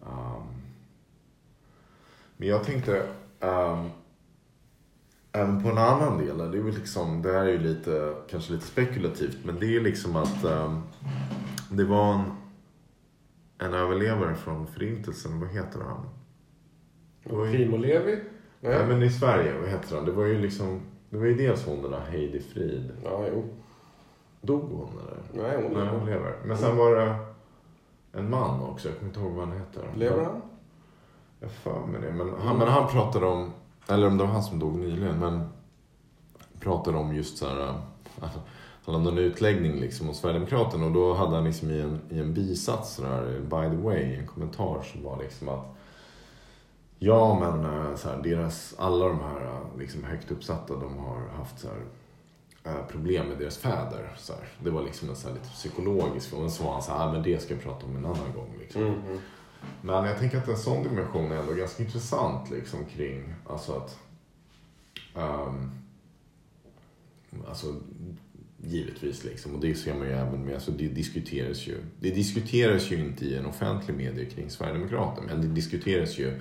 Um, 0.00 0.46
men 2.36 2.48
jag 2.48 2.64
tänkte 2.64 3.08
um, 3.40 3.90
Även 5.32 5.62
på 5.62 5.68
en 5.68 5.78
annan 5.78 6.18
del, 6.18 6.38
det 6.38 6.58
är 6.58 6.62
väl 6.62 6.74
liksom, 6.74 7.22
det 7.22 7.32
här 7.32 7.44
är 7.44 7.52
ju 7.52 7.58
lite, 7.58 8.14
kanske 8.30 8.52
lite 8.52 8.66
spekulativt, 8.66 9.38
men 9.44 9.60
det 9.60 9.76
är 9.76 9.80
liksom 9.80 10.16
att 10.16 10.44
ehm, 10.44 10.82
det 11.70 11.84
var 11.84 12.14
en, 12.14 12.22
en 13.58 13.74
överlevare 13.74 14.34
från 14.34 14.66
förintelsen, 14.66 15.40
vad 15.40 15.48
heter 15.48 15.80
han? 15.80 16.08
Primo 17.50 17.76
Levi? 17.76 18.20
Nej 18.60 18.86
men 18.86 19.02
i 19.02 19.10
Sverige, 19.10 19.60
vad 19.60 19.68
heter 19.68 19.96
han? 19.96 20.04
Det 20.04 20.12
var 20.12 20.24
ju 20.24 20.38
liksom, 20.38 20.80
det 21.10 21.16
var 21.16 21.26
ju 21.26 21.34
dels 21.34 21.66
hon 21.66 21.82
den 21.82 21.90
där 21.90 22.00
Heidi 22.00 22.40
Frid. 22.40 22.90
Ja, 23.04 23.24
jo. 23.32 23.44
Dog 24.40 24.62
hon 24.62 24.88
eller? 24.98 25.48
Nej, 25.48 25.62
hon 25.62 25.72
Nej, 25.72 25.88
hon 25.88 26.06
lever. 26.06 26.36
Men 26.44 26.58
sen 26.58 26.76
var 26.76 26.94
det 26.96 27.16
en 28.12 28.30
man 28.30 28.62
också, 28.62 28.88
jag 28.88 28.98
kommer 28.98 29.08
inte 29.10 29.20
ihåg 29.20 29.32
vad 29.32 29.48
han 29.48 29.58
heter. 29.58 29.82
Lever 29.96 30.24
han? 30.24 30.42
Jag 31.40 31.50
för 31.50 31.86
mig 31.86 32.00
det. 32.00 32.12
Men 32.12 32.34
han, 32.40 32.58
men 32.58 32.68
han 32.68 32.88
pratade 32.88 33.26
om, 33.26 33.52
eller 33.88 34.06
om 34.06 34.18
det 34.18 34.24
var 34.24 34.30
han 34.30 34.42
som 34.42 34.58
dog 34.58 34.78
nyligen, 34.78 35.18
men 35.18 35.48
pratade 36.60 36.98
om 36.98 37.14
just 37.14 37.38
så 37.38 37.48
här, 37.48 37.68
äh, 38.22 38.30
han 38.92 39.06
hade 39.06 39.10
en 39.10 39.18
utläggning 39.18 39.80
liksom 39.80 40.08
om 40.08 40.14
Sverigedemokraterna 40.14 40.86
och 40.86 40.92
då 40.92 41.14
hade 41.14 41.34
han 41.34 41.44
liksom 41.44 41.70
i 41.70 41.80
en, 41.80 42.00
i 42.10 42.18
en 42.18 42.34
bisats 42.34 42.96
där, 42.96 43.40
by 43.40 43.76
the 43.76 43.82
way, 43.82 44.14
en 44.14 44.26
kommentar 44.26 44.82
som 44.82 45.02
var 45.02 45.22
liksom 45.22 45.48
att 45.48 45.74
Ja 46.98 47.38
men 47.40 47.64
äh, 47.64 47.96
så 47.96 48.08
här, 48.08 48.22
deras, 48.22 48.74
alla 48.78 49.08
de 49.08 49.20
här 49.20 49.44
äh, 49.44 49.78
liksom 49.78 50.04
högt 50.04 50.30
uppsatta 50.30 50.76
de 50.76 50.96
har 50.96 51.28
haft 51.36 51.58
så 51.58 51.68
här, 51.68 51.82
äh, 52.74 52.86
problem 52.86 53.28
med 53.28 53.38
deras 53.38 53.58
fäder. 53.58 54.14
Så 54.18 54.32
här. 54.32 54.42
Det 54.64 54.70
var 54.70 54.82
liksom 54.82 55.08
en 55.08 55.16
så 55.16 55.28
här 55.28 55.34
lite 55.34 55.48
psykologisk, 55.48 56.32
och 56.32 56.52
så 56.52 56.64
var 56.64 56.72
han 56.72 56.82
så 56.82 56.92
här, 56.92 57.08
"Ah, 57.08 57.12
men 57.12 57.22
det 57.22 57.42
ska 57.42 57.54
jag 57.54 57.62
prata 57.62 57.86
om 57.86 57.96
en 57.96 58.04
annan 58.04 58.32
gång. 58.34 58.54
Liksom. 58.58 58.82
Mm. 58.82 58.94
mm. 58.94 59.18
Men 59.82 60.04
jag 60.04 60.18
tänker 60.18 60.38
att 60.38 60.48
en 60.48 60.56
sån 60.56 60.82
dimension 60.82 61.32
är 61.32 61.36
ändå 61.36 61.52
ganska 61.52 61.82
intressant 61.82 62.50
liksom 62.50 62.84
kring, 62.84 63.34
alltså 63.46 63.72
att 63.72 63.98
ehm, 65.14 65.70
Alltså 67.48 67.74
givetvis 68.68 69.24
liksom, 69.24 69.54
och 69.54 69.60
det 69.60 69.74
ser 69.74 69.94
man 69.94 70.06
ju 70.06 70.12
även 70.12 70.44
med, 70.44 70.54
alltså 70.54 70.70
det 70.70 70.88
diskuteras 70.88 71.66
ju, 71.66 71.76
det 72.00 72.10
diskuteras 72.10 72.90
ju 72.90 72.96
inte 72.96 73.24
i 73.24 73.36
en 73.36 73.46
offentlig 73.46 73.94
medie 73.96 74.24
kring 74.24 74.50
Sverigedemokraterna, 74.50 75.26
men 75.26 75.40
det 75.40 75.48
diskuteras 75.48 76.18
ju 76.18 76.40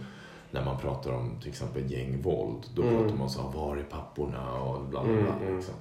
när 0.51 0.65
man 0.65 0.79
pratar 0.79 1.11
om 1.11 1.39
till 1.41 1.49
exempel 1.49 1.91
gängvåld. 1.91 2.65
Då 2.75 2.81
Mm. 2.81 2.97
pratar 2.97 3.17
man 3.17 3.29
så 3.29 3.41
här, 3.41 3.49
var 3.51 3.77
är 3.77 3.83
papporna 3.83 4.53
och 4.53 4.85
bla 4.85 5.03
bla 5.03 5.13
bla. 5.13 5.33
Mm, 5.33 5.43
mm. 5.43 5.55
Liksom. 5.57 5.73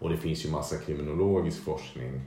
Och 0.00 0.10
det 0.10 0.16
finns 0.16 0.44
ju 0.46 0.50
massa 0.50 0.76
kriminologisk 0.76 1.62
forskning 1.62 2.20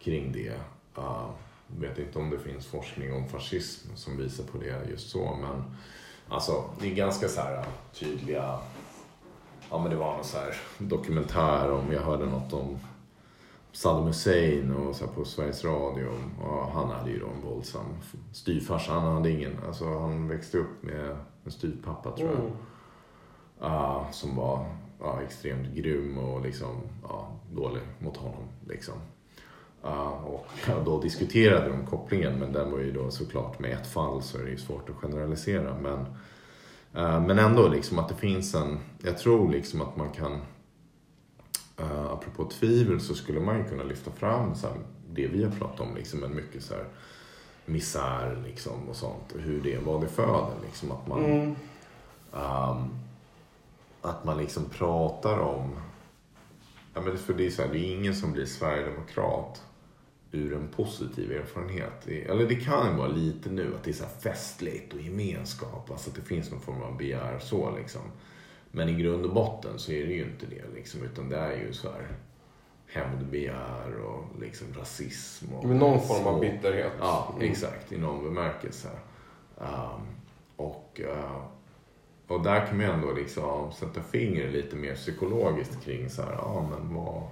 kring 0.00 0.32
det. 0.32 0.52
Uh, 0.98 1.30
vet 1.66 1.98
inte 1.98 2.18
om 2.18 2.30
det 2.30 2.38
finns 2.38 2.66
forskning 2.66 3.12
om 3.12 3.28
fascism 3.28 3.88
som 3.94 4.16
visar 4.16 4.44
på 4.44 4.58
det 4.58 4.90
just 4.90 5.10
så, 5.10 5.38
men 5.40 5.76
alltså 6.28 6.64
det 6.80 6.90
är 6.90 6.94
ganska 6.94 7.28
så 7.28 7.40
här 7.40 7.64
tydliga 7.94 8.58
Ja 9.70 9.78
men 9.78 9.90
det 9.90 9.96
var 9.96 10.14
någon 10.14 10.24
så 10.24 10.38
här 10.38 10.56
dokumentär 10.78 11.72
om, 11.72 11.92
jag 11.92 12.02
hörde 12.02 12.26
något 12.26 12.52
om 12.52 12.78
Saddam 13.72 14.06
Hussein 14.06 14.72
och 14.72 14.96
så 14.96 15.06
på 15.06 15.24
Sveriges 15.24 15.64
Radio. 15.64 16.08
Och 16.42 16.72
han 16.72 16.90
hade 16.90 17.10
ju 17.10 17.18
då 17.18 17.26
en 17.26 17.50
våldsam 17.50 17.86
styvfarsa. 18.32 18.92
Han 18.92 19.14
hade 19.14 19.30
ingen, 19.30 19.52
alltså 19.66 19.98
han 19.98 20.28
växte 20.28 20.58
upp 20.58 20.82
med 20.82 21.16
en 21.44 21.50
styvpappa 21.50 22.10
tror 22.10 22.28
jag. 22.28 22.38
Mm. 22.38 22.52
Ja, 23.60 24.08
som 24.12 24.36
var 24.36 24.66
ja, 25.00 25.22
extremt 25.22 25.74
grym 25.74 26.18
och 26.18 26.40
liksom, 26.40 26.80
ja, 27.02 27.28
dålig 27.52 27.82
mot 27.98 28.16
honom. 28.16 28.44
Liksom. 28.68 28.94
Och 30.24 30.46
då 30.84 31.00
diskuterade 31.00 31.68
de 31.68 31.86
kopplingen 31.86 32.38
men 32.38 32.52
den 32.52 32.70
var 32.72 32.78
ju 32.78 32.92
då 32.92 33.10
såklart 33.10 33.58
med 33.58 33.72
ett 33.72 33.86
fall 33.86 34.22
så 34.22 34.38
är 34.38 34.44
det 34.44 34.50
ju 34.50 34.58
svårt 34.58 34.90
att 34.90 34.96
generalisera. 34.96 35.76
Men, 35.80 36.06
men 36.96 37.38
ändå 37.38 37.68
liksom 37.68 37.98
att 37.98 38.08
det 38.08 38.14
finns 38.14 38.54
en, 38.54 38.78
jag 39.02 39.18
tror 39.18 39.52
liksom 39.52 39.80
att 39.80 39.96
man 39.96 40.10
kan, 40.10 40.32
uh, 41.80 42.06
apropå 42.12 42.44
tvivel 42.44 43.00
så 43.00 43.14
skulle 43.14 43.40
man 43.40 43.58
ju 43.58 43.64
kunna 43.64 43.84
lyfta 43.84 44.10
fram 44.10 44.54
så 44.54 44.66
här, 44.66 44.76
det 45.12 45.26
vi 45.26 45.44
har 45.44 45.50
pratat 45.50 45.80
om, 45.80 45.96
liksom 45.96 46.24
en 46.24 46.34
mycket 46.34 46.62
så 46.62 46.74
här 46.74 46.84
misär 47.66 48.42
liksom 48.46 48.88
och 48.88 48.96
sånt 48.96 49.32
och 49.32 49.40
hur 49.40 49.60
det, 49.62 49.78
vad 49.78 50.00
det 50.00 50.08
föder 50.08 50.54
liksom 50.64 50.92
att 50.92 51.06
man 51.06 51.24
Mm. 51.24 51.56
Ehm, 52.34 52.90
att 54.02 54.24
man 54.24 54.38
liksom 54.38 54.64
pratar 54.64 55.38
om... 55.38 55.76
Ja, 56.94 57.00
men 57.00 57.18
för 57.18 57.34
det, 57.34 57.46
är 57.46 57.50
så 57.50 57.62
här, 57.62 57.72
det 57.72 57.78
är 57.78 57.94
ingen 57.94 58.14
som 58.14 58.32
blir 58.32 58.46
sverigedemokrat 58.46 59.62
ur 60.36 60.54
en 60.54 60.68
positiv 60.68 61.32
erfarenhet. 61.32 62.06
Eller 62.06 62.46
det 62.48 62.54
kan 62.54 62.90
ju 62.90 62.96
vara 62.96 63.08
lite 63.08 63.50
nu 63.50 63.74
att 63.74 63.84
det 63.84 63.90
är 63.90 63.94
så 63.94 64.04
festligt 64.04 64.92
och 64.94 65.00
gemenskap. 65.00 65.90
Alltså 65.90 66.10
att 66.10 66.16
det 66.16 66.22
finns 66.22 66.50
någon 66.50 66.60
form 66.60 66.82
av 66.82 66.96
begär 66.96 67.38
så 67.38 67.76
liksom. 67.76 68.02
Men 68.70 68.88
i 68.88 68.94
grund 69.02 69.24
och 69.24 69.34
botten 69.34 69.78
så 69.78 69.92
är 69.92 70.06
det 70.06 70.12
ju 70.12 70.22
inte 70.24 70.46
det 70.46 70.74
liksom. 70.74 71.02
Utan 71.02 71.28
det 71.28 71.36
är 71.36 71.56
ju 71.56 71.72
så 71.72 71.88
här 71.90 72.08
hämndbegär 72.86 73.96
och 74.04 74.24
liksom 74.40 74.66
rasism. 74.78 75.54
Och 75.54 75.64
Med 75.64 75.76
någon 75.76 76.00
form 76.00 76.26
av 76.26 76.40
bitterhet. 76.40 76.92
Ja, 77.00 77.32
Mm. 77.36 77.50
exakt. 77.50 77.92
I 77.92 77.98
någon 77.98 78.24
bemärkelse. 78.24 78.88
Um, 79.58 80.00
och 80.56 81.00
uh, 81.04 81.42
och 82.28 82.42
där 82.42 82.66
kan 82.66 82.76
man 82.76 82.86
ändå 82.86 83.12
liksom 83.12 83.72
sätta 83.72 84.02
fingret 84.02 84.52
lite 84.52 84.76
mer 84.76 84.94
psykologiskt 84.94 85.84
kring 85.84 86.10
så 86.10 86.22
här, 86.22 86.32
ja 86.32 86.68
men 86.70 86.94
vad, 86.94 87.22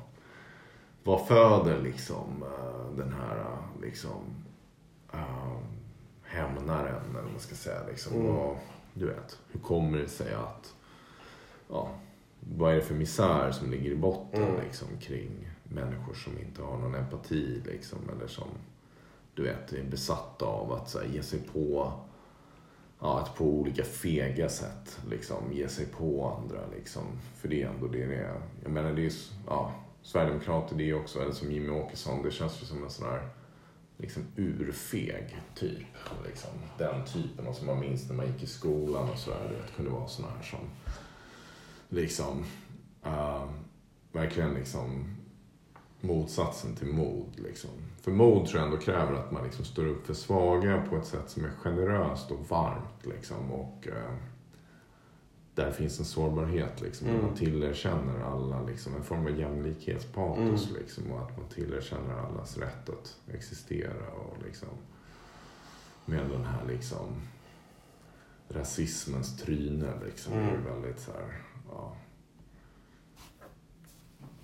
vad 1.04 1.26
föder 1.26 1.80
liksom 1.82 2.42
uh, 2.42 2.96
den 2.96 3.12
här 3.12 3.36
uh, 3.38 3.82
liksom 3.82 4.20
uh, 5.14 5.58
hämnaren 6.22 7.02
eller 7.10 7.22
vad 7.22 7.30
man 7.30 7.40
ska 7.40 7.54
säga 7.54 7.80
liksom. 7.90 8.12
Mm. 8.16 8.26
Och, 8.36 8.56
du 8.94 9.06
vet, 9.06 9.38
hur 9.52 9.60
kommer 9.60 9.98
det 9.98 10.08
sig 10.08 10.34
att, 10.34 10.74
ja, 11.68 11.90
vad 12.56 12.72
är 12.72 12.76
det 12.76 12.82
för 12.82 12.94
misär 12.94 13.50
som 13.52 13.70
ligger 13.70 13.90
i 13.90 13.96
botten 13.96 14.42
Mm. 14.42 14.60
liksom 14.64 14.88
kring 15.00 15.30
människor 15.64 16.14
som 16.14 16.38
inte 16.38 16.62
har 16.62 16.78
någon 16.78 16.94
empati 16.94 17.62
liksom 17.66 17.98
eller 18.16 18.26
som 18.26 18.48
du 19.34 19.42
vet 19.42 19.72
är 19.72 19.82
besatta 19.84 20.44
av 20.46 20.72
att 20.72 20.88
så 20.90 20.98
här, 20.98 21.06
ge 21.06 21.22
sig 21.22 21.40
på 21.52 21.92
ja, 23.00 23.20
att 23.20 23.34
på 23.36 23.44
olika 23.44 23.84
fega 23.84 24.48
sätt 24.48 24.98
liksom 25.10 25.52
ge 25.52 25.68
sig 25.68 25.86
på 25.86 26.36
andra 26.42 26.60
liksom. 26.76 27.02
För 27.36 27.48
det 27.48 27.62
är 27.62 27.68
ändå 27.68 27.86
det 27.86 28.06
det 28.06 28.14
är. 28.14 28.40
Jag 28.62 28.72
menar 28.72 28.92
det 28.92 29.02
är 29.02 29.06
s- 29.06 29.32
Sverigedemokrater 30.04 30.76
det 30.76 30.90
är 30.90 30.94
också, 30.94 31.22
eller 31.22 31.32
som 31.32 31.52
Jimmy 31.52 31.68
Åkesson, 31.68 32.22
det 32.22 32.30
känns 32.30 32.62
ju 32.62 32.66
som 32.66 32.84
en 32.84 32.90
sån 32.90 33.08
här 33.08 33.28
liksom 33.96 34.22
urfeg 34.36 35.36
typ. 35.54 35.86
Liksom. 36.26 36.50
Den 36.78 37.04
typen 37.04 37.46
och 37.46 37.54
som 37.54 37.66
man 37.66 37.80
minns 37.80 38.08
när 38.08 38.16
man 38.16 38.26
gick 38.26 38.42
i 38.42 38.46
skolan 38.46 39.10
och 39.10 39.18
sådär. 39.18 39.50
Det 39.66 39.76
kunde 39.76 39.90
vara 39.90 40.08
sån 40.08 40.24
här 40.24 40.42
som 40.42 40.58
liksom 41.88 42.44
uh, 43.06 43.50
verkligen 44.12 44.54
liksom 44.54 45.16
motsatsen 46.00 46.76
till 46.76 46.88
mod. 46.88 47.30
Liksom. 47.36 47.70
För 48.00 48.10
mod 48.10 48.46
tror 48.46 48.60
jag 48.60 48.70
ändå 48.70 48.80
kräver 48.80 49.12
att 49.12 49.32
man 49.32 49.44
liksom 49.44 49.64
står 49.64 49.86
upp 49.86 50.06
för 50.06 50.14
svaga 50.14 50.82
på 50.90 50.96
ett 50.96 51.06
sätt 51.06 51.30
som 51.30 51.44
är 51.44 51.50
generöst 51.50 52.30
och 52.30 52.48
varmt. 52.48 53.06
Liksom. 53.06 53.52
Och 53.52 53.86
Uh, 53.86 54.33
där 55.54 55.70
finns 55.70 55.98
en 55.98 56.04
sårbarhet. 56.04 56.80
Liksom. 56.80 57.06
Mm. 57.06 57.18
Mm. 57.18 57.28
Man 57.30 57.38
tillerkänner 57.38 58.20
alla 58.24 58.62
liksom, 58.62 58.94
en 58.96 59.02
form 59.04 59.26
av 59.26 59.38
jämlikhetspatos. 59.38 60.70
Liksom, 60.78 61.10
och 61.10 61.20
att 61.22 61.38
man 61.38 61.48
tillerkänner 61.48 62.14
allas 62.14 62.58
rätt 62.58 62.88
att 62.88 63.16
existera. 63.34 64.10
Och, 64.12 64.36
liksom, 64.46 64.68
med 66.04 66.30
den 66.30 66.44
här 66.44 66.64
liksom, 66.68 67.06
rasismens 68.48 69.36
tryne. 69.36 69.92
Liksom, 70.04 70.32
Mm. 70.32 70.48
är 70.48 70.70
väldigt 70.74 71.00
så 71.00 71.12
här, 71.12 71.42
ja. 71.70 71.96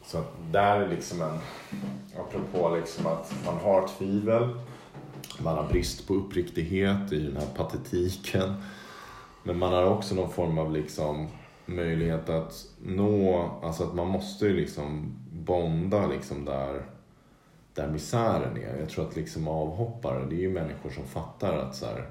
Så 0.04 0.18
att 0.18 0.32
där 0.52 0.80
är 0.80 0.88
liksom 0.88 1.22
en, 1.22 1.38
apropå 2.18 2.76
liksom 2.76 3.06
att 3.06 3.34
man 3.46 3.56
har 3.56 3.88
tvivel, 3.98 4.48
man 5.42 5.56
har 5.56 5.68
brist 5.68 6.06
på 6.06 6.14
uppriktighet 6.14 7.12
i 7.12 7.18
den 7.22 7.36
här 7.36 7.46
patetiken. 7.56 8.54
Men 9.42 9.58
man 9.58 9.72
har 9.72 9.84
också 9.84 10.14
någon 10.14 10.30
form 10.30 10.58
av 10.58 10.72
liksom 10.72 11.28
möjlighet 11.66 12.28
att 12.28 12.64
nå, 12.82 13.50
alltså 13.62 13.82
att 13.84 13.94
man 13.94 14.06
måste 14.06 14.46
ju 14.46 14.52
liksom 14.52 15.14
bonda 15.32 16.06
liksom 16.06 16.44
där, 16.44 16.82
där 17.74 17.88
misären 17.88 18.56
är. 18.56 18.76
Jag 18.80 18.88
tror 18.88 19.06
att 19.08 19.16
liksom 19.16 19.48
avhoppare, 19.48 20.24
det 20.30 20.34
är 20.34 20.40
ju 20.40 20.50
människor 20.52 20.90
som 20.90 21.04
fattar 21.04 21.56
att 21.58 21.76
så 21.76 21.86
här, 21.86 22.10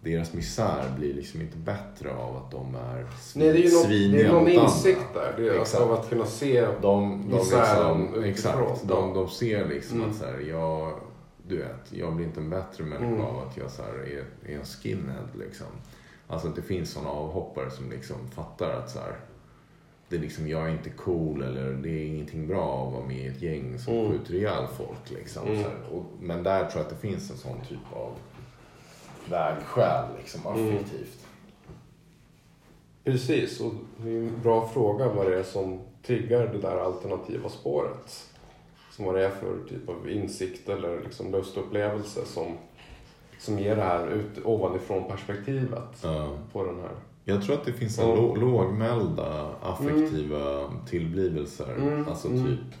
deras 0.00 0.32
misär 0.34 0.84
blir 0.98 1.14
liksom 1.14 1.40
inte 1.40 1.56
bättre 1.56 2.14
av 2.14 2.36
att 2.36 2.50
de 2.50 2.74
är 2.74 3.06
svin, 3.20 3.42
Nej, 3.44 3.52
det 3.52 3.58
är 3.58 3.62
ju 3.62 3.74
någon, 3.74 3.82
det 3.82 3.88
sviniga 3.88 4.28
är 4.28 4.32
någon 4.32 4.48
insikt 4.48 5.14
där. 5.14 5.34
Det 5.36 5.48
är 5.48 5.60
Exakt. 5.60 5.82
av 5.82 5.92
att 5.92 6.08
kunna 6.08 6.26
se 6.26 6.60
De, 6.60 6.80
de, 6.82 7.24
misären 7.36 8.00
liksom, 8.02 8.24
exakt, 8.24 8.88
de, 8.88 9.14
de 9.14 9.28
ser 9.28 9.68
liksom 9.68 9.98
Mm. 9.98 10.10
att 10.10 10.16
så 10.16 10.24
här, 10.24 10.40
jag, 10.40 10.92
du 11.48 11.56
vet, 11.58 11.92
jag 11.92 12.14
blir 12.16 12.26
inte 12.26 12.40
en 12.40 12.50
bättre 12.50 12.84
människa 12.84 13.06
Mm. 13.06 13.20
av 13.20 13.38
att 13.48 13.56
jag 13.56 13.70
så 13.70 13.82
här, 13.82 13.92
är, 13.92 14.50
är 14.52 14.58
en 14.58 14.64
skinhead. 14.64 15.28
Liksom. 15.38 15.66
Alltså 16.28 16.48
att 16.48 16.56
det 16.56 16.62
finns 16.62 16.90
sådana 16.90 17.10
avhoppare 17.10 17.70
som 17.70 17.90
liksom 17.90 18.16
fattar 18.34 18.70
att 18.70 18.90
så 18.90 18.98
här, 18.98 19.16
det 20.08 20.16
är 20.16 20.20
liksom, 20.20 20.48
jag 20.48 20.62
är 20.66 20.68
inte 20.72 20.90
cool 20.90 21.42
eller 21.42 21.72
det 21.72 21.88
är 21.90 22.06
ingenting 22.06 22.46
bra 22.48 22.86
att 22.86 22.92
vara 22.92 23.06
med 23.06 23.16
i 23.18 23.26
ett 23.26 23.42
gäng 23.42 23.78
som 23.78 23.94
Mm. 23.94 24.10
skjuter 24.12 24.34
ihjäl 24.34 24.66
folk. 24.76 25.10
Liksom, 25.10 25.48
Mm. 25.48 25.64
Och, 25.92 26.04
men 26.20 26.42
där 26.42 26.58
tror 26.60 26.72
jag 26.74 26.80
att 26.92 27.00
det 27.02 27.08
finns 27.08 27.30
en 27.30 27.36
sån 27.36 27.60
typ 27.68 27.92
av 27.92 28.12
vägskäl 29.30 30.04
liksom, 30.18 30.40
Mm. 30.46 30.74
affektivt. 30.76 31.26
Precis, 33.04 33.60
och 33.60 33.72
det 34.02 34.10
är 34.10 34.18
en 34.18 34.40
bra 34.42 34.68
fråga 34.68 35.08
vad 35.08 35.26
det 35.26 35.38
är 35.38 35.42
som 35.42 35.80
triggar 36.02 36.46
det 36.46 36.58
där 36.58 36.76
alternativa 36.76 37.48
spåret. 37.48 38.24
Som 38.90 39.04
vad 39.04 39.14
det 39.14 39.26
är 39.26 39.30
för 39.30 39.58
typ 39.68 39.88
av 39.88 40.10
insikt 40.10 40.68
eller 40.68 41.00
liksom 41.00 41.32
lustupplevelse 41.32 42.24
som, 42.26 42.56
som 43.46 43.58
ger 43.58 43.76
det 43.76 43.82
här 43.82 44.06
ut, 44.08 44.44
ovanifrån 44.44 45.04
perspektivet 45.08 46.00
Ja. 46.02 46.28
på 46.52 46.64
den 46.64 46.76
här. 46.80 46.90
Jag 47.24 47.42
tror 47.42 47.54
att 47.54 47.64
det 47.64 47.72
finns 47.72 47.98
en 47.98 48.06
lå- 48.08 48.36
lågmälda 48.40 49.50
affektiva 49.62 50.70
tillblivelser. 50.88 51.74
Mm, 51.78 52.08
Alltså 52.08 52.28
mm. 52.28 52.46
typ, 52.46 52.78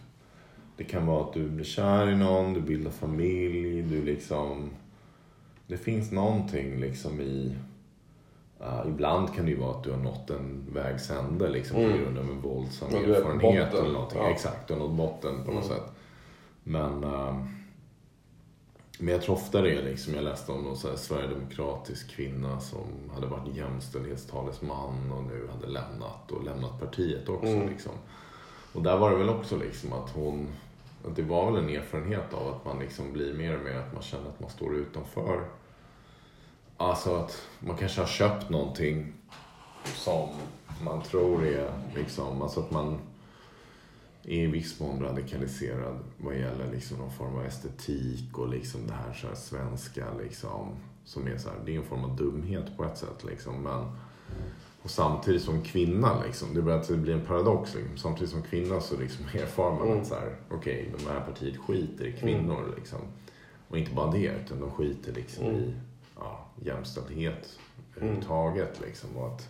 det 0.76 0.84
kan 0.84 1.06
vara 1.06 1.24
att 1.24 1.32
du 1.32 1.48
blir 1.48 1.64
kär 1.64 2.08
i 2.10 2.16
någon, 2.16 2.54
du 2.54 2.60
bildar 2.60 2.90
familj, 2.90 3.82
du 3.82 4.02
liksom... 4.04 4.70
Det 5.66 5.76
finns 5.76 6.12
någonting 6.12 6.80
liksom 6.80 7.20
i... 7.20 7.54
ja, 8.58 8.84
ibland 8.88 9.34
kan 9.34 9.44
det 9.44 9.50
ju 9.50 9.58
vara 9.58 9.70
att 9.70 9.84
du 9.84 9.90
har 9.90 9.98
nått 9.98 10.30
en 10.30 10.66
vägs 10.72 11.10
ände 11.10 11.48
liksom, 11.48 11.76
Mm. 11.76 11.92
på 11.92 11.98
grund 11.98 12.18
av 12.18 12.24
en 12.24 12.40
våldsam 12.40 12.88
Ja, 12.92 12.98
erfarenhet 12.98 13.74
eller 13.74 13.92
någonting. 13.92 14.18
Ja. 14.22 14.28
Exakt, 14.30 14.68
du 14.68 14.74
har 14.74 14.80
nått 14.80 14.96
botten 14.96 15.34
på 15.44 15.52
något 15.52 15.64
Mm. 15.66 15.76
sätt. 15.76 15.92
Men, 16.64 17.04
eh, 17.04 17.36
men 18.98 19.08
jag 19.08 19.22
tror 19.22 19.34
ofta 19.34 19.62
det 19.62 19.74
är 19.74 19.82
liksom, 19.82 20.14
jag 20.14 20.24
läste 20.24 20.52
om 20.52 20.62
någon 20.62 20.76
så 20.76 20.88
här 20.88 20.96
sverigedemokratisk 20.96 22.10
kvinna 22.10 22.60
som 22.60 23.10
hade 23.14 23.26
varit 23.26 23.56
jämställdhetstalesman 23.56 25.12
och 25.12 25.24
nu 25.24 25.48
hade 25.52 25.66
lämnat 25.66 26.32
och 26.32 26.44
lämnat 26.44 26.80
partiet 26.80 27.28
också. 27.28 27.46
Mm. 27.46 27.68
Liksom. 27.68 27.92
Och 28.72 28.82
där 28.82 28.96
var 28.96 29.10
det 29.10 29.16
väl 29.16 29.28
också 29.28 29.56
liksom 29.56 29.92
att 29.92 30.10
hon, 30.10 30.48
att 31.08 31.16
det 31.16 31.22
var 31.22 31.50
väl 31.50 31.62
en 31.62 31.70
erfarenhet 31.70 32.34
av 32.34 32.48
att 32.48 32.64
man 32.64 32.78
liksom 32.78 33.12
blir 33.12 33.34
mer 33.34 33.58
och 33.58 33.64
mer 33.64 33.76
att 33.76 33.92
man 33.92 34.02
känner 34.02 34.28
att 34.28 34.40
man 34.40 34.50
står 34.50 34.74
utanför. 34.74 35.44
Alltså 36.76 37.14
att 37.14 37.46
man 37.58 37.76
kanske 37.76 38.00
har 38.00 38.08
köpt 38.08 38.50
någonting 38.50 39.12
som 39.84 40.28
man 40.84 41.02
tror 41.02 41.46
är 41.46 41.72
liksom, 41.94 42.42
alltså 42.42 42.60
att 42.60 42.70
man 42.70 42.98
är 44.26 44.42
i 44.42 44.46
viss 44.46 44.80
mån 44.80 45.02
radikaliserad 45.02 45.98
vad 46.18 46.34
gäller 46.34 46.72
liksom 46.72 46.98
någon 46.98 47.10
form 47.12 47.34
av 47.36 47.44
estetik 47.44 48.38
och 48.38 48.48
liksom 48.48 48.86
det 48.86 48.92
här, 48.92 49.12
så 49.12 49.26
här 49.26 49.34
svenska 49.34 50.06
liksom. 50.22 50.68
Som 51.04 51.26
är 51.26 51.38
så 51.38 51.48
här, 51.48 51.56
det 51.66 51.74
är 51.74 51.76
en 51.78 51.84
form 51.86 52.04
av 52.04 52.16
dumhet 52.16 52.76
på 52.76 52.84
ett 52.84 52.98
sätt 52.98 53.24
liksom. 53.24 53.62
Men, 53.62 53.84
och 54.82 54.90
samtidigt 54.90 55.42
som 55.42 55.62
kvinna 55.62 56.22
liksom, 56.22 56.54
det 56.54 56.62
börjar 56.62 56.96
blir 56.96 57.14
en 57.14 57.26
paradox 57.26 57.74
liksom. 57.74 57.96
Samtidigt 57.96 58.30
som 58.30 58.42
kvinna 58.42 58.80
så 58.80 58.96
liksom 59.00 59.24
erfar 59.34 59.70
man 59.70 59.86
Mm. 59.88 60.00
att 60.00 60.06
så 60.06 60.14
här, 60.14 60.36
okej, 60.50 60.92
de 60.98 61.06
här 61.10 61.20
partiet 61.20 61.56
skiter 61.56 62.04
i 62.04 62.12
kvinnor 62.12 62.74
liksom. 62.78 62.98
Och 63.68 63.78
inte 63.78 63.94
bara 63.94 64.10
det, 64.12 64.32
utan 64.44 64.60
de 64.60 64.70
skiter 64.70 65.12
liksom 65.12 65.44
Mm. 65.46 65.56
i 65.56 65.74
ja, 66.16 66.46
jämställdhet 66.64 67.58
överhuvudtaget 67.96 68.80
liksom. 68.86 69.16
Och 69.16 69.26
att 69.34 69.48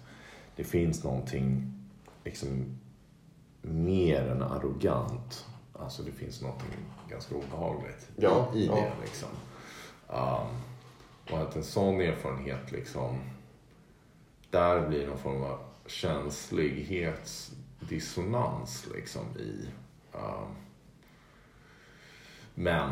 det 0.57 0.64
finns 0.64 1.05
någonting 1.05 1.72
liksom 2.24 2.79
mer 3.67 4.29
än 4.31 4.43
arrogant. 4.43 5.47
Alltså 5.73 6.03
det 6.03 6.12
finns 6.12 6.43
någonting 6.43 6.69
ganska 7.11 7.35
obehagligt 7.35 8.09
Ja, 8.17 8.49
i 8.55 8.67
ja. 8.67 8.75
det 8.75 8.93
liksom. 9.03 9.29
Um, 10.09 10.47
och 11.31 11.39
att 11.43 11.57
en 11.57 11.64
sån 11.64 12.01
erfarenhet 12.01 12.73
liksom, 12.73 13.19
där 14.51 14.89
blir 14.89 15.07
någon 15.07 15.19
form 15.19 15.43
av 15.43 15.59
känslighetsdissonans 15.87 18.87
liksom 18.95 19.23
i. 19.39 19.69
um, 20.12 20.55
men 22.55 22.91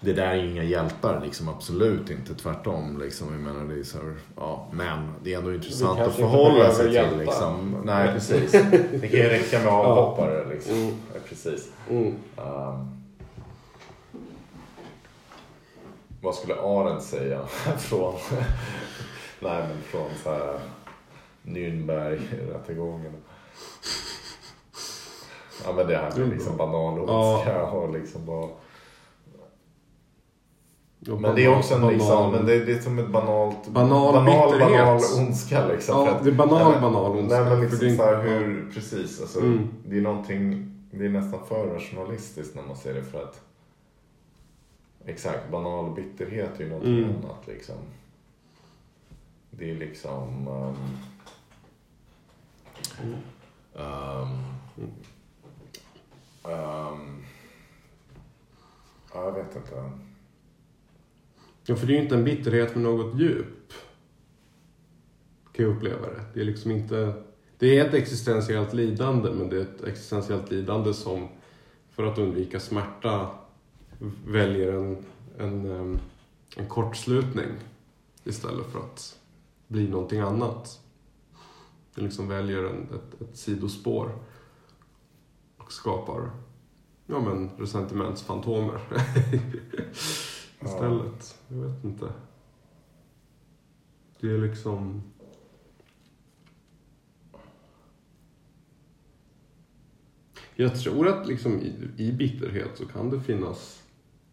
det 0.00 0.12
där 0.12 0.26
är 0.26 0.34
ju 0.34 0.50
inga 0.50 0.62
hjältar, 0.62 1.20
liksom, 1.24 1.48
absolut 1.48 2.10
inte. 2.10 2.34
Tvärtom. 2.34 3.00
Liksom, 3.00 3.32
jag 3.32 3.40
menar, 3.40 3.74
det 3.74 3.80
är 3.80 3.84
så 3.84 3.98
här, 3.98 4.14
ja, 4.36 4.68
men 4.72 5.14
det 5.22 5.34
är 5.34 5.38
ändå 5.38 5.54
intressant 5.54 6.00
att 6.00 6.14
förhålla 6.14 6.70
sig 6.70 6.92
till. 6.92 7.18
Liksom. 7.18 7.76
Nej, 7.84 8.12
precis. 8.12 8.52
Det 8.92 9.08
kan 9.08 9.20
ju 9.20 9.28
räcka 9.28 9.58
med 9.58 9.68
avhoppare. 9.72 10.48
Liksom. 10.48 10.74
Mm. 10.74 10.94
Ja, 11.14 11.20
precis. 11.28 11.68
Mm. 11.90 12.14
Um, 12.36 13.00
vad 16.22 16.34
skulle 16.34 16.54
Arendt 16.54 17.04
säga 17.04 17.46
från, 17.78 18.14
nej, 19.40 19.68
men 19.68 19.82
från 19.82 20.08
så 20.22 20.30
här 20.30 20.58
Nürnberg-rättegången? 21.42 23.12
Ja 25.64 25.72
men 25.72 25.86
det 25.86 25.96
här 25.96 26.18
med 26.18 26.28
liksom 26.28 26.56
banal 26.56 26.98
ondska 26.98 27.62
och 27.62 27.92
liksom 27.92 28.26
bara... 28.26 28.48
Men 31.06 31.34
det 31.34 31.44
är 31.44 31.56
också 31.58 31.74
en 31.74 31.88
liksom, 31.88 32.32
men 32.32 32.46
det, 32.46 32.64
det 32.64 32.72
är 32.72 32.78
som 32.78 32.98
ett 32.98 33.08
banalt... 33.08 33.68
Banal 33.68 34.14
banal, 34.14 34.58
banal 34.60 35.00
ondska 35.18 35.66
liksom. 35.66 35.94
Ja, 36.06 36.10
att- 36.10 36.24
det 36.24 36.30
är 36.30 36.34
banal, 36.34 36.72
Nej, 36.72 36.80
banal 36.80 37.18
ondska, 37.18 37.40
Nej 37.40 37.50
men 37.50 37.60
liksom 37.60 37.88
det 37.88 37.96
så 37.96 38.02
här 38.04 38.22
hur, 38.22 38.70
precis 38.74 39.20
alltså. 39.20 39.40
Mm. 39.40 39.68
Det 39.86 39.96
är 39.96 40.00
någonting, 40.00 40.72
det 40.90 41.04
är 41.04 41.08
nästan 41.08 41.46
för 41.46 41.66
rationalistiskt 41.66 42.54
när 42.54 42.62
man 42.62 42.76
ser 42.76 42.94
det 42.94 43.02
för 43.02 43.22
att 43.22 43.40
Exakt, 45.06 45.50
banal 45.50 45.94
bitterhet 45.94 46.60
är 46.60 46.64
ju 46.64 46.68
någonting 46.70 46.98
Mm. 46.98 47.10
annat 47.16 47.46
liksom. 47.46 47.76
Det 49.50 49.70
är 49.70 49.74
liksom... 49.74 50.48
Um, 50.48 50.76
Mm. 53.02 53.14
Um, 53.74 54.38
um, 56.44 57.24
ja, 59.14 59.24
jag 59.24 59.32
vet 59.32 59.56
inte. 59.56 59.90
Ja, 61.66 61.76
för 61.76 61.86
det 61.86 61.92
är 61.92 61.96
ju 61.96 62.02
inte 62.02 62.14
en 62.14 62.24
bitterhet 62.24 62.74
med 62.74 62.84
något 62.84 63.20
djup. 63.20 63.72
Kan 65.52 65.64
jag 65.64 65.76
uppleva 65.76 66.06
det. 66.06 66.24
Det 66.34 66.40
är 66.40 66.44
liksom 66.44 66.70
inte... 66.70 67.12
Det 67.58 67.78
är 67.78 67.84
ett 67.84 67.94
existentiellt 67.94 68.72
lidande, 68.72 69.30
men 69.30 69.48
det 69.48 69.56
är 69.56 69.60
ett 69.60 69.84
existentiellt 69.84 70.50
lidande 70.50 70.94
som 70.94 71.28
för 71.90 72.02
att 72.04 72.18
undvika 72.18 72.60
smärta 72.60 73.30
väljer 74.26 74.72
en, 74.72 75.04
en, 75.38 75.98
en 76.56 76.68
kortslutning 76.68 77.50
istället 78.24 78.66
för 78.66 78.78
att 78.78 79.18
bli 79.66 79.88
någonting 79.88 80.20
annat. 80.20 80.80
Det 81.94 82.02
liksom 82.02 82.28
väljer 82.28 82.64
en, 82.64 82.82
ett, 82.82 83.20
ett 83.20 83.36
sidospår 83.36 84.18
och 85.56 85.72
skapar 85.72 86.30
ja, 87.06 87.20
men 87.20 87.50
resentimentsfantomer 87.58 88.80
istället. 90.60 91.39
Jag 91.50 91.56
vet 91.56 91.84
inte. 91.84 92.12
Det 94.20 94.26
är 94.30 94.38
liksom... 94.38 95.02
Jag 100.54 100.80
tror 100.80 101.08
att 101.08 101.26
liksom 101.26 101.58
i, 101.60 101.88
i 101.96 102.12
bitterhet 102.12 102.68
så 102.74 102.86
kan 102.86 103.10
det 103.10 103.20
finnas 103.20 103.82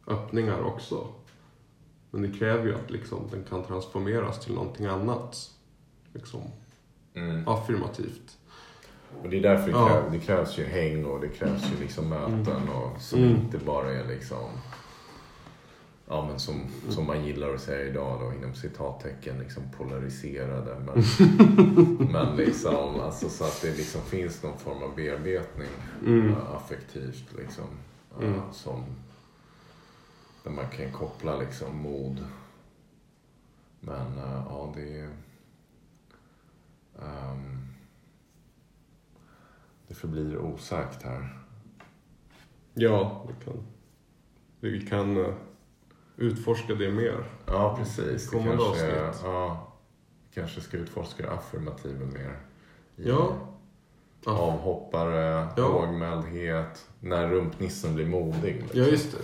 öppningar 0.08 0.62
också. 0.62 1.08
Men 2.12 2.22
det 2.22 2.38
kräver 2.38 2.66
ju 2.66 2.76
att 2.76 2.90
liksom 2.92 3.28
den 3.32 3.44
kan 3.44 3.64
transformeras 3.64 4.46
till 4.46 4.54
någonting 4.54 4.86
annat. 4.86 5.52
Liksom 6.14 6.42
Mm. 7.14 7.48
affirmativt. 7.48 8.38
Och 9.24 9.30
det 9.30 9.38
är 9.38 9.42
därför 9.42 9.66
det, 9.66 9.72
Ja. 9.72 9.88
krävs, 9.88 10.12
det 10.12 10.20
krävs 10.20 10.60
ju 10.60 10.64
häng 10.64 11.06
och 11.06 11.22
det 11.22 11.28
krävs 11.28 11.72
ju 11.72 11.80
liksom 11.84 12.10
möten 12.10 12.70
och 12.70 13.02
som 13.02 13.20
Mm. 13.24 13.36
inte 13.36 13.58
bara 13.58 13.92
är 13.94 14.08
liksom 14.08 14.50
Ja 16.10 16.28
men 16.28 16.40
som, 16.40 16.62
som 16.90 17.06
man 17.08 17.26
gillar 17.26 17.54
att 17.54 17.62
säga 17.62 17.88
idag 17.90 18.20
då 18.22 18.34
inom 18.34 18.54
citattecken 18.56 19.40
liksom 19.40 19.64
polariserade. 19.78 20.76
Men, 20.80 21.04
men 22.12 22.36
liksom 22.36 23.00
alltså 23.00 23.30
så 23.30 23.44
att 23.44 23.62
det 23.62 23.78
liksom 23.78 24.02
finns 24.02 24.44
någon 24.44 24.58
form 24.58 24.84
av 24.84 24.96
bearbetning 24.96 25.68
Mm. 26.06 26.30
eh, 26.30 26.56
affektivt 26.56 27.34
liksom. 27.38 27.66
Mm. 28.22 28.42
Som 28.52 28.84
där 30.44 30.52
man 30.52 30.68
kan 30.70 30.92
koppla 30.92 31.38
liksom 31.38 31.78
mod. 31.78 32.26
Men 33.80 34.18
eh, 34.18 34.44
ja 34.50 34.74
det 34.76 35.00
är 35.00 35.10
ehm, 37.02 37.68
det 39.88 39.94
förblir 39.94 40.38
osagt 40.38 41.04
här. 41.04 41.38
Ja, 42.74 43.26
vi 43.28 43.46
kan, 43.46 43.64
vi 44.60 44.88
kan 44.88 45.34
utforska 46.18 46.74
det 46.76 46.92
mer. 46.92 47.24
Ja, 47.46 47.76
precis. 47.80 48.30
Det 48.30 48.38
Kommande 48.38 48.64
kanske, 48.64 49.08
avsnitt. 49.08 49.22
ja, 49.26 49.68
kanske 50.34 50.62
ska 50.62 50.78
utforska 50.78 51.32
affirmativen 51.32 52.14
mer. 52.14 52.40
I 52.96 53.10
Ja. 53.10 53.30
Avhoppare, 54.26 55.48
Ja. 55.56 55.68
lågmäldhet, 55.68 56.86
när 57.00 57.28
rumpnissen 57.28 57.96
blir 57.96 58.06
modig. 58.06 58.56
liksom. 58.62 58.80
Ja, 58.82 58.86
just 58.88 59.12
det. 59.12 59.18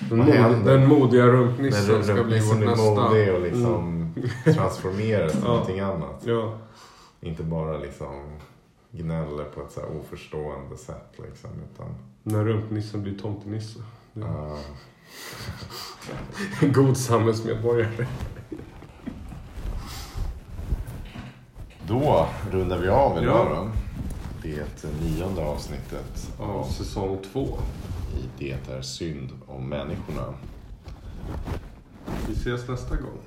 Den, 0.10 0.18
mod, 0.18 0.64
den 0.64 0.88
modiga 0.88 1.26
rumpnissen 1.26 2.04
ska 2.04 2.24
bli 2.24 2.40
vårt 2.40 2.58
nästa... 2.58 2.82
Mm. 2.92 3.04
modig 3.08 3.34
och 3.34 3.40
liksom 3.40 4.12
transformeras 4.44 5.32
till 5.32 5.40
Ja. 5.44 5.48
någonting 5.48 5.80
annat. 5.80 6.22
Ja, 6.26 6.58
Inte 7.20 7.42
bara 7.42 7.78
liksom 7.78 8.38
gnäller 8.90 9.44
på 9.44 9.60
ett 9.62 9.72
så 9.72 9.80
oförstående 10.00 10.76
sätt 10.76 11.12
liksom. 11.28 11.50
Utan, 11.72 11.94
när 12.22 12.44
rumpnissen 12.44 13.02
blir 13.02 13.18
tomtenisse. 13.18 13.78
Ja. 14.12 14.22
ja. 14.48 14.58
God 16.60 16.96
samhällsmedborgare. 16.96 18.06
Då 21.86 22.28
rundar 22.50 22.78
vi 22.78 22.88
av 22.88 23.22
idag 23.22 23.46
Ja. 23.50 23.54
då. 23.54 23.70
Det 24.42 24.84
nionde 25.02 25.42
avsnittet 25.44 26.32
Av 26.38 26.64
säsong 26.68 27.18
två. 27.32 27.58
i 28.16 28.28
Det 28.38 28.72
är 28.72 28.82
synd 28.82 29.30
om 29.46 29.68
människorna. 29.68 30.34
Vi 32.28 32.32
ses 32.32 32.68
nästa 32.68 32.96
gång. 32.96 33.18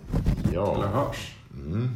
Eller 0.43 0.53
Ja. 0.53 0.87
hörs. 0.87 1.35
Mm. 1.53 1.89